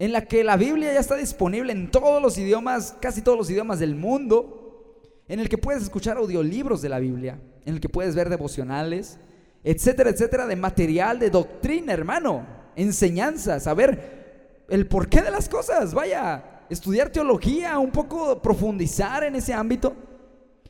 en 0.00 0.12
la 0.12 0.24
que 0.24 0.42
la 0.42 0.56
Biblia 0.56 0.94
ya 0.94 0.98
está 0.98 1.14
disponible 1.14 1.72
en 1.72 1.90
todos 1.90 2.22
los 2.22 2.38
idiomas, 2.38 2.96
casi 3.02 3.20
todos 3.20 3.36
los 3.36 3.50
idiomas 3.50 3.80
del 3.80 3.94
mundo, 3.94 4.96
en 5.28 5.40
el 5.40 5.50
que 5.50 5.58
puedes 5.58 5.82
escuchar 5.82 6.16
audiolibros 6.16 6.80
de 6.80 6.88
la 6.88 6.98
Biblia, 6.98 7.38
en 7.66 7.74
el 7.74 7.80
que 7.82 7.90
puedes 7.90 8.14
ver 8.14 8.30
devocionales, 8.30 9.18
etcétera, 9.62 10.08
etcétera, 10.08 10.46
de 10.46 10.56
material, 10.56 11.18
de 11.18 11.28
doctrina, 11.28 11.92
hermano, 11.92 12.46
enseñanza, 12.76 13.60
saber 13.60 14.64
el 14.70 14.86
porqué 14.86 15.20
de 15.20 15.30
las 15.30 15.50
cosas, 15.50 15.92
vaya, 15.92 16.62
estudiar 16.70 17.10
teología, 17.10 17.78
un 17.78 17.90
poco 17.90 18.40
profundizar 18.40 19.22
en 19.24 19.36
ese 19.36 19.52
ámbito. 19.52 19.94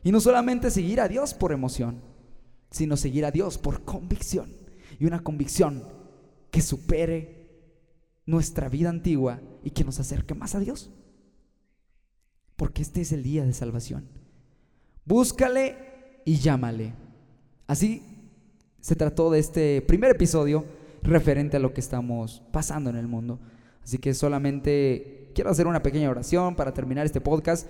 Y 0.02 0.10
no 0.10 0.18
solamente 0.18 0.72
seguir 0.72 1.00
a 1.00 1.06
Dios 1.06 1.34
por 1.34 1.52
emoción, 1.52 2.02
sino 2.72 2.96
seguir 2.96 3.24
a 3.24 3.30
Dios 3.30 3.58
por 3.58 3.84
convicción. 3.84 4.56
Y 4.98 5.06
una 5.06 5.22
convicción 5.22 5.84
que 6.50 6.62
supere 6.62 7.39
nuestra 8.30 8.68
vida 8.68 8.88
antigua 8.88 9.40
y 9.64 9.70
que 9.70 9.84
nos 9.84 9.98
acerque 9.98 10.34
más 10.34 10.54
a 10.54 10.60
Dios. 10.60 10.90
Porque 12.56 12.82
este 12.82 13.00
es 13.00 13.12
el 13.12 13.22
día 13.22 13.44
de 13.44 13.52
salvación. 13.52 14.08
Búscale 15.04 15.76
y 16.24 16.36
llámale. 16.36 16.94
Así 17.66 18.02
se 18.80 18.94
trató 18.94 19.30
de 19.30 19.40
este 19.40 19.82
primer 19.82 20.12
episodio 20.12 20.64
referente 21.02 21.56
a 21.56 21.60
lo 21.60 21.74
que 21.74 21.80
estamos 21.80 22.42
pasando 22.52 22.88
en 22.90 22.96
el 22.96 23.08
mundo. 23.08 23.40
Así 23.82 23.98
que 23.98 24.14
solamente 24.14 25.32
quiero 25.34 25.50
hacer 25.50 25.66
una 25.66 25.82
pequeña 25.82 26.10
oración 26.10 26.54
para 26.54 26.72
terminar 26.72 27.06
este 27.06 27.20
podcast 27.20 27.68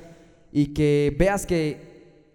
y 0.53 0.75
que 0.75 1.17
veas 1.19 1.47
que 1.47 1.90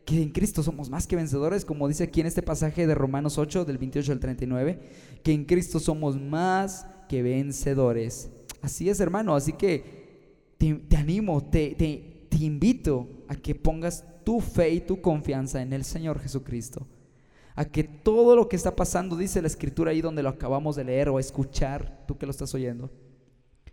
que 0.05 0.21
en 0.21 0.29
Cristo 0.29 0.61
somos 0.61 0.89
más 0.89 1.07
que 1.07 1.15
vencedores, 1.15 1.65
como 1.65 1.87
dice 1.87 2.03
aquí 2.03 2.21
en 2.21 2.27
este 2.27 2.43
pasaje 2.43 2.85
de 2.85 2.93
Romanos 2.93 3.39
8, 3.39 3.65
del 3.65 3.79
28 3.79 4.11
al 4.11 4.19
39, 4.19 4.79
que 5.23 5.33
en 5.33 5.45
Cristo 5.45 5.79
somos 5.79 6.21
más 6.21 6.85
que 7.09 7.23
vencedores. 7.23 8.29
Así 8.61 8.87
es, 8.87 8.99
hermano, 8.99 9.35
así 9.35 9.53
que 9.53 10.53
te, 10.59 10.95
animo, 10.95 11.43
te, 11.43 11.73
te, 11.75 12.27
te 12.29 12.37
invito 12.37 13.25
a 13.27 13.35
que 13.35 13.55
pongas 13.55 14.05
tu 14.23 14.39
fe 14.39 14.69
y 14.73 14.81
tu 14.81 15.01
confianza 15.01 15.61
en 15.61 15.73
el 15.73 15.83
Señor 15.83 16.19
Jesucristo. 16.19 16.87
A 17.55 17.65
que 17.65 17.83
todo 17.83 18.35
lo 18.35 18.47
que 18.47 18.55
está 18.57 18.75
pasando, 18.75 19.17
dice 19.17 19.41
la 19.41 19.47
escritura 19.47 19.91
ahí 19.91 20.01
donde 20.01 20.21
lo 20.21 20.29
acabamos 20.29 20.75
de 20.75 20.83
leer 20.83 21.09
o 21.09 21.19
escuchar, 21.19 22.03
tú 22.07 22.17
que 22.17 22.27
lo 22.27 22.31
estás 22.31 22.53
oyendo, 22.53 22.91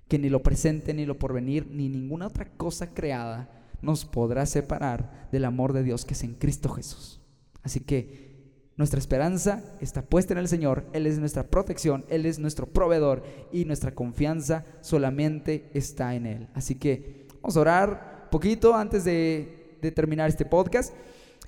que 0.09 0.19
ni 0.19 0.31
lo 0.31 0.43
presente, 0.43 0.95
ni 0.95 1.05
lo 1.05 1.19
porvenir, 1.19 1.67
ni 1.71 1.89
ninguna 1.89 2.29
otra 2.29 2.49
cosa 2.57 2.95
creada 2.95 3.62
nos 3.83 4.05
podrá 4.05 4.47
separar 4.47 5.29
del 5.33 5.45
amor 5.45 5.73
de 5.73 5.83
Dios 5.83 6.05
que 6.05 6.15
es 6.15 6.23
en 6.23 6.35
Cristo 6.35 6.69
Jesús. 6.71 7.21
Así 7.63 7.81
que 7.81 8.33
nuestra 8.77 8.99
esperanza 8.99 9.63
está 9.81 10.03
puesta 10.03 10.33
en 10.33 10.39
el 10.39 10.49
Señor, 10.49 10.87
Él 10.93 11.07
es 11.07 11.19
nuestra 11.19 11.49
protección, 11.49 12.07
Él 12.09 12.25
es 12.25 12.39
nuestro 12.39 12.67
proveedor 12.67 13.23
y 13.53 13.65
nuestra 13.65 13.95
confianza 13.95 14.65
solamente 14.81 15.71
está 15.75 16.15
en 16.15 16.27
Él. 16.27 16.49
Así 16.55 16.77
que 16.77 17.27
vamos 17.43 17.57
a 17.57 17.61
orar 17.61 18.29
poquito 18.31 18.75
antes 18.75 19.05
de, 19.05 19.77
de 19.83 19.91
terminar 19.93 20.29
este 20.29 20.47
podcast 20.47 20.95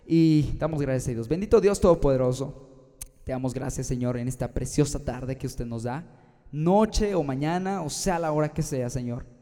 y 0.07 0.53
damos 0.59 0.83
gracias 0.83 1.09
a 1.09 1.13
Dios. 1.13 1.29
Bendito 1.29 1.61
Dios 1.61 1.81
Todopoderoso, 1.81 2.99
te 3.25 3.33
damos 3.33 3.55
gracias 3.55 3.87
Señor 3.87 4.19
en 4.19 4.29
esta 4.29 4.53
preciosa 4.53 5.03
tarde 5.03 5.39
que 5.39 5.47
usted 5.47 5.65
nos 5.65 5.85
da, 5.85 6.05
noche 6.53 7.15
o 7.15 7.23
mañana 7.23 7.83
o 7.83 7.89
sea 7.89 8.19
la 8.19 8.33
hora 8.33 8.53
que 8.53 8.63
sea 8.63 8.91
Señor 8.91 9.34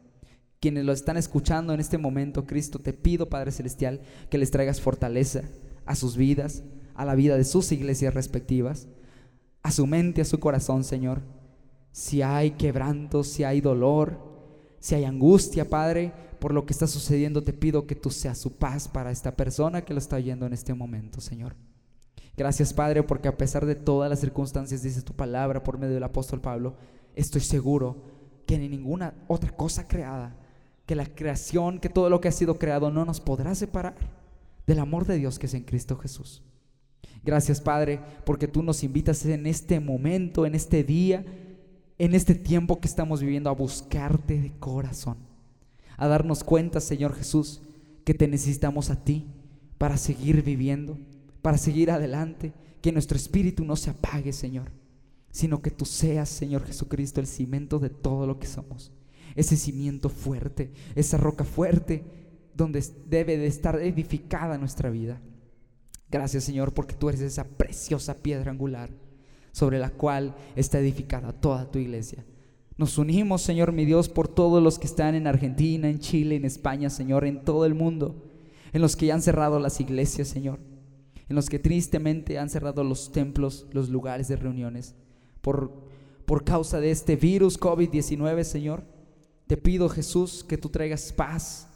quienes 0.63 0.85
lo 0.85 0.93
están 0.93 1.17
escuchando 1.17 1.73
en 1.73 1.81
este 1.81 1.97
momento, 1.97 2.45
Cristo, 2.45 2.79
te 2.79 2.93
pido, 2.93 3.27
Padre 3.27 3.51
Celestial, 3.51 3.99
que 4.29 4.37
les 4.37 4.49
traigas 4.49 4.79
fortaleza 4.79 5.41
a 5.85 5.93
sus 5.93 6.15
vidas, 6.15 6.63
a 6.95 7.03
la 7.03 7.15
vida 7.15 7.35
de 7.35 7.43
sus 7.43 7.73
iglesias 7.73 8.13
respectivas, 8.13 8.87
a 9.61 9.71
su 9.71 9.85
mente, 9.85 10.21
a 10.21 10.25
su 10.25 10.39
corazón, 10.39 10.85
Señor. 10.85 11.21
Si 11.91 12.21
hay 12.21 12.51
quebranto, 12.51 13.25
si 13.25 13.43
hay 13.43 13.59
dolor, 13.59 14.17
si 14.79 14.95
hay 14.95 15.03
angustia, 15.03 15.69
Padre, 15.69 16.13
por 16.39 16.53
lo 16.53 16.65
que 16.65 16.71
está 16.71 16.87
sucediendo, 16.87 17.43
te 17.43 17.51
pido 17.51 17.85
que 17.85 17.95
tú 17.95 18.09
seas 18.09 18.37
su 18.37 18.53
paz 18.53 18.87
para 18.87 19.11
esta 19.11 19.35
persona 19.35 19.83
que 19.83 19.93
lo 19.93 19.99
está 19.99 20.15
oyendo 20.15 20.45
en 20.45 20.53
este 20.53 20.73
momento, 20.73 21.19
Señor. 21.19 21.57
Gracias, 22.37 22.71
Padre, 22.71 23.03
porque 23.03 23.27
a 23.27 23.35
pesar 23.35 23.65
de 23.65 23.75
todas 23.75 24.09
las 24.09 24.21
circunstancias, 24.21 24.81
dice 24.81 25.01
tu 25.01 25.11
palabra 25.11 25.61
por 25.61 25.77
medio 25.77 25.95
del 25.95 26.03
apóstol 26.03 26.39
Pablo, 26.39 26.77
estoy 27.15 27.41
seguro 27.41 27.97
que 28.45 28.57
ni 28.57 28.69
ninguna 28.69 29.13
otra 29.27 29.53
cosa 29.53 29.89
creada 29.89 30.37
que 30.93 30.97
la 30.97 31.07
creación, 31.07 31.79
que 31.79 31.89
todo 31.89 32.07
lo 32.07 32.21
que 32.21 32.27
ha 32.27 32.31
sido 32.31 32.59
creado 32.59 32.91
no 32.91 33.03
nos 33.03 33.19
podrá 33.19 33.55
separar 33.55 33.95
del 34.67 34.77
amor 34.77 35.07
de 35.07 35.17
Dios 35.17 35.39
que 35.39 35.47
es 35.47 35.55
en 35.55 35.63
Cristo 35.63 35.97
Jesús. 35.97 36.43
Gracias 37.23 37.61
Padre, 37.61 37.99
porque 38.27 38.47
tú 38.47 38.61
nos 38.61 38.83
invitas 38.83 39.25
en 39.25 39.47
este 39.47 39.79
momento, 39.79 40.45
en 40.45 40.53
este 40.53 40.83
día, 40.83 41.25
en 41.97 42.13
este 42.13 42.35
tiempo 42.35 42.79
que 42.79 42.87
estamos 42.87 43.21
viviendo 43.21 43.49
a 43.49 43.55
buscarte 43.55 44.39
de 44.39 44.51
corazón, 44.59 45.17
a 45.97 46.07
darnos 46.07 46.43
cuenta, 46.43 46.79
Señor 46.79 47.15
Jesús, 47.15 47.63
que 48.05 48.13
te 48.13 48.27
necesitamos 48.27 48.91
a 48.91 49.03
ti 49.03 49.25
para 49.79 49.97
seguir 49.97 50.43
viviendo, 50.43 50.99
para 51.41 51.57
seguir 51.57 51.89
adelante, 51.89 52.53
que 52.83 52.91
nuestro 52.91 53.17
espíritu 53.17 53.65
no 53.65 53.77
se 53.77 53.89
apague, 53.89 54.31
Señor, 54.31 54.71
sino 55.31 55.59
que 55.63 55.71
tú 55.71 55.85
seas, 55.85 56.29
Señor 56.29 56.63
Jesucristo, 56.63 57.19
el 57.19 57.25
cimento 57.25 57.79
de 57.79 57.89
todo 57.89 58.27
lo 58.27 58.37
que 58.37 58.45
somos 58.45 58.91
ese 59.35 59.57
cimiento 59.57 60.09
fuerte, 60.09 60.71
esa 60.95 61.17
roca 61.17 61.43
fuerte 61.43 62.03
donde 62.55 62.83
debe 63.07 63.37
de 63.37 63.47
estar 63.47 63.79
edificada 63.81 64.57
nuestra 64.57 64.89
vida. 64.89 65.21
Gracias 66.09 66.43
Señor 66.43 66.73
porque 66.73 66.95
tú 66.95 67.09
eres 67.09 67.21
esa 67.21 67.43
preciosa 67.43 68.15
piedra 68.15 68.51
angular 68.51 68.89
sobre 69.51 69.79
la 69.79 69.91
cual 69.91 70.35
está 70.55 70.79
edificada 70.79 71.31
toda 71.31 71.71
tu 71.71 71.79
iglesia. 71.79 72.25
Nos 72.75 72.97
unimos, 72.97 73.41
Señor 73.43 73.71
mi 73.71 73.85
Dios, 73.85 74.09
por 74.09 74.27
todos 74.27 74.61
los 74.61 74.79
que 74.79 74.87
están 74.87 75.13
en 75.13 75.27
Argentina, 75.27 75.89
en 75.89 75.99
Chile, 75.99 76.35
en 76.35 76.45
España, 76.45 76.89
Señor, 76.89 77.23
en 77.23 77.43
todo 77.45 77.65
el 77.65 77.75
mundo, 77.75 78.15
en 78.73 78.81
los 78.81 78.95
que 78.95 79.05
ya 79.05 79.13
han 79.13 79.21
cerrado 79.21 79.59
las 79.59 79.79
iglesias, 79.79 80.27
Señor, 80.27 80.59
en 81.29 81.35
los 81.35 81.49
que 81.49 81.59
tristemente 81.59 82.39
han 82.39 82.49
cerrado 82.49 82.83
los 82.83 83.11
templos, 83.11 83.67
los 83.71 83.89
lugares 83.89 84.27
de 84.27 84.37
reuniones, 84.37 84.95
por, 85.41 85.71
por 86.25 86.43
causa 86.43 86.79
de 86.79 86.89
este 86.89 87.15
virus 87.15 87.59
COVID-19, 87.59 88.43
Señor. 88.43 88.83
Te 89.47 89.57
pido, 89.57 89.89
Jesús, 89.89 90.43
que 90.43 90.57
tú 90.57 90.69
traigas 90.69 91.11
paz 91.11 91.67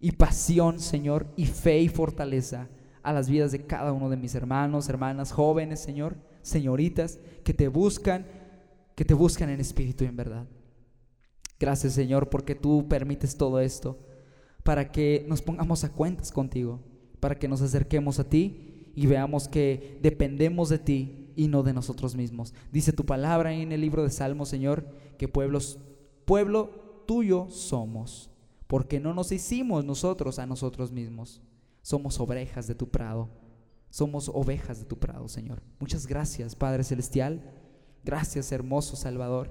y 0.00 0.12
pasión, 0.12 0.80
Señor, 0.80 1.26
y 1.36 1.46
fe 1.46 1.80
y 1.80 1.88
fortaleza 1.88 2.68
a 3.02 3.12
las 3.12 3.28
vidas 3.28 3.52
de 3.52 3.66
cada 3.66 3.92
uno 3.92 4.08
de 4.08 4.16
mis 4.16 4.34
hermanos, 4.34 4.88
hermanas, 4.88 5.30
jóvenes, 5.30 5.80
Señor, 5.80 6.16
señoritas, 6.42 7.18
que 7.44 7.54
te 7.54 7.68
buscan, 7.68 8.26
que 8.94 9.04
te 9.04 9.14
buscan 9.14 9.50
en 9.50 9.60
espíritu 9.60 10.04
y 10.04 10.08
en 10.08 10.16
verdad. 10.16 10.46
Gracias, 11.60 11.92
Señor, 11.92 12.30
porque 12.30 12.54
tú 12.54 12.86
permites 12.88 13.36
todo 13.36 13.60
esto, 13.60 13.98
para 14.62 14.90
que 14.90 15.24
nos 15.28 15.42
pongamos 15.42 15.84
a 15.84 15.92
cuentas 15.92 16.32
contigo, 16.32 16.80
para 17.20 17.38
que 17.38 17.48
nos 17.48 17.62
acerquemos 17.62 18.18
a 18.18 18.28
ti 18.28 18.90
y 18.94 19.06
veamos 19.06 19.48
que 19.48 19.98
dependemos 20.02 20.68
de 20.68 20.78
ti 20.78 21.32
y 21.36 21.48
no 21.48 21.62
de 21.62 21.72
nosotros 21.72 22.14
mismos. 22.14 22.54
Dice 22.72 22.92
tu 22.92 23.04
palabra 23.04 23.52
en 23.52 23.72
el 23.72 23.80
libro 23.80 24.02
de 24.02 24.10
Salmos, 24.10 24.48
Señor, 24.48 24.86
que 25.18 25.28
pueblos, 25.28 25.78
pueblo 26.24 26.83
tuyo 27.06 27.48
somos, 27.50 28.30
porque 28.66 29.00
no 29.00 29.14
nos 29.14 29.32
hicimos 29.32 29.84
nosotros 29.84 30.38
a 30.38 30.46
nosotros 30.46 30.90
mismos. 30.90 31.40
Somos 31.82 32.18
ovejas 32.18 32.66
de 32.66 32.74
tu 32.74 32.88
prado. 32.88 33.28
Somos 33.90 34.30
ovejas 34.32 34.80
de 34.80 34.86
tu 34.86 34.98
prado, 34.98 35.28
Señor. 35.28 35.62
Muchas 35.78 36.06
gracias, 36.06 36.56
Padre 36.56 36.82
Celestial. 36.82 37.40
Gracias, 38.04 38.50
hermoso 38.52 38.96
Salvador, 38.96 39.50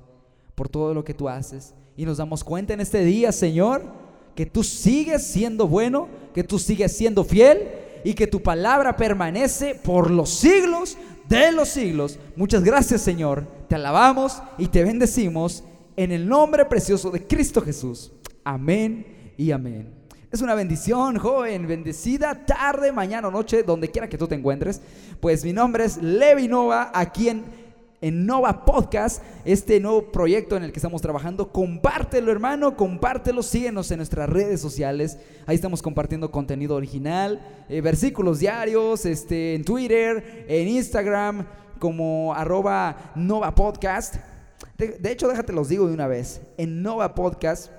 por 0.53 0.67
todo 0.67 0.93
lo 0.93 1.03
que 1.03 1.13
tú 1.13 1.29
haces. 1.29 1.73
Y 1.95 2.05
nos 2.05 2.17
damos 2.17 2.43
cuenta 2.43 2.73
en 2.73 2.81
este 2.81 3.05
día, 3.05 3.31
Señor, 3.31 3.83
que 4.35 4.45
tú 4.45 4.63
sigues 4.63 5.23
siendo 5.23 5.67
bueno, 5.67 6.07
que 6.33 6.43
tú 6.43 6.59
sigues 6.59 6.95
siendo 6.95 7.23
fiel 7.23 7.69
y 8.03 8.13
que 8.13 8.27
tu 8.27 8.41
palabra 8.41 8.97
permanece 8.97 9.75
por 9.75 10.11
los 10.11 10.29
siglos 10.29 10.97
de 11.29 11.51
los 11.51 11.69
siglos. 11.69 12.19
Muchas 12.35 12.63
gracias, 12.63 13.01
Señor. 13.01 13.47
Te 13.67 13.75
alabamos 13.75 14.41
y 14.57 14.67
te 14.67 14.83
bendecimos 14.83 15.63
en 15.95 16.11
el 16.11 16.27
nombre 16.27 16.65
precioso 16.65 17.11
de 17.11 17.25
Cristo 17.25 17.61
Jesús. 17.61 18.11
Amén 18.43 19.33
y 19.37 19.51
amén. 19.51 20.03
Es 20.31 20.41
una 20.41 20.55
bendición, 20.55 21.17
joven, 21.19 21.67
bendecida 21.67 22.45
tarde, 22.45 22.91
mañana 22.91 23.27
o 23.27 23.31
noche, 23.31 23.61
donde 23.61 23.89
quiera 23.89 24.09
que 24.09 24.17
tú 24.17 24.27
te 24.27 24.33
encuentres. 24.33 24.81
Pues 25.19 25.45
mi 25.45 25.53
nombre 25.53 25.85
es 25.85 25.97
Levi 25.97 26.47
Nova, 26.47 26.89
aquí 26.91 27.29
en, 27.29 27.43
en 28.01 28.25
Nova 28.25 28.65
Podcast, 28.65 29.21
este 29.45 29.79
nuevo 29.79 30.11
proyecto 30.11 30.57
en 30.57 30.63
el 30.63 30.71
que 30.71 30.79
estamos 30.79 31.03
trabajando. 31.03 31.51
Compártelo, 31.51 32.31
hermano, 32.31 32.75
compártelo, 32.75 33.43
síguenos 33.43 33.91
en 33.91 33.97
nuestras 33.97 34.27
redes 34.27 34.59
sociales. 34.59 35.19
Ahí 35.45 35.55
estamos 35.55 35.83
compartiendo 35.83 36.31
contenido 36.31 36.75
original, 36.75 37.39
eh, 37.69 37.81
versículos 37.81 38.39
diarios, 38.39 39.05
este, 39.05 39.53
en 39.53 39.63
Twitter, 39.63 40.45
en 40.47 40.67
Instagram, 40.67 41.45
como 41.77 42.33
arroba 42.33 43.11
Nova 43.15 43.53
Podcast. 43.53 44.15
De, 44.77 45.11
hecho, 45.11 45.27
déjate 45.27 45.53
los 45.53 45.69
digo 45.69 45.87
de 45.87 45.93
una 45.93 46.07
vez. 46.07 46.41
En 46.57 46.81
Nova 46.81 47.15
Podcast 47.15 47.71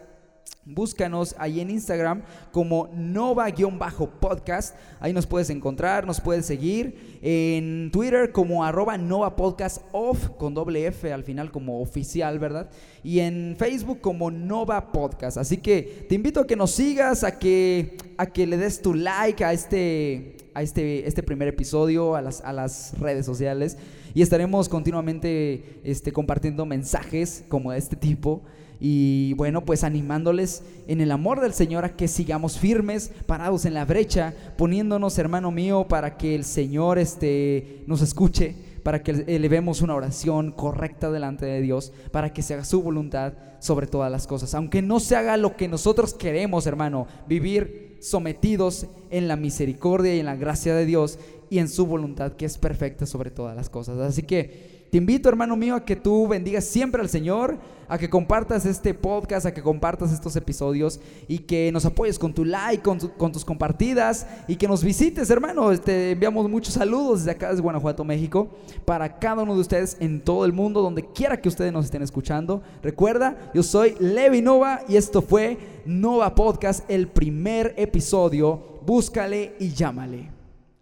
Búscanos 0.66 1.35
ahí 1.39 1.61
en 1.61 1.68
Instagram 1.68 2.22
como 2.51 2.89
Nova-podcast. 2.95 4.74
Ahí 4.99 5.12
nos 5.12 5.26
puedes 5.26 5.51
encontrar, 5.51 6.07
nos 6.07 6.22
puedes 6.22 6.47
seguir. 6.47 7.18
En 7.20 7.91
Twitter 7.93 8.32
como 8.32 8.64
arroba 8.64 8.97
Nova 8.97 9.37
Podcast 9.37 9.82
Off 9.93 10.30
con 10.39 10.55
doble 10.55 10.87
F 10.87 11.12
al 11.12 11.22
final 11.22 11.51
como 11.51 11.82
oficial, 11.82 12.39
¿verdad? 12.39 12.70
Y 13.03 13.18
en 13.18 13.57
Facebook 13.59 14.01
como 14.01 14.30
Nova 14.30 14.91
Podcast. 14.91 15.37
Así 15.37 15.59
que 15.59 16.07
te 16.09 16.14
invito 16.14 16.41
a 16.41 16.47
que 16.47 16.57
nos 16.57 16.70
sigas, 16.70 17.24
a 17.24 17.39
que, 17.39 17.99
a 18.16 18.24
que 18.24 18.47
le 18.47 18.57
des 18.57 18.80
tu 18.80 18.95
like 18.95 19.45
a 19.45 19.53
este, 19.53 20.39
a 20.55 20.62
este, 20.62 21.07
este 21.07 21.22
primer 21.22 21.49
episodio, 21.49 22.14
a 22.16 22.22
las, 22.22 22.41
a 22.41 22.55
las 22.55 22.99
redes 22.99 23.26
sociales. 23.26 23.76
Y 24.15 24.23
estaremos 24.23 24.69
continuamente 24.69 25.81
este, 25.83 26.12
compartiendo 26.12 26.65
mensajes 26.65 27.45
como 27.49 27.73
de 27.73 27.79
este 27.79 27.97
tipo. 27.97 28.43
Y 28.81 29.35
bueno, 29.35 29.65
pues 29.65 29.83
animándoles 29.83 30.62
en 30.87 31.01
el 31.01 31.11
amor 31.11 31.41
del 31.41 31.53
Señor 31.53 31.85
a 31.85 31.97
que 31.97 32.07
sigamos 32.07 32.59
firmes, 32.59 33.11
parados 33.27 33.65
en 33.65 33.75
la 33.75 33.85
brecha, 33.85 34.35
poniéndonos, 34.57 35.19
hermano 35.19 35.51
mío, 35.51 35.87
para 35.89 36.17
que 36.17 36.35
el 36.35 36.45
Señor 36.45 36.99
este, 36.99 37.83
nos 37.87 38.03
escuche, 38.03 38.55
para 38.85 39.03
que 39.03 39.25
elevemos 39.27 39.83
una 39.83 39.95
oración 39.95 40.53
correcta 40.53 41.11
delante 41.11 41.47
de 41.47 41.61
Dios, 41.61 41.93
para 42.12 42.33
que 42.33 42.43
se 42.43 42.55
haga 42.55 42.65
su 42.65 42.83
voluntad 42.83 43.33
sobre 43.59 43.87
todas 43.87 44.12
las 44.12 44.27
cosas. 44.27 44.55
Aunque 44.55 44.83
no 44.83 45.01
se 45.01 45.17
haga 45.17 45.37
lo 45.37 45.57
que 45.57 45.67
nosotros 45.67 46.15
queremos, 46.15 46.67
hermano, 46.67 47.07
vivir 47.27 47.97
sometidos 48.05 48.87
en 49.09 49.29
la 49.29 49.37
misericordia 49.37 50.15
y 50.15 50.21
en 50.21 50.27
la 50.27 50.37
gracia 50.37 50.75
de 50.75 50.85
Dios 50.85 51.19
y 51.51 51.59
en 51.59 51.68
su 51.68 51.86
voluntad 51.86 52.32
que 52.32 52.47
es 52.47 52.59
perfecta 52.59 53.07
sobre 53.07 53.30
todas 53.30 53.57
las 53.57 53.68
cosas. 53.68 53.99
Así 53.99 54.22
que 54.22 54.84
te 54.95 54.99
invito, 54.99 55.28
hermano 55.28 55.57
mío, 55.57 55.74
a 55.74 55.84
que 55.84 55.97
tú 55.97 56.28
bendigas 56.28 56.64
siempre 56.64 57.03
al 57.03 57.09
Señor, 57.09 57.59
a 57.88 57.99
que 57.99 58.09
compartas 58.09 58.64
este 58.64 58.95
podcast, 58.95 59.45
a 59.45 59.53
que 59.53 59.61
compartas 59.61 60.12
estos 60.12 60.36
episodios 60.36 61.01
y 61.26 61.38
que 61.40 61.72
nos 61.72 61.84
apoyes 61.84 62.16
con 62.16 62.32
tu 62.32 62.45
like, 62.45 62.80
con, 62.80 63.32
tus 63.32 63.45
compartidas 63.45 64.24
y 64.47 64.55
que 64.55 64.68
nos 64.68 64.84
visites, 64.84 65.28
hermano. 65.30 65.76
Te 65.80 66.12
enviamos 66.12 66.49
muchos 66.49 66.74
saludos 66.74 67.24
desde 67.24 67.32
acá, 67.32 67.49
desde 67.49 67.61
Guanajuato, 67.61 68.05
México, 68.05 68.51
para 68.84 69.18
cada 69.18 69.42
uno 69.42 69.57
de 69.57 69.62
ustedes 69.62 69.97
en 69.99 70.20
todo 70.20 70.45
el 70.45 70.53
mundo, 70.53 70.80
donde 70.80 71.05
quiera 71.12 71.40
que 71.40 71.49
ustedes 71.49 71.72
nos 71.72 71.86
estén 71.86 72.03
escuchando. 72.03 72.62
Recuerda, 72.80 73.51
yo 73.53 73.64
soy 73.64 73.97
Levi 73.99 74.42
Nova 74.42 74.82
y 74.88 74.95
esto 74.95 75.22
fue 75.22 75.59
Nova 75.86 76.36
Podcast, 76.36 76.88
el 76.88 77.09
primer 77.09 77.74
episodio. 77.76 78.78
Búscale 78.86 79.57
y 79.59 79.70
llámale. 79.70 80.34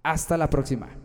Hasta 0.03 0.37
la 0.37 0.51
próxima. 0.51 1.02